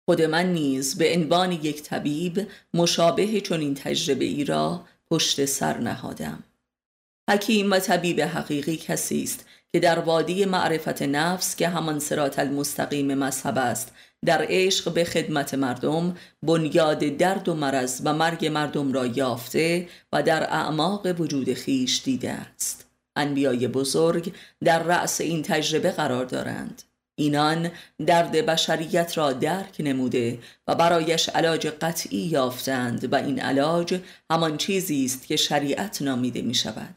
خود 0.08 0.22
من 0.22 0.52
نیز 0.52 0.98
به 0.98 1.14
عنوان 1.14 1.52
یک 1.52 1.82
طبیب 1.82 2.46
مشابه 2.74 3.40
چنین 3.40 3.74
تجربه 3.74 4.24
ای 4.24 4.44
را 4.44 4.84
پشت 5.10 5.44
سر 5.44 5.78
نهادم. 5.78 6.44
حکیم 7.30 7.72
و 7.72 7.78
طبیب 7.78 8.20
حقیقی 8.20 8.76
کسی 8.76 9.22
است 9.22 9.46
که 9.72 9.80
در 9.80 9.98
وادی 9.98 10.44
معرفت 10.44 11.02
نفس 11.02 11.56
که 11.56 11.68
همان 11.68 11.98
سرات 11.98 12.38
المستقیم 12.38 13.14
مذهب 13.14 13.58
است 13.58 13.92
در 14.24 14.46
عشق 14.48 14.92
به 14.92 15.04
خدمت 15.04 15.54
مردم 15.54 16.16
بنیاد 16.42 16.98
درد 16.98 17.48
و 17.48 17.54
مرض 17.54 18.00
و 18.04 18.12
مرگ 18.12 18.46
مردم 18.46 18.92
را 18.92 19.06
یافته 19.06 19.88
و 20.12 20.22
در 20.22 20.42
اعماق 20.42 21.20
وجود 21.20 21.54
خیش 21.54 22.02
دیده 22.04 22.30
است. 22.30 22.86
انبیای 23.16 23.68
بزرگ 23.68 24.34
در 24.64 24.82
رأس 24.82 25.20
این 25.20 25.42
تجربه 25.42 25.90
قرار 25.90 26.24
دارند. 26.24 26.82
اینان 27.14 27.70
درد 28.06 28.32
بشریت 28.32 29.18
را 29.18 29.32
درک 29.32 29.76
نموده 29.78 30.38
و 30.66 30.74
برایش 30.74 31.28
علاج 31.28 31.66
قطعی 31.66 32.18
یافتند 32.18 33.12
و 33.12 33.16
این 33.16 33.40
علاج 33.40 34.00
همان 34.30 34.56
چیزی 34.56 35.04
است 35.04 35.26
که 35.26 35.36
شریعت 35.36 36.02
نامیده 36.02 36.42
می 36.42 36.54
شود 36.54 36.94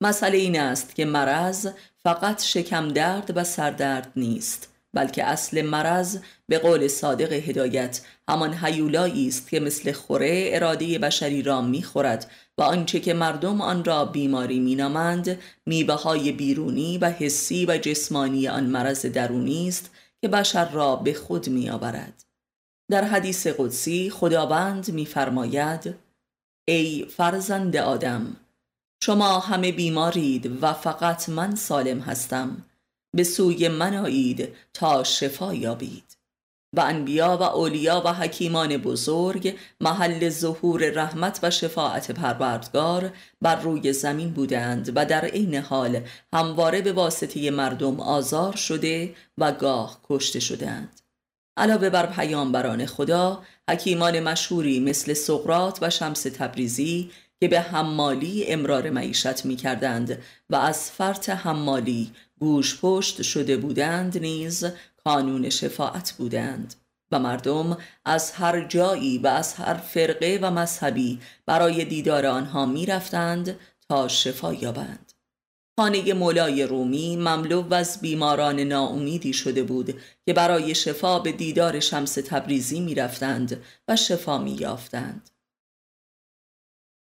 مسئله 0.00 0.38
این 0.38 0.60
است 0.60 0.94
که 0.94 1.04
مرض 1.04 1.68
فقط 2.06 2.42
شکم 2.42 2.88
درد 2.88 3.32
و 3.36 3.44
سردرد 3.44 4.12
نیست 4.16 4.72
بلکه 4.94 5.24
اصل 5.24 5.62
مرض 5.62 6.18
به 6.48 6.58
قول 6.58 6.88
صادق 6.88 7.32
هدایت 7.32 8.00
همان 8.28 8.54
حیولایی 8.54 9.28
است 9.28 9.50
که 9.50 9.60
مثل 9.60 9.92
خوره 9.92 10.50
اراده 10.52 10.98
بشری 10.98 11.42
را 11.42 11.60
می‌خورد 11.60 12.30
و 12.58 12.62
آنچه 12.62 13.00
که 13.00 13.14
مردم 13.14 13.60
آن 13.60 13.84
را 13.84 14.04
بیماری 14.04 14.60
مینامند 14.60 15.38
میبه 15.66 15.92
های 15.92 16.32
بیرونی 16.32 16.98
و 16.98 17.10
حسی 17.10 17.66
و 17.66 17.78
جسمانی 17.78 18.48
آن 18.48 18.64
مرض 18.64 19.06
درونی 19.06 19.68
است 19.68 19.90
که 20.20 20.28
بشر 20.28 20.70
را 20.70 20.96
به 20.96 21.14
خود 21.14 21.48
میآورد. 21.48 22.24
در 22.90 23.04
حدیث 23.04 23.46
قدسی 23.46 24.10
خداوند 24.10 24.92
میفرماید 24.92 25.94
ای 26.68 27.06
فرزند 27.16 27.76
آدم 27.76 28.36
شما 29.02 29.38
همه 29.38 29.72
بیمارید 29.72 30.62
و 30.62 30.72
فقط 30.72 31.28
من 31.28 31.54
سالم 31.54 32.00
هستم. 32.00 32.64
به 33.16 33.24
سوی 33.24 33.68
من 33.68 33.96
آیید 33.96 34.54
تا 34.74 35.04
شفا 35.04 35.54
یابید. 35.54 36.16
و 36.76 36.80
انبیا 36.80 37.36
و 37.36 37.42
اولیا 37.42 38.02
و 38.04 38.12
حکیمان 38.12 38.76
بزرگ 38.76 39.56
محل 39.80 40.28
ظهور 40.28 40.90
رحمت 40.90 41.40
و 41.42 41.50
شفاعت 41.50 42.10
پروردگار 42.10 43.12
بر 43.42 43.56
روی 43.56 43.92
زمین 43.92 44.30
بودند 44.30 44.92
و 44.94 45.04
در 45.04 45.24
عین 45.24 45.54
حال 45.54 46.00
همواره 46.32 46.80
به 46.80 46.92
واسطه 46.92 47.50
مردم 47.50 48.00
آزار 48.00 48.56
شده 48.56 49.14
و 49.38 49.52
گاه 49.52 50.00
کشته 50.08 50.40
شدند. 50.40 51.00
علاوه 51.56 51.90
بر 51.90 52.06
پیامبران 52.06 52.86
خدا 52.86 53.42
حکیمان 53.70 54.20
مشهوری 54.20 54.80
مثل 54.80 55.14
سقرات 55.14 55.78
و 55.82 55.90
شمس 55.90 56.22
تبریزی 56.22 57.10
که 57.40 57.48
به 57.48 57.60
حمالی 57.60 58.44
امرار 58.44 58.90
معیشت 58.90 59.44
می 59.44 59.56
کردند 59.56 60.22
و 60.50 60.56
از 60.56 60.90
فرط 60.90 61.30
حمالی 61.30 62.12
گوش 62.38 62.80
پشت 62.80 63.22
شده 63.22 63.56
بودند 63.56 64.18
نیز 64.18 64.64
کانون 65.04 65.50
شفاعت 65.50 66.12
بودند 66.12 66.74
و 67.12 67.18
مردم 67.18 67.78
از 68.04 68.32
هر 68.32 68.64
جایی 68.64 69.18
و 69.18 69.26
از 69.26 69.54
هر 69.54 69.74
فرقه 69.74 70.38
و 70.42 70.50
مذهبی 70.50 71.20
برای 71.46 71.84
دیدار 71.84 72.26
آنها 72.26 72.66
می 72.66 72.86
رفتند 72.86 73.58
تا 73.88 74.08
شفا 74.08 74.54
یابند. 74.54 75.12
خانه 75.78 76.14
مولای 76.14 76.62
رومی 76.62 77.16
مملو 77.16 77.74
از 77.74 78.00
بیماران 78.00 78.60
ناامیدی 78.60 79.32
شده 79.32 79.62
بود 79.62 80.00
که 80.26 80.32
برای 80.32 80.74
شفا 80.74 81.18
به 81.18 81.32
دیدار 81.32 81.80
شمس 81.80 82.14
تبریزی 82.14 82.80
می 82.80 82.94
رفتند 82.94 83.62
و 83.88 83.96
شفا 83.96 84.38
می 84.38 84.52
یافتند 84.52 85.30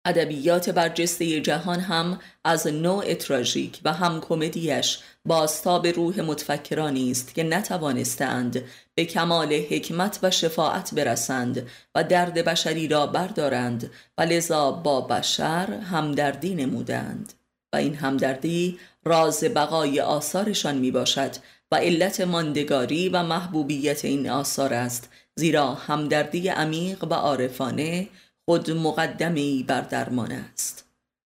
ادبیات 0.06 0.70
برجسته 0.70 1.40
جهان 1.40 1.80
هم 1.80 2.18
از 2.44 2.66
نوع 2.66 3.14
تراژیک 3.14 3.80
و 3.84 3.92
هم 3.92 4.20
کمدیش 4.20 4.98
باستاب 5.24 5.86
روح 5.86 6.20
متفکرانی 6.20 7.10
است 7.10 7.34
که 7.34 7.42
نتوانستند 7.42 8.62
به 8.94 9.04
کمال 9.04 9.52
حکمت 9.52 10.18
و 10.22 10.30
شفاعت 10.30 10.94
برسند 10.94 11.66
و 11.94 12.04
درد 12.04 12.34
بشری 12.44 12.88
را 12.88 13.06
بردارند 13.06 13.90
و 14.18 14.22
لذا 14.22 14.72
با 14.72 15.00
بشر 15.00 15.72
همدردی 15.72 16.54
نمودند 16.54 17.32
و 17.72 17.76
این 17.76 17.94
همدردی 17.94 18.78
راز 19.04 19.44
بقای 19.44 20.00
آثارشان 20.00 20.78
می 20.78 20.90
باشد 20.90 21.36
و 21.72 21.76
علت 21.76 22.20
ماندگاری 22.20 23.08
و 23.08 23.22
محبوبیت 23.22 24.04
این 24.04 24.30
آثار 24.30 24.74
است 24.74 25.08
زیرا 25.34 25.74
همدردی 25.74 26.48
عمیق 26.48 27.04
و 27.04 27.14
عارفانه 27.14 28.08
خود 28.48 28.70
مقدمی 28.70 29.64
بر 29.68 29.80
درمان 29.80 30.32
است. 30.32 30.84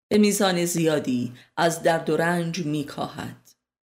به 0.09 0.19
میزان 0.19 0.65
زیادی 0.65 1.33
از 1.57 1.83
درد 1.83 2.11
و 2.11 2.17
رنج 2.17 2.59
میکاهد. 2.59 3.37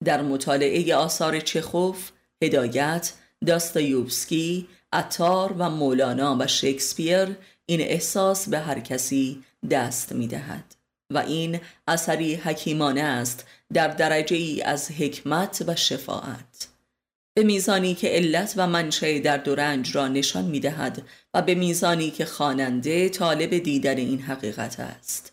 در 0.05 0.23
مطالعه 0.23 0.95
آثار 0.95 1.41
چخوف 1.41 2.11
هدایت 2.43 3.13
داستایوفسکی 3.47 4.69
اتار 4.93 5.55
و 5.59 5.71
مولانا 5.71 6.37
و 6.41 6.47
شکسپیر 6.47 7.37
این 7.67 7.81
احساس 7.81 8.49
به 8.49 8.59
هر 8.59 8.81
کسی 8.81 9.45
دست 9.71 10.13
می 10.13 10.27
دهد 10.27 10.75
و 11.11 11.19
این 11.19 11.61
اثری 11.89 12.35
حکیمانه 12.35 13.01
است 13.01 13.47
در 13.73 13.89
درجه 13.89 14.37
ای 14.37 14.63
از 14.63 14.91
حکمت 14.91 15.65
و 15.67 15.77
شفاعت. 15.77 16.72
به 17.35 17.43
میزانی 17.43 17.95
که 17.95 18.09
علت 18.09 18.55
و 18.57 18.67
منشأ 18.67 19.19
درد 19.19 19.49
و 19.49 19.55
رنج 19.55 19.97
را 19.97 20.09
نشان 20.09 20.45
می 20.45 20.61
دهد 20.61 21.03
و 21.35 21.43
به 21.43 21.55
میزانی 21.55 22.11
که 22.11 22.25
خواننده 22.25 23.09
طالب 23.09 23.59
دیدن 23.59 23.97
این 23.97 24.21
حقیقت 24.21 24.81
است. 24.81 25.33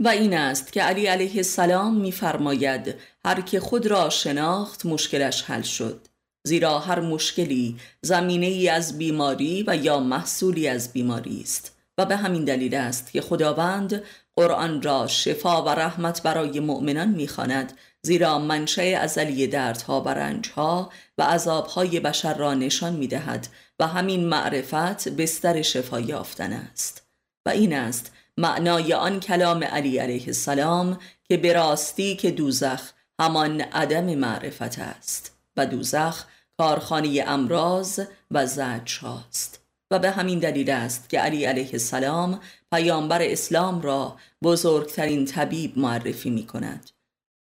و 0.00 0.08
این 0.08 0.34
است 0.34 0.72
که 0.72 0.82
علی 0.82 1.06
علیه 1.06 1.36
السلام 1.36 2.00
میفرماید 2.00 2.94
هر 3.24 3.40
که 3.40 3.60
خود 3.60 3.86
را 3.86 4.10
شناخت 4.10 4.86
مشکلش 4.86 5.42
حل 5.42 5.62
شد. 5.62 6.08
زیرا 6.46 6.78
هر 6.78 7.00
مشکلی 7.00 7.76
زمینه 8.02 8.46
ای 8.46 8.68
از 8.68 8.98
بیماری 8.98 9.64
و 9.66 9.76
یا 9.76 10.00
محصولی 10.00 10.68
از 10.68 10.92
بیماری 10.92 11.40
است. 11.40 11.76
و 11.98 12.06
به 12.06 12.16
همین 12.16 12.44
دلیل 12.44 12.74
است 12.74 13.12
که 13.12 13.20
خداوند 13.20 14.02
قرآن 14.36 14.82
را 14.82 15.06
شفا 15.06 15.62
و 15.62 15.68
رحمت 15.68 16.22
برای 16.22 16.60
مؤمنان 16.60 17.08
می‌خواند 17.08 17.72
زیرا 18.06 18.38
منشأ 18.38 18.98
ازلی 19.00 19.46
دردها 19.46 20.00
و 20.00 20.08
رنجها 20.08 20.90
و 21.18 21.22
عذابهای 21.22 22.00
بشر 22.00 22.34
را 22.34 22.54
نشان 22.54 22.92
می‌دهد 22.92 23.48
و 23.78 23.86
همین 23.86 24.28
معرفت 24.28 25.08
بستر 25.08 25.62
شفا 25.62 26.00
یافتن 26.00 26.52
است. 26.52 27.06
و 27.46 27.48
این 27.48 27.72
است 27.72 28.12
معنای 28.36 28.92
آن 28.92 29.20
کلام 29.20 29.64
علی 29.64 29.98
علیه 29.98 30.26
السلام 30.26 30.98
که 31.24 31.36
به 31.36 31.52
راستی 31.52 32.16
که 32.16 32.30
دوزخ 32.30 32.90
همان 33.20 33.60
عدم 33.60 34.14
معرفت 34.14 34.78
است 34.78 35.36
و 35.56 35.66
دوزخ 35.66 36.24
کارخانه 36.58 37.24
امراض 37.26 38.00
و 38.30 38.46
زجر 38.46 38.98
هاست 39.00 39.60
و 39.90 39.98
به 39.98 40.10
همین 40.10 40.38
دلیل 40.38 40.70
است 40.70 41.08
که 41.08 41.18
علی 41.20 41.44
علیه 41.44 41.70
السلام 41.72 42.40
پیامبر 42.72 43.22
اسلام 43.22 43.80
را 43.80 44.16
بزرگترین 44.42 45.24
طبیب 45.24 45.78
معرفی 45.78 46.30
می 46.30 46.46
کند 46.46 46.90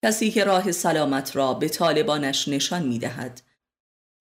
کسی 0.04 0.32
که 0.32 0.44
راه 0.44 0.72
سلامت 0.72 1.36
را 1.36 1.54
به 1.54 1.70
طالبانش 1.70 2.48
نشان 2.48 2.84
می 2.84 3.00
دهد 3.00 3.42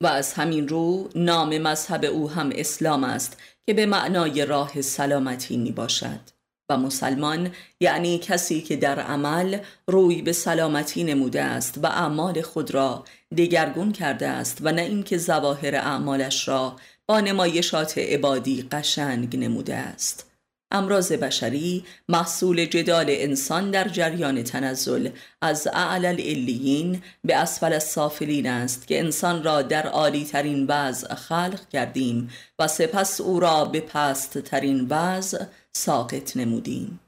و 0.02 0.06
از 0.06 0.32
همین 0.32 0.68
رو 0.68 1.08
نام 1.14 1.58
مذهب 1.58 2.04
او 2.04 2.30
هم 2.30 2.50
اسلام 2.54 3.04
است 3.04 3.36
که 3.66 3.74
به 3.74 3.86
معنای 3.86 4.46
راه 4.46 4.80
سلامتی 4.80 5.56
می 5.56 5.72
باشد 5.72 6.20
و 6.68 6.76
مسلمان 6.76 7.50
یعنی 7.80 8.18
کسی 8.18 8.60
که 8.60 8.76
در 8.76 9.00
عمل 9.00 9.58
روی 9.86 10.22
به 10.22 10.32
سلامتی 10.32 11.04
نموده 11.04 11.42
است 11.42 11.78
و 11.82 11.86
اعمال 11.86 12.42
خود 12.42 12.74
را 12.74 13.04
دگرگون 13.36 13.92
کرده 13.92 14.28
است 14.28 14.58
و 14.60 14.72
نه 14.72 14.82
اینکه 14.82 15.18
ظواهر 15.18 15.74
اعمالش 15.74 16.48
را 16.48 16.76
با 17.06 17.20
نمایشات 17.20 17.98
عبادی 17.98 18.68
قشنگ 18.72 19.36
نموده 19.36 19.74
است. 19.74 20.33
امراض 20.70 21.12
بشری 21.12 21.84
محصول 22.08 22.64
جدال 22.64 23.06
انسان 23.08 23.70
در 23.70 23.88
جریان 23.88 24.42
تنزل. 24.42 25.08
از 25.42 25.68
اعلی 25.72 26.06
الالیین 26.06 27.02
به 27.24 27.36
اسفل 27.36 27.72
السافلین 27.72 28.46
است 28.46 28.86
که 28.86 28.98
انسان 28.98 29.44
را 29.44 29.62
در 29.62 29.86
عالی 29.86 30.24
ترین 30.24 30.66
وضع 30.66 31.14
خلق 31.14 31.68
کردیم 31.68 32.30
و 32.58 32.68
سپس 32.68 33.20
او 33.20 33.40
را 33.40 33.64
به 33.64 33.80
پست 33.80 34.38
ترین 34.38 34.86
وضع 34.90 35.44
ساقط 35.72 36.36
نمودیم. 36.36 37.00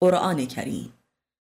قرآن 0.00 0.46
کریم. 0.46 0.92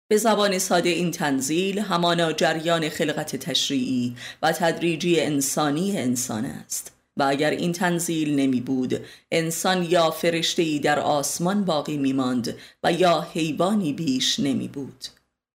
به 0.08 0.18
زبان 0.18 0.60
ساده 0.60 0.90
این 0.90 1.12
تنزیل 1.12 1.80
همانا 1.80 2.34
جریان 2.34 2.90
خلقت 2.90 3.36
تشریعی 3.36 4.16
و 4.42 4.52
تدریجی 4.52 5.22
انسانی 5.22 5.98
انسان 5.98 6.46
است. 6.46 6.95
و 7.18 7.24
اگر 7.24 7.52
این 7.52 7.72
تنزیل 7.72 8.36
نمی 8.36 8.62
بود 8.62 9.06
انسان 9.32 9.84
یا 9.84 10.12
فرشته 10.12 10.62
ای 10.62 10.80
در 10.80 11.00
آسمان 11.00 11.66
باقی 11.66 11.98
می 11.98 12.14
ماند 12.14 12.58
و 12.84 12.92
یا 12.92 13.22
حیوانی 13.34 13.94
بیش 13.94 14.40
نمی 14.40 14.68
بود. 14.68 15.06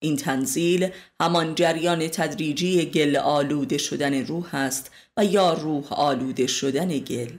این 0.02 0.16
تنزیل 0.16 0.90
همان 1.20 1.54
جریان 1.54 2.08
تدریجی 2.08 2.86
گل 2.86 3.16
آلوده 3.16 3.78
شدن 3.78 4.26
روح 4.26 4.54
است 4.54 4.90
و 5.16 5.24
یا 5.24 5.52
روح 5.52 5.92
آلوده 5.92 6.46
شدن 6.46 6.98
گل. 6.98 7.32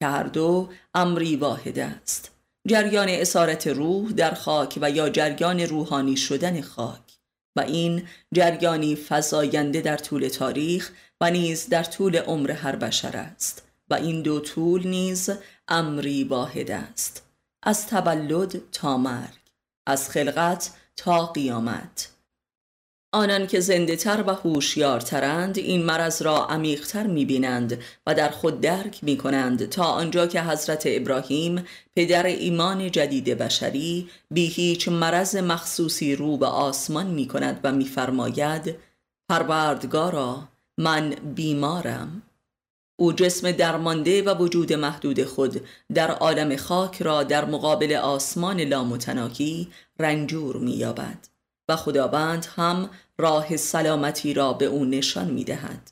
که 0.00 0.06
هر 0.06 0.22
دو 0.22 0.68
امری 0.94 1.36
واحد 1.36 1.78
است. 1.78 2.30
جریان 2.68 3.08
اسارت 3.08 3.66
روح 3.66 4.12
در 4.12 4.34
خاک 4.34 4.78
و 4.82 4.90
یا 4.90 5.08
جریان 5.08 5.60
روحانی 5.60 6.16
شدن 6.16 6.60
خاک. 6.60 7.05
و 7.56 7.60
این 7.60 8.02
جریانی 8.32 8.98
فزاینده 9.08 9.80
در 9.80 9.96
طول 9.96 10.28
تاریخ 10.28 10.92
و 11.20 11.30
نیز 11.30 11.68
در 11.68 11.84
طول 11.84 12.16
عمر 12.16 12.50
هر 12.50 12.76
بشر 12.76 13.16
است 13.16 13.62
و 13.90 13.94
این 13.94 14.22
دو 14.22 14.40
طول 14.40 14.86
نیز 14.86 15.30
امری 15.68 16.24
واحد 16.24 16.70
است 16.70 17.22
از 17.62 17.86
تولد 17.86 18.70
تا 18.72 18.96
مرگ 18.96 19.38
از 19.86 20.10
خلقت 20.10 20.70
تا 20.96 21.26
قیامت. 21.26 22.15
آنان 23.16 23.46
که 23.46 23.60
زنده 23.60 23.96
تر 23.96 24.24
و 24.26 24.30
هوشیارترند 24.30 25.58
این 25.58 25.82
مرض 25.82 26.22
را 26.22 26.46
عمیقتر 26.46 27.06
می 27.06 27.24
بینند 27.24 27.78
و 28.06 28.14
در 28.14 28.28
خود 28.28 28.60
درک 28.60 29.04
می 29.04 29.16
کنند 29.16 29.68
تا 29.68 29.84
آنجا 29.84 30.26
که 30.26 30.42
حضرت 30.42 30.82
ابراهیم 30.86 31.64
پدر 31.96 32.26
ایمان 32.26 32.90
جدید 32.90 33.24
بشری 33.24 34.08
بی 34.30 34.46
هیچ 34.46 34.88
مرض 34.88 35.36
مخصوصی 35.36 36.16
رو 36.16 36.36
به 36.36 36.46
آسمان 36.46 37.06
می 37.06 37.28
کند 37.28 37.60
و 37.64 37.72
میفرماید 37.72 38.74
پروردگارا 39.28 40.48
من 40.78 41.10
بیمارم. 41.10 42.22
او 42.98 43.12
جسم 43.12 43.52
درمانده 43.52 44.22
و 44.22 44.34
وجود 44.38 44.72
محدود 44.72 45.24
خود 45.24 45.60
در 45.94 46.10
عالم 46.10 46.56
خاک 46.56 47.02
را 47.02 47.22
در 47.22 47.44
مقابل 47.44 47.92
آسمان 47.92 48.60
لامتناهی 48.60 49.68
رنجور 49.98 50.56
مییابد. 50.56 51.35
و 51.68 51.76
خداوند 51.76 52.46
هم 52.56 52.90
راه 53.18 53.56
سلامتی 53.56 54.34
را 54.34 54.52
به 54.52 54.64
او 54.64 54.84
نشان 54.84 55.30
می 55.30 55.44
دهد. 55.44 55.90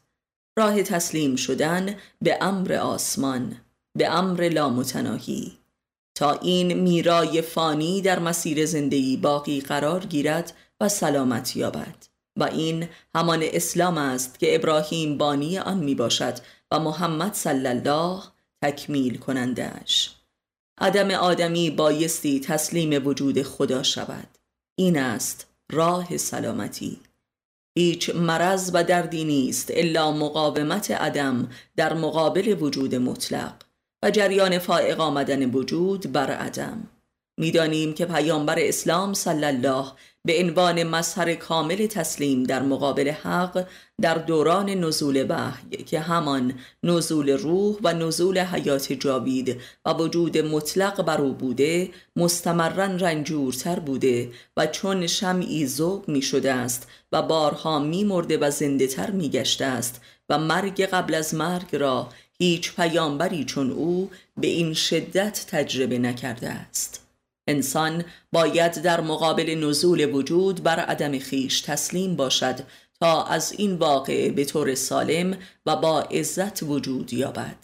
راه 0.58 0.82
تسلیم 0.82 1.36
شدن 1.36 1.96
به 2.22 2.38
امر 2.40 2.72
آسمان 2.72 3.56
به 3.98 4.08
امر 4.08 4.48
لامتناهی. 4.48 5.58
تا 6.14 6.32
این 6.32 6.72
میرای 6.72 7.42
فانی 7.42 8.02
در 8.02 8.18
مسیر 8.18 8.66
زندگی 8.66 9.16
باقی 9.16 9.60
قرار 9.60 10.06
گیرد 10.06 10.52
و 10.80 10.88
سلامت 10.88 11.56
یابد. 11.56 12.06
و 12.36 12.44
این 12.44 12.88
همان 13.14 13.40
اسلام 13.42 13.98
است 13.98 14.38
که 14.38 14.54
ابراهیم 14.54 15.18
بانی 15.18 15.58
آن 15.58 15.78
می 15.78 15.94
باشد 15.94 16.38
و 16.70 16.78
محمد 16.78 17.34
صلی 17.34 17.66
الله 17.66 18.22
تکمیل 18.62 19.18
کنندش 19.18 20.14
عدم 20.78 21.10
آدمی 21.10 21.70
بایستی 21.70 22.40
تسلیم 22.40 23.06
وجود 23.06 23.42
خدا 23.42 23.82
شود. 23.82 24.38
این 24.76 24.98
است 24.98 25.53
راه 25.72 26.16
سلامتی. 26.16 27.00
هیچ 27.78 28.10
مرض 28.10 28.70
و 28.74 28.84
دردی 28.84 29.24
نیست 29.24 29.70
الا 29.74 30.12
مقاومت 30.12 30.90
عدم 30.90 31.48
در 31.76 31.94
مقابل 31.94 32.56
وجود 32.60 32.94
مطلق 32.94 33.54
و 34.02 34.10
جریان 34.10 34.58
فائق 34.58 35.00
آمدن 35.00 35.50
وجود 35.50 36.12
بر 36.12 36.30
عدم. 36.30 36.88
می‌دانیم 37.38 37.92
که 37.92 38.06
پیامبر 38.06 38.58
اسلام 38.58 39.14
صلی 39.14 39.44
الله 39.44 39.86
به 40.26 40.40
عنوان 40.40 40.82
مظهر 40.82 41.34
کامل 41.34 41.86
تسلیم 41.86 42.42
در 42.42 42.62
مقابل 42.62 43.08
حق 43.08 43.66
در 44.00 44.14
دوران 44.14 44.70
نزول 44.70 45.26
وحی 45.28 45.84
که 45.84 46.00
همان 46.00 46.54
نزول 46.82 47.30
روح 47.30 47.76
و 47.82 47.94
نزول 47.94 48.38
حیات 48.38 48.92
جاوید 48.92 49.60
و 49.84 49.92
وجود 49.92 50.38
مطلق 50.38 51.02
بر 51.02 51.20
او 51.20 51.32
بوده 51.32 51.90
مستمرا 52.16 52.84
رنجورتر 52.84 53.78
بوده 53.78 54.30
و 54.56 54.66
چون 54.66 55.06
شمعی 55.06 55.66
ذوب 55.66 56.08
می 56.08 56.22
شده 56.22 56.52
است 56.52 56.88
و 57.12 57.22
بارها 57.22 57.78
می 57.78 58.04
مرده 58.04 58.38
و 58.38 58.50
زنده 58.50 58.86
تر 58.86 59.10
می 59.10 59.28
گشته 59.28 59.64
است 59.64 60.00
و 60.28 60.38
مرگ 60.38 60.82
قبل 60.82 61.14
از 61.14 61.34
مرگ 61.34 61.76
را 61.76 62.08
هیچ 62.38 62.76
پیامبری 62.76 63.44
چون 63.44 63.70
او 63.70 64.10
به 64.36 64.46
این 64.46 64.74
شدت 64.74 65.46
تجربه 65.48 65.98
نکرده 65.98 66.48
است. 66.48 67.03
انسان 67.46 68.04
باید 68.32 68.82
در 68.82 69.00
مقابل 69.00 69.54
نزول 69.54 70.14
وجود 70.14 70.62
بر 70.62 70.80
عدم 70.80 71.18
خیش 71.18 71.60
تسلیم 71.60 72.16
باشد 72.16 72.60
تا 73.00 73.24
از 73.24 73.52
این 73.52 73.74
واقعه 73.74 74.30
به 74.30 74.44
طور 74.44 74.74
سالم 74.74 75.38
و 75.66 75.76
با 75.76 76.00
عزت 76.00 76.62
وجود 76.62 77.12
یابد. 77.12 77.56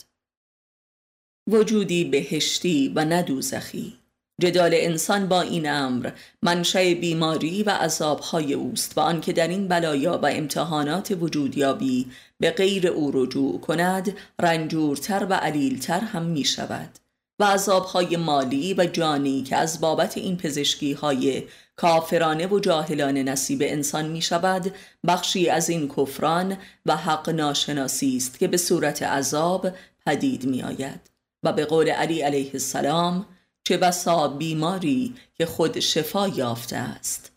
وجودی 1.51 2.05
بهشتی 2.05 2.93
و 2.97 3.05
ندوزخی 3.05 4.01
جدال 4.41 4.71
انسان 4.75 5.29
با 5.29 5.41
این 5.41 5.71
امر 5.71 6.11
منشأ 6.43 6.95
بیماری 6.95 7.63
و 7.63 7.71
عذابهای 7.71 8.55
اوست 8.55 8.99
و 8.99 9.01
آنکه 9.01 9.33
در 9.33 9.49
این 9.49 9.69
بلایا 9.69 10.19
و 10.19 10.27
امتحانات 10.27 11.17
وجودیابی 11.21 12.07
به 12.39 12.51
غیر 12.51 12.89
او 12.89 13.11
رجوع 13.15 13.61
کند 13.61 14.17
رنجورتر 14.41 15.27
و 15.31 15.35
علیلتر 15.35 16.01
هم 16.01 16.23
می 16.23 16.45
شود 16.45 16.99
و 17.41 17.45
عذابهای 17.45 18.17
مالی 18.17 18.75
و 18.75 18.87
جانی 18.87 19.43
که 19.43 19.57
از 19.57 19.81
بابت 19.81 20.19
این 20.19 20.37
پزشکی 20.37 20.93
های 20.93 21.43
کافرانه 21.77 22.47
و 22.47 22.59
جاهلانه 22.59 23.23
نصیب 23.23 23.63
انسان 23.63 24.09
می 24.09 24.23
شود 24.23 24.75
بخشی 25.07 25.49
از 25.49 25.69
این 25.69 25.89
کفران 25.89 26.57
و 26.87 26.97
حق 26.97 27.31
ناشناسی 27.31 28.17
است 28.17 28.39
که 28.39 28.49
به 28.49 28.57
صورت 28.57 29.03
عذاب 29.03 29.69
پدید 30.07 30.45
می 30.45 30.63
آید 30.63 31.11
و 31.43 31.53
به 31.53 31.65
قول 31.65 31.89
علی 31.89 32.21
علیه 32.21 32.51
السلام 32.53 33.27
چه 33.65 33.77
بسا 33.77 34.29
بیماری 34.29 35.15
که 35.35 35.47
خود 35.47 35.81
شفا 35.81 36.29
یافته 36.29 36.77
است. 36.77 37.33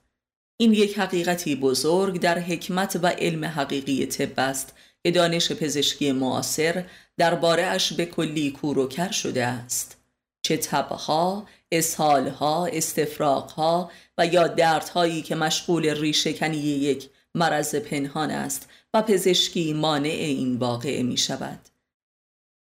این 0.58 0.74
یک 0.74 1.00
حقیقتی 1.00 1.56
بزرگ 1.56 2.20
در 2.20 2.40
حکمت 2.40 3.00
و 3.04 3.08
علم 3.08 3.46
حقیقی 3.46 4.06
طب 4.06 4.40
است 4.40 4.74
که 5.04 5.12
دانش 5.12 5.52
پزشکی 5.52 6.12
معاصر 6.12 6.86
درباره 7.18 7.64
اش 7.64 7.94
به 7.94 8.06
کلی 8.06 8.52
کوروکر 8.52 9.12
شده 9.12 9.46
است 9.46 9.98
چه 10.42 10.58
تبها، 10.58 11.48
اسهالها، 11.72 12.66
استفراغها 12.66 13.92
و 14.18 14.26
یا 14.26 14.48
دردهایی 14.48 15.22
که 15.22 15.36
مشغول 15.36 16.02
ریشکنی 16.02 16.58
یک 16.58 17.10
مرض 17.36 17.76
پنهان 17.76 18.32
است 18.32 18.70
و 18.94 19.02
پزشکی 19.02 19.74
مانع 19.74 20.10
این 20.10 20.58
واقعه 20.58 21.04
می 21.04 21.18
شود. 21.18 21.60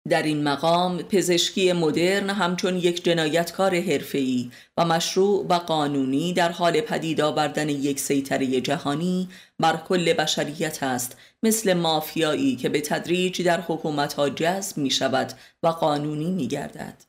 در 0.09 0.23
این 0.23 0.43
مقام 0.43 0.97
پزشکی 0.97 1.73
مدرن 1.73 2.29
همچون 2.29 2.77
یک 2.77 3.03
جنایتکار 3.03 3.79
حرفه‌ای 3.79 4.51
و 4.77 4.85
مشروع 4.85 5.45
و 5.49 5.53
قانونی 5.53 6.33
در 6.33 6.51
حال 6.51 6.81
پدید 6.81 7.21
آوردن 7.21 7.69
یک 7.69 7.99
سیطره 7.99 8.61
جهانی 8.61 9.29
بر 9.59 9.77
کل 9.77 10.13
بشریت 10.13 10.83
است 10.83 11.17
مثل 11.45 11.73
مافیایی 11.73 12.55
که 12.55 12.69
به 12.69 12.81
تدریج 12.81 13.41
در 13.41 13.61
حکومتها 13.61 14.29
جذب 14.29 14.77
می 14.77 14.89
شود 14.89 15.33
و 15.63 15.67
قانونی 15.67 16.31
می 16.31 16.47
گردد. 16.47 17.03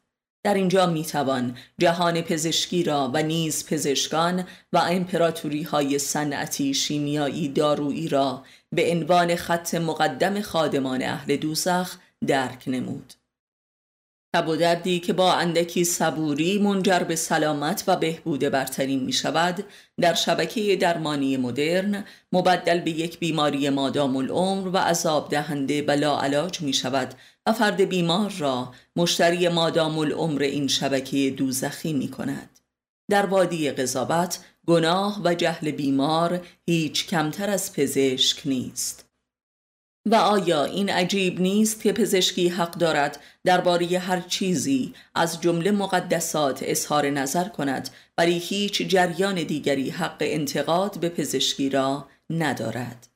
در 0.45 0.55
اینجا 0.55 0.87
می 0.87 1.05
توان 1.05 1.57
جهان 1.79 2.21
پزشکی 2.21 2.85
را 2.85 3.11
و 3.15 3.23
نیز 3.23 3.67
پزشکان 3.67 4.45
و 4.73 4.79
امپراتوری 4.79 5.63
های 5.63 5.99
صنعتی 5.99 6.75
شیمیایی 6.75 7.49
دارویی 7.49 8.09
را 8.09 8.45
به 8.73 8.91
عنوان 8.91 9.37
خط 9.37 9.75
مقدم 9.75 10.41
خادمان 10.41 11.03
اهل 11.03 11.37
دوزخ 11.37 11.99
درک 12.27 12.65
نمود 12.67 13.15
تب 14.37 14.49
و 14.49 14.57
دردی 14.57 15.01
که 15.01 15.13
با 15.13 15.33
اندکی 15.33 15.85
صبوری 15.85 16.59
منجر 16.59 16.99
به 16.99 17.17
سلامت 17.17 17.85
و 17.87 17.97
بهبود 17.97 18.41
برترین 18.41 19.05
می 19.05 19.13
شود 19.13 19.65
در 20.01 20.15
شبکه 20.15 20.77
درمانی 20.77 21.37
مدرن 21.37 22.05
مبدل 22.33 22.81
به 22.81 22.91
یک 22.91 23.19
بیماری 23.19 23.71
مادام 23.71 24.17
العمر 24.17 24.69
و 24.69 24.77
عذاب 24.77 25.31
دهنده 25.31 25.83
و 25.83 25.91
لاعلاج 25.91 26.61
می 26.61 26.73
شود 26.73 27.15
و 27.47 27.53
فرد 27.53 27.81
بیمار 27.81 28.31
را 28.31 28.73
مشتری 28.97 29.49
مادام 29.49 29.99
العمر 29.99 30.43
این 30.43 30.69
شبکه 30.69 31.31
دوزخی 31.31 31.93
می 31.93 32.09
کند. 32.09 32.61
در 33.11 33.27
وادی 33.27 33.71
قضاوت 33.71 34.39
گناه 34.67 35.21
و 35.25 35.35
جهل 35.35 35.71
بیمار 35.71 36.47
هیچ 36.67 37.07
کمتر 37.07 37.51
از 37.51 37.73
پزشک 37.73 38.43
نیست. 38.45 39.06
و 40.07 40.15
آیا 40.15 40.65
این 40.65 40.91
عجیب 40.91 41.41
نیست 41.41 41.83
که 41.83 41.93
پزشکی 41.93 42.49
حق 42.49 42.71
دارد 42.71 43.21
درباره 43.45 43.99
هر 43.99 44.21
چیزی 44.21 44.95
از 45.15 45.41
جمله 45.41 45.71
مقدسات 45.71 46.61
اظهار 46.63 47.11
نظر 47.11 47.49
کند 47.49 47.91
ولی 48.19 48.39
هیچ 48.39 48.83
جریان 48.83 49.43
دیگری 49.43 49.91
حق 49.91 50.17
انتقاد 50.21 51.01
به 51.01 51.09
پزشکی 51.09 51.69
را 51.69 52.09
ندارد؟ 52.31 53.09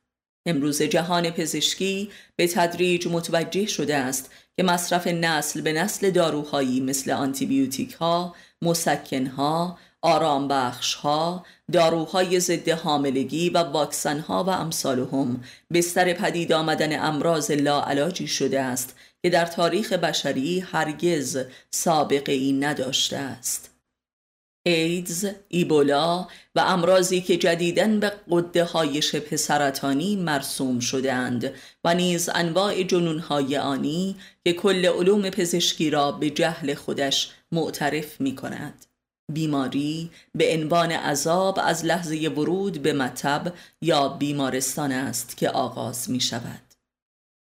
امروز 0.46 0.82
جهان 0.82 1.30
پزشکی 1.30 2.10
به 2.36 2.46
تدریج 2.46 3.08
متوجه 3.08 3.66
شده 3.66 3.96
است 3.96 4.30
که 4.56 4.62
مصرف 4.62 5.06
نسل 5.06 5.60
به 5.60 5.72
نسل 5.72 6.10
داروهایی 6.10 6.80
مثل 6.80 7.10
آنتیبیوتیک 7.10 7.92
ها، 7.92 8.34
مسکن 8.62 9.26
ها، 9.26 9.78
آرام 10.02 10.48
بخش 10.48 10.94
ها، 10.94 11.46
داروهای 11.72 12.40
ضد 12.40 12.68
حاملگی 12.68 13.50
و 13.50 13.58
واکسن 13.58 14.20
ها 14.20 14.44
و 14.44 14.50
امثالهم 14.50 15.44
بستر 15.72 16.12
پدید 16.12 16.52
آمدن 16.52 17.00
امراض 17.00 17.50
لاعلاجی 17.50 18.26
شده 18.26 18.60
است 18.60 18.96
که 19.22 19.30
در 19.30 19.46
تاریخ 19.46 19.92
بشری 19.92 20.60
هرگز 20.60 21.44
سابقه 21.70 22.32
ای 22.32 22.52
نداشته 22.52 23.16
است. 23.16 23.70
ایدز، 24.66 25.26
ایبولا 25.48 26.28
و 26.54 26.60
امراضی 26.60 27.20
که 27.20 27.36
جدیدن 27.36 28.00
به 28.00 28.12
قده 28.30 28.64
های 28.64 29.02
شبه 29.02 29.36
سرطانی 29.36 30.16
مرسوم 30.16 30.80
شدهاند 30.80 31.54
و 31.84 31.94
نیز 31.94 32.28
انواع 32.34 32.82
جنونهای 32.82 33.56
آنی 33.56 34.16
که 34.44 34.52
کل 34.52 34.86
علوم 34.86 35.30
پزشکی 35.30 35.90
را 35.90 36.12
به 36.12 36.30
جهل 36.30 36.74
خودش 36.74 37.30
معترف 37.52 38.20
می 38.20 38.36
کند. 38.36 38.86
بیماری 39.34 40.10
به 40.34 40.54
عنوان 40.54 40.92
عذاب 40.92 41.58
از 41.62 41.84
لحظه 41.84 42.28
ورود 42.36 42.82
به 42.82 42.92
مطب 42.92 43.52
یا 43.82 44.08
بیمارستان 44.08 44.92
است 44.92 45.36
که 45.36 45.50
آغاز 45.50 46.10
می 46.10 46.20
شود. 46.20 46.62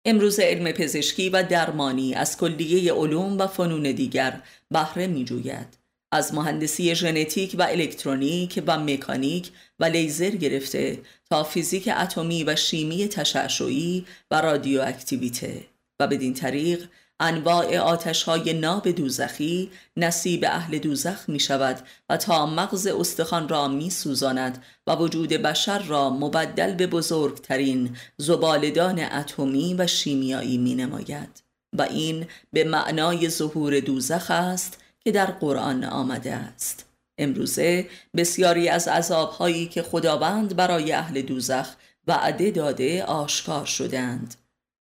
امروز 0.05 0.39
علم 0.39 0.71
پزشکی 0.71 1.29
و 1.29 1.43
درمانی 1.43 2.13
از 2.13 2.37
کلیه 2.37 2.93
علوم 2.93 3.37
و 3.37 3.47
فنون 3.47 3.83
دیگر 3.83 4.41
بهره 4.71 5.07
می 5.07 5.25
جوید. 5.25 5.85
از 6.11 6.33
مهندسی 6.33 6.95
ژنتیک 6.95 7.55
و 7.59 7.63
الکترونیک 7.63 8.63
و 8.67 8.79
مکانیک 8.79 9.51
و 9.79 9.85
لیزر 9.85 10.29
گرفته 10.29 10.99
تا 11.29 11.43
فیزیک 11.43 11.89
اتمی 11.97 12.43
و 12.43 12.55
شیمی 12.55 13.07
تشعشعی 13.07 14.05
و 14.31 14.41
رادیواکتیویته 14.41 15.65
و 15.99 16.07
بدین 16.07 16.33
طریق 16.33 16.87
انواع 17.19 17.77
آتش 17.77 18.23
های 18.23 18.53
ناب 18.53 18.91
دوزخی 18.91 19.71
نصیب 19.97 20.45
اهل 20.47 20.77
دوزخ 20.77 21.29
می 21.29 21.39
شود 21.39 21.79
و 22.09 22.17
تا 22.17 22.45
مغز 22.45 22.87
استخوان 22.87 23.49
را 23.49 23.67
می 23.67 23.89
سوزاند 23.89 24.63
و 24.87 24.95
وجود 24.95 25.29
بشر 25.29 25.79
را 25.79 26.09
مبدل 26.09 26.73
به 26.73 26.87
بزرگترین 26.87 27.97
زبالدان 28.17 28.99
اتمی 28.99 29.75
و 29.77 29.87
شیمیایی 29.87 30.57
می 30.57 30.75
نماید 30.75 31.43
و 31.77 31.81
این 31.81 32.27
به 32.53 32.63
معنای 32.63 33.29
ظهور 33.29 33.79
دوزخ 33.79 34.31
است 34.31 34.77
که 34.99 35.11
در 35.11 35.25
قرآن 35.25 35.83
آمده 35.83 36.33
است. 36.33 36.85
امروزه 37.17 37.89
بسیاری 38.15 38.69
از 38.69 38.87
عذابهایی 38.87 39.67
که 39.67 39.81
خداوند 39.81 40.55
برای 40.55 40.91
اهل 40.91 41.21
دوزخ 41.21 41.67
وعده 42.07 42.51
داده 42.51 43.03
آشکار 43.03 43.65
شدند 43.65 44.35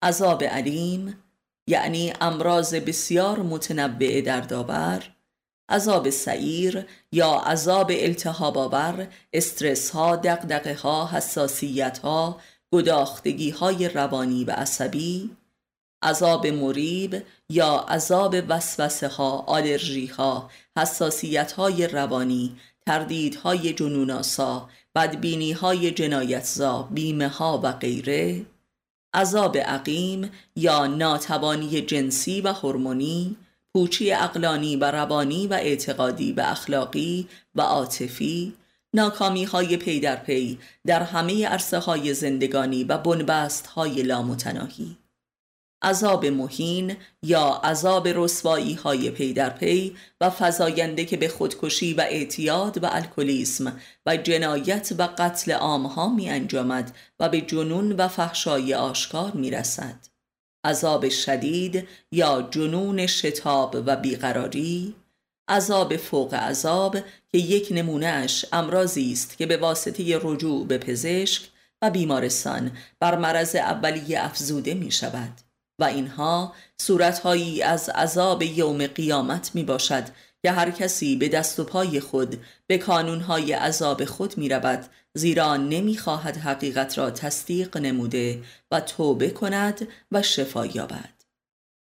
عذاب 0.03 0.43
علیم 0.43 1.15
یعنی 1.69 2.13
امراض 2.21 2.75
بسیار 2.75 3.39
متنبع 3.39 4.21
در 4.21 4.41
داور 4.41 5.03
عذاب 5.69 6.09
سعیر 6.09 6.85
یا 7.11 7.31
عذاب 7.31 7.91
التهاب 7.91 8.57
آور 8.57 9.07
استرس 9.33 9.89
ها 9.89 10.15
دقدقه 10.15 10.75
ها 10.75 11.07
حساسیت 11.07 11.97
ها 11.97 12.39
گداختگی 12.73 13.49
های 13.49 13.89
روانی 13.89 14.43
و 14.43 14.51
عصبی 14.51 15.29
عذاب 16.03 16.47
مریب 16.47 17.23
یا 17.49 17.75
عذاب 17.75 18.35
وسوسه 18.47 19.07
ها 19.07 19.43
آلرژی 19.47 20.05
ها 20.05 20.49
حساسیت 20.77 21.51
های 21.51 21.87
روانی 21.87 22.55
تردیدهای 22.85 23.73
جنوناسا 23.73 24.69
بدبینی 24.95 25.51
های 25.51 25.91
جنایتزا 25.91 26.87
بیمه 26.91 27.27
ها 27.27 27.59
و 27.63 27.71
غیره. 27.71 28.45
عذاب 29.13 29.57
عقیم 29.57 30.31
یا 30.55 30.87
ناتوانی 30.87 31.81
جنسی 31.81 32.41
و 32.41 32.53
هورمونی 32.53 33.35
پوچی 33.73 34.11
اقلانی 34.13 34.75
و 34.75 34.91
روانی 34.91 35.47
و 35.47 35.53
اعتقادی 35.53 36.33
و 36.33 36.41
اخلاقی 36.41 37.27
و 37.55 37.61
عاطفی 37.61 38.53
ناکامی 38.93 39.43
های 39.43 39.77
پی 39.77 39.99
در 39.99 40.15
پی 40.15 40.59
در 40.85 41.03
همه 41.03 41.47
عرصه 41.47 41.79
های 41.79 42.13
زندگانی 42.13 42.83
و 42.83 42.97
بنبست 42.97 43.67
های 43.67 44.03
لامتناهی. 44.03 44.97
عذاب 45.81 46.25
مهین 46.25 46.95
یا 47.23 47.61
عذاب 47.63 48.07
رسوایی 48.07 48.73
های 48.73 49.11
پی 49.11 49.33
در 49.33 49.49
پی 49.49 49.95
و 50.21 50.29
فزاینده 50.29 51.05
که 51.05 51.17
به 51.17 51.27
خودکشی 51.27 51.93
و 51.93 52.01
اعتیاد 52.01 52.83
و 52.83 52.87
الکلیسم 52.91 53.79
و 54.05 54.17
جنایت 54.17 54.93
و 54.97 55.09
قتل 55.17 55.51
عامها 55.51 56.09
می 56.09 56.29
انجامد 56.29 56.95
و 57.19 57.29
به 57.29 57.41
جنون 57.41 57.91
و 57.91 58.07
فحشای 58.07 58.73
آشکار 58.73 59.31
می 59.31 59.51
رسد. 59.51 60.07
عذاب 60.65 61.09
شدید 61.09 61.87
یا 62.11 62.47
جنون 62.51 63.07
شتاب 63.07 63.83
و 63.85 63.95
بیقراری 63.95 64.95
عذاب 65.49 65.97
فوق 65.97 66.33
عذاب 66.33 66.97
که 67.31 67.37
یک 67.37 67.67
نمونهش 67.71 68.45
امراضی 68.51 69.11
است 69.11 69.37
که 69.37 69.45
به 69.45 69.57
واسطه 69.57 70.19
رجوع 70.23 70.67
به 70.67 70.77
پزشک 70.77 71.49
و 71.81 71.89
بیمارستان 71.89 72.71
بر 72.99 73.17
مرض 73.17 73.55
اولیه 73.55 74.25
افزوده 74.25 74.73
می 74.73 74.91
شود. 74.91 75.48
و 75.79 75.83
اینها 75.83 76.53
صورتهایی 76.77 77.61
از 77.61 77.89
عذاب 77.89 78.43
یوم 78.43 78.87
قیامت 78.87 79.51
می 79.53 79.63
باشد 79.63 80.03
که 80.43 80.51
هر 80.51 80.71
کسی 80.71 81.15
به 81.15 81.29
دست 81.29 81.59
و 81.59 81.63
پای 81.63 81.99
خود 81.99 82.41
به 82.67 82.77
کانونهای 82.77 83.53
عذاب 83.53 84.05
خود 84.05 84.37
می 84.37 84.49
رود 84.49 84.85
زیرا 85.13 85.57
نمی 85.57 85.97
خواهد 85.97 86.37
حقیقت 86.37 86.97
را 86.97 87.11
تصدیق 87.11 87.77
نموده 87.77 88.43
و 88.71 88.81
توبه 88.81 89.29
کند 89.29 89.87
و 90.11 90.21
شفا 90.21 90.65
یابد. 90.65 91.19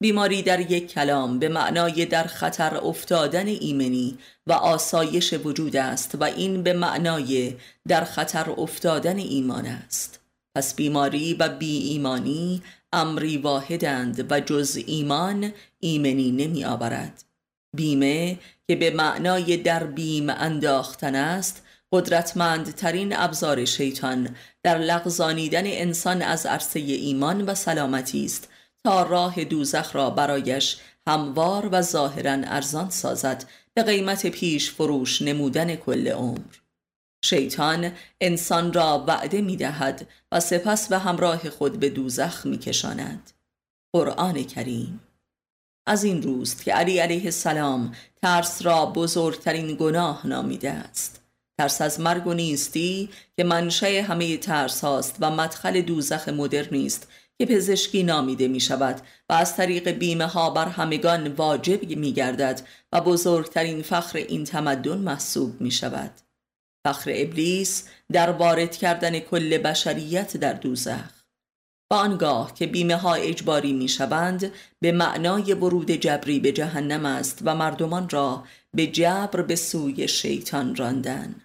بیماری 0.02 0.42
در 0.42 0.72
یک 0.72 0.92
کلام 0.92 1.40
به 1.40 1.50
معنای 1.50 2.06
در 2.06 2.24
خطر 2.24 2.78
افتادن 2.78 3.48
ایمنی 3.48 4.18
و 4.48 4.54
آسایش 4.54 5.34
وجود 5.34 5.76
است 5.76 6.16
و 6.16 6.24
این 6.24 6.64
به 6.64 6.74
معنای 6.74 7.56
در 7.88 8.04
خطر 8.04 8.50
افتادن 8.58 9.18
ایمان 9.18 9.66
است. 9.66 10.20
پس 10.56 10.76
بیماری 10.76 11.34
و 11.34 11.50
بی 11.50 11.78
ایمانی 11.78 12.64
امری 12.96 13.38
واحدند 13.38 14.32
و 14.32 14.40
جز 14.40 14.84
ایمان 14.88 15.54
ایمنی 15.80 16.32
نمی 16.32 16.66
آورد. 16.66 17.24
بیمه 17.76 18.40
که 18.68 18.76
به 18.76 18.90
معنای 18.90 19.58
در 19.58 19.84
بیم 19.84 20.30
انداختن 20.30 21.16
است 21.16 21.62
قدرتمندترین 21.92 23.16
ابزار 23.16 23.66
شیطان 23.66 24.36
در 24.64 24.78
لغزانیدن 24.78 25.64
انسان 25.66 26.22
از 26.22 26.46
عرصه 26.46 26.80
ایمان 26.80 27.46
و 27.46 27.56
سلامتی 27.56 28.26
است 28.26 28.50
تا 28.84 29.04
راه 29.04 29.44
دوزخ 29.44 29.96
را 29.96 30.10
برایش 30.10 30.78
هموار 31.08 31.70
و 31.72 31.82
ظاهرا 31.82 32.32
ارزان 32.32 32.90
سازد 32.90 33.46
به 33.74 33.84
قیمت 33.84 34.28
پیش 34.28 34.72
فروش 34.72 35.22
نمودن 35.22 35.76
کل 35.76 36.08
عمر. 36.08 36.65
شیطان 37.26 37.92
انسان 38.22 38.74
را 38.74 39.04
وعده 39.08 39.42
می 39.42 39.58
دهد 39.58 40.08
و 40.32 40.40
سپس 40.40 40.88
به 40.88 40.98
همراه 40.98 41.50
خود 41.50 41.80
به 41.80 41.90
دوزخ 41.90 42.46
می 42.46 42.58
کشاند. 42.58 43.32
قرآن 43.94 44.44
کریم 44.44 45.00
از 45.88 46.04
این 46.04 46.22
روست 46.22 46.64
که 46.64 46.74
علی 46.74 47.00
علیه 47.00 47.26
السلام 47.26 47.96
ترس 48.22 48.66
را 48.66 48.86
بزرگترین 48.86 49.76
گناه 49.80 50.28
نامیده 50.28 50.72
است. 50.72 51.22
ترس 51.60 51.82
از 51.82 52.00
مرگ 52.00 52.28
و 52.28 52.34
نیستی 52.34 53.10
که 53.38 53.44
منشه 53.44 54.02
همه 54.02 54.38
ترس 54.38 54.84
هاست 54.84 55.16
و 55.20 55.32
مدخل 55.32 55.82
دوزخ 55.82 56.30
مدرنی 56.30 56.86
است 56.86 57.08
که 57.38 57.46
پزشکی 57.46 58.04
نامیده 58.04 58.48
می 58.48 58.60
شود 58.60 59.02
و 59.30 59.34
از 59.34 59.56
طریق 59.56 59.90
بیمه 59.90 60.26
ها 60.26 60.50
بر 60.50 60.68
همگان 60.68 61.28
واجب 61.28 61.98
می 61.98 62.14
گردد 62.14 62.62
و 62.92 63.02
بزرگترین 63.02 63.82
فخر 63.82 64.18
این 64.18 64.44
تمدن 64.44 64.98
محسوب 64.98 65.62
می 65.62 65.72
شود. 65.72 66.25
فخر 66.86 67.12
ابلیس 67.16 67.84
در 68.12 68.30
وارد 68.30 68.78
کردن 68.78 69.20
کل 69.20 69.58
بشریت 69.58 70.38
در 70.38 70.54
دوزخ. 70.54 71.12
با 71.92 71.98
آنگاه 71.98 72.54
که 72.54 72.68
بیمه 72.68 72.96
ها 72.96 73.14
اجباری 73.14 73.74
می 73.74 73.88
شوند 73.88 74.52
به 74.82 74.92
معنای 74.92 75.54
ورود 75.54 75.92
جبری 75.92 76.40
به 76.40 76.52
جهنم 76.52 77.06
است 77.06 77.40
و 77.46 77.56
مردمان 77.56 78.10
را 78.10 78.44
به 78.74 78.88
جبر 78.88 79.42
به 79.42 79.56
سوی 79.56 80.08
شیطان 80.08 80.76
راندن. 80.76 81.36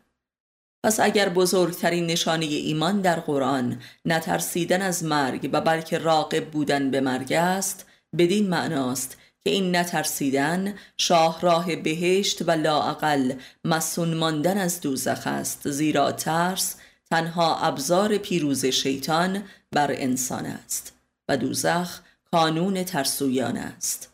پس 0.85 1.01
اگر 1.01 1.29
بزرگترین 1.29 2.07
نشانه 2.07 2.45
ایمان 2.45 3.01
در 3.01 3.21
قرآن 3.21 3.81
نترسیدن 4.05 4.83
از 4.83 5.05
مرگ 5.05 5.51
و 5.53 5.61
بلکه 5.61 5.99
راقب 5.99 6.51
بودن 6.51 6.91
به 6.91 7.01
مرگ 7.01 7.33
است 7.33 7.87
بدین 8.19 8.49
معناست 8.49 9.17
که 9.45 9.51
این 9.51 9.77
نترسیدن 9.77 10.75
شاهراه 10.97 11.77
بهشت 11.77 12.49
و 12.49 12.51
لاعقل 12.51 13.33
مسون 13.65 14.15
ماندن 14.15 14.59
از 14.59 14.81
دوزخ 14.81 15.27
است 15.27 15.71
زیرا 15.71 16.13
ترس 16.13 16.77
تنها 17.11 17.57
ابزار 17.57 18.19
پیروز 18.19 18.65
شیطان 18.65 19.43
بر 19.73 19.93
انسان 19.93 20.47
است 20.47 20.93
و 21.29 21.37
دوزخ 21.37 22.01
کانون 22.33 22.85
ترسویان 22.85 23.57
است 23.57 24.11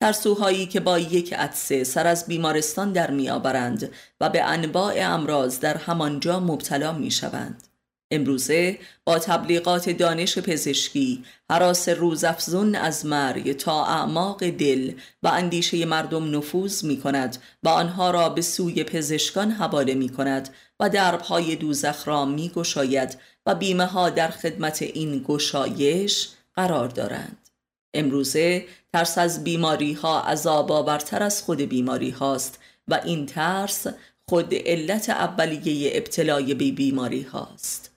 ترسوهایی 0.00 0.66
که 0.66 0.80
با 0.80 0.98
یک 0.98 1.32
عدسه 1.32 1.84
سر 1.84 2.06
از 2.06 2.26
بیمارستان 2.26 2.92
در 2.92 3.10
میآورند 3.10 3.92
و 4.20 4.30
به 4.30 4.42
انواع 4.42 4.94
امراض 4.98 5.60
در 5.60 5.76
همانجا 5.76 6.40
مبتلا 6.40 6.92
می 6.92 7.10
شوند. 7.10 7.67
امروزه 8.10 8.78
با 9.04 9.18
تبلیغات 9.18 9.90
دانش 9.90 10.38
پزشکی 10.38 11.24
حراس 11.50 11.88
روزافزون 11.88 12.74
از 12.74 13.06
مرگ 13.06 13.52
تا 13.52 13.84
اعماق 13.84 14.50
دل 14.50 14.92
و 15.22 15.28
اندیشه 15.28 15.84
مردم 15.84 16.36
نفوذ 16.36 16.84
می 16.84 17.00
کند 17.00 17.36
و 17.62 17.68
آنها 17.68 18.10
را 18.10 18.28
به 18.28 18.42
سوی 18.42 18.84
پزشکان 18.84 19.50
حواله 19.50 19.94
می 19.94 20.08
کند 20.08 20.48
و 20.80 20.88
دربهای 20.88 21.56
دوزخ 21.56 22.08
را 22.08 22.24
می 22.24 22.48
گشاید 22.48 23.18
و 23.46 23.54
بیمه 23.54 23.86
ها 23.86 24.10
در 24.10 24.28
خدمت 24.28 24.82
این 24.82 25.24
گشایش 25.28 26.28
قرار 26.54 26.88
دارند. 26.88 27.48
امروزه 27.94 28.66
ترس 28.92 29.18
از 29.18 29.44
بیماری 29.44 29.92
ها 29.92 30.20
عذاب 30.20 30.72
آورتر 30.72 31.22
از 31.22 31.42
خود 31.42 31.60
بیماری 31.60 32.10
هاست 32.10 32.58
و 32.88 33.00
این 33.04 33.26
ترس 33.26 33.86
خود 34.28 34.54
علت 34.54 35.10
اولیه 35.10 35.90
ابتلای 35.94 36.54
به 36.54 36.70
بیماری 36.70 37.22
هاست. 37.22 37.87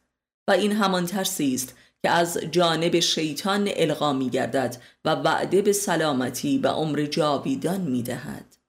و 0.47 0.51
این 0.51 0.71
همان 0.71 1.05
ترسی 1.05 1.55
است 1.55 1.75
که 2.03 2.09
از 2.09 2.37
جانب 2.51 2.99
شیطان 2.99 3.69
القا 3.75 4.13
می 4.13 4.29
گردد 4.29 4.77
و 5.05 5.15
وعده 5.15 5.61
به 5.61 5.73
سلامتی 5.73 6.57
و 6.57 6.67
عمر 6.67 7.05
جاویدان 7.05 7.81
می 7.81 8.03
دهد. 8.03 8.61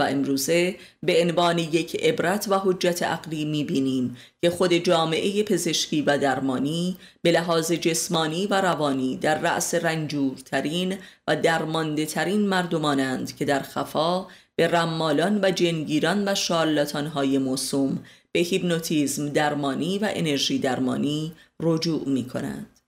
و 0.00 0.02
امروزه 0.02 0.76
به 1.02 1.22
عنوان 1.22 1.58
یک 1.58 1.96
عبرت 2.04 2.46
و 2.48 2.58
حجت 2.58 3.02
عقلی 3.02 3.44
می 3.44 3.64
بینیم 3.64 4.16
که 4.42 4.50
خود 4.50 4.72
جامعه 4.72 5.42
پزشکی 5.42 6.02
و 6.02 6.18
درمانی 6.18 6.96
به 7.22 7.32
لحاظ 7.32 7.72
جسمانی 7.72 8.46
و 8.46 8.60
روانی 8.60 9.16
در 9.16 9.38
رأس 9.38 9.74
رنجورترین 9.74 10.98
و 11.28 11.36
درمانده 11.36 12.06
ترین 12.06 12.40
مردمانند 12.40 13.36
که 13.36 13.44
در 13.44 13.62
خفا 13.62 14.26
به 14.56 14.68
رمالان 14.68 15.40
و 15.42 15.50
جنگیران 15.50 16.28
و 16.28 16.34
شارلاتان 16.34 17.06
های 17.06 17.38
موسوم 17.38 18.04
به 18.32 18.40
هیپنوتیزم 18.40 19.28
درمانی 19.28 19.98
و 19.98 20.08
انرژی 20.10 20.58
درمانی 20.58 21.32
رجوع 21.60 22.08
می 22.08 22.28
کنند. 22.28 22.80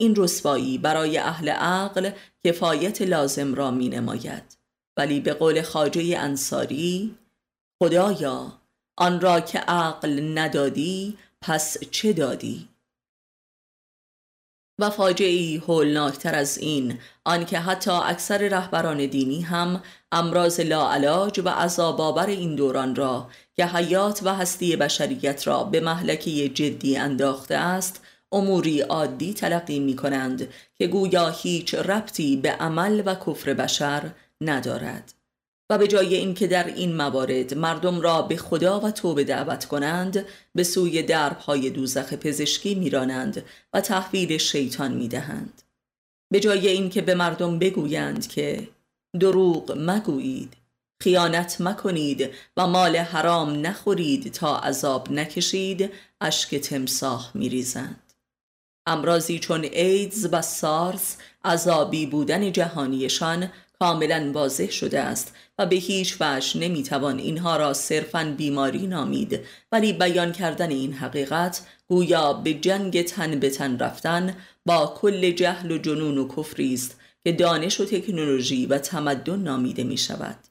این 0.00 0.16
رسوایی 0.16 0.78
برای 0.78 1.18
اهل 1.18 1.48
عقل 1.48 2.10
کفایت 2.44 3.02
لازم 3.02 3.54
را 3.54 3.70
می 3.70 3.88
نماید. 3.88 4.58
ولی 4.96 5.20
به 5.20 5.34
قول 5.34 5.62
خاجه 5.62 6.18
انصاری 6.18 7.16
خدایا 7.82 8.60
آن 8.98 9.20
را 9.20 9.40
که 9.40 9.58
عقل 9.58 10.38
ندادی 10.38 11.18
پس 11.40 11.76
چه 11.90 12.12
دادی؟ 12.12 12.68
و 14.80 14.90
فاجعی 14.90 15.56
هولناکتر 15.56 16.34
از 16.34 16.58
این 16.58 16.98
آنکه 17.24 17.58
حتی 17.58 17.90
اکثر 17.90 18.48
رهبران 18.48 19.06
دینی 19.06 19.40
هم 19.40 19.82
امراض 20.12 20.60
لاعلاج 20.60 21.40
و 21.44 21.48
عذابآور 21.48 22.26
این 22.26 22.54
دوران 22.54 22.94
را 22.94 23.30
که 23.60 23.66
حیات 23.66 24.20
و 24.22 24.34
هستی 24.34 24.76
بشریت 24.76 25.46
را 25.46 25.64
به 25.64 25.80
محلکه 25.80 26.48
جدی 26.48 26.96
انداخته 26.96 27.54
است 27.54 28.02
اموری 28.32 28.80
عادی 28.80 29.34
تلقی 29.34 29.78
می 29.78 29.96
کنند 29.96 30.48
که 30.78 30.86
گویا 30.86 31.28
هیچ 31.28 31.74
ربطی 31.74 32.36
به 32.36 32.50
عمل 32.52 33.02
و 33.06 33.14
کفر 33.14 33.54
بشر 33.54 34.10
ندارد. 34.40 35.12
و 35.70 35.78
به 35.78 35.88
جای 35.88 36.14
اینکه 36.14 36.46
در 36.46 36.66
این 36.66 36.96
موارد 36.96 37.54
مردم 37.54 38.00
را 38.00 38.22
به 38.22 38.36
خدا 38.36 38.80
و 38.80 38.90
توبه 38.90 39.24
دعوت 39.24 39.64
کنند 39.64 40.24
به 40.54 40.62
سوی 40.64 41.02
دربهای 41.02 41.70
دوزخ 41.70 42.12
پزشکی 42.12 42.74
میرانند 42.74 43.44
و 43.72 43.80
تحویل 43.80 44.38
شیطان 44.38 44.94
می‌دهند. 44.94 45.62
به 46.30 46.40
جای 46.40 46.68
اینکه 46.68 47.00
به 47.00 47.14
مردم 47.14 47.58
بگویند 47.58 48.26
که 48.26 48.68
دروغ 49.20 49.74
مگویید 49.76 50.59
خیانت 51.02 51.60
مکنید 51.60 52.30
و 52.56 52.66
مال 52.66 52.96
حرام 52.96 53.66
نخورید 53.66 54.32
تا 54.32 54.58
عذاب 54.58 55.12
نکشید 55.12 55.90
اشک 56.20 56.54
تمساح 56.54 57.30
میریزند 57.34 58.12
امراضی 58.86 59.38
چون 59.38 59.64
ایدز 59.64 60.28
و 60.32 60.42
سارس 60.42 61.16
عذابی 61.44 62.06
بودن 62.06 62.52
جهانیشان 62.52 63.50
کاملا 63.78 64.30
واضح 64.34 64.70
شده 64.70 65.00
است 65.00 65.34
و 65.58 65.66
به 65.66 65.76
هیچ 65.76 66.16
وجه 66.20 66.60
نمی‌توان 66.60 67.18
اینها 67.18 67.56
را 67.56 67.72
صرفا 67.72 68.34
بیماری 68.38 68.86
نامید 68.86 69.40
ولی 69.72 69.92
بیان 69.92 70.32
کردن 70.32 70.70
این 70.70 70.92
حقیقت 70.92 71.66
گویا 71.88 72.32
به 72.32 72.54
جنگ 72.54 73.02
تن 73.02 73.40
به 73.40 73.50
تن 73.50 73.78
رفتن 73.78 74.36
با 74.66 74.94
کل 75.00 75.30
جهل 75.30 75.70
و 75.70 75.78
جنون 75.78 76.18
و 76.18 76.28
کفری 76.28 76.74
است 76.74 77.00
که 77.24 77.32
دانش 77.32 77.80
و 77.80 77.84
تکنولوژی 77.84 78.66
و 78.66 78.78
تمدن 78.78 79.38
نامیده 79.38 79.84
می 79.84 79.96
شود. 79.96 80.49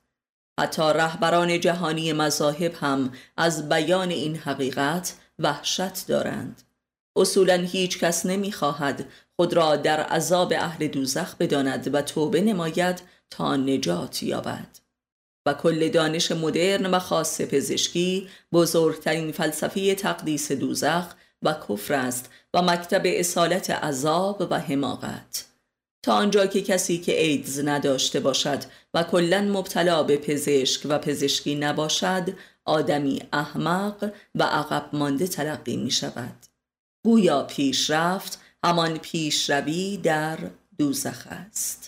حتی 0.60 0.82
رهبران 0.82 1.60
جهانی 1.60 2.14
مذاهب 2.14 2.76
هم 2.82 3.12
از 3.38 3.70
بیان 3.70 4.10
این 4.10 4.36
حقیقت 4.36 5.14
وحشت 5.40 6.08
دارند. 6.08 6.62
اصولا 7.16 7.56
هیچ 7.56 8.00
کس 8.00 8.26
نمی 8.26 8.52
خواهد 8.52 9.06
خود 9.36 9.54
را 9.54 9.76
در 9.76 10.00
عذاب 10.00 10.54
اهل 10.56 10.88
دوزخ 10.88 11.36
بداند 11.36 11.96
و 11.96 12.02
توبه 12.02 12.42
نماید 12.42 13.02
تا 13.30 13.56
نجات 13.56 14.24
یابد 14.24 14.80
و 15.46 15.54
کل 15.54 15.90
دانش 15.90 16.32
مدرن 16.32 16.86
و 16.86 17.00
خاص 17.00 17.42
پزشکی 17.42 18.30
بزرگترین 18.54 19.32
فلسفه 19.32 19.96
تقدیس 19.96 20.52
دوزخ 20.52 21.06
و 21.42 21.54
کفر 21.54 21.94
است 21.94 22.30
و 22.54 22.62
مکتب 22.62 23.02
اصالت 23.06 23.70
عذاب 23.70 24.48
و 24.52 24.60
حماقت 24.60 25.49
تا 26.04 26.14
آنجا 26.14 26.46
که 26.46 26.62
کسی 26.62 26.98
که 26.98 27.22
ایدز 27.22 27.60
نداشته 27.60 28.20
باشد 28.20 28.60
و 28.94 29.04
کلا 29.04 29.42
مبتلا 29.42 30.04
به 30.04 30.18
پزشک 30.18 30.82
و 30.86 31.00
پزشکی 31.00 31.56
نباشد 31.56 32.34
آدمی 32.66 33.22
احمق 33.34 34.12
و 34.36 34.44
عقب 34.44 34.90
مانده 34.94 35.28
تلقی 35.28 35.78
می 35.78 35.92
شود 35.92 36.46
گویا 37.06 37.44
پیشرفت 37.44 38.40
همان 38.64 38.98
پیشروی 38.98 39.98
در 39.98 40.38
دوزخ 40.78 41.28
است. 41.28 41.79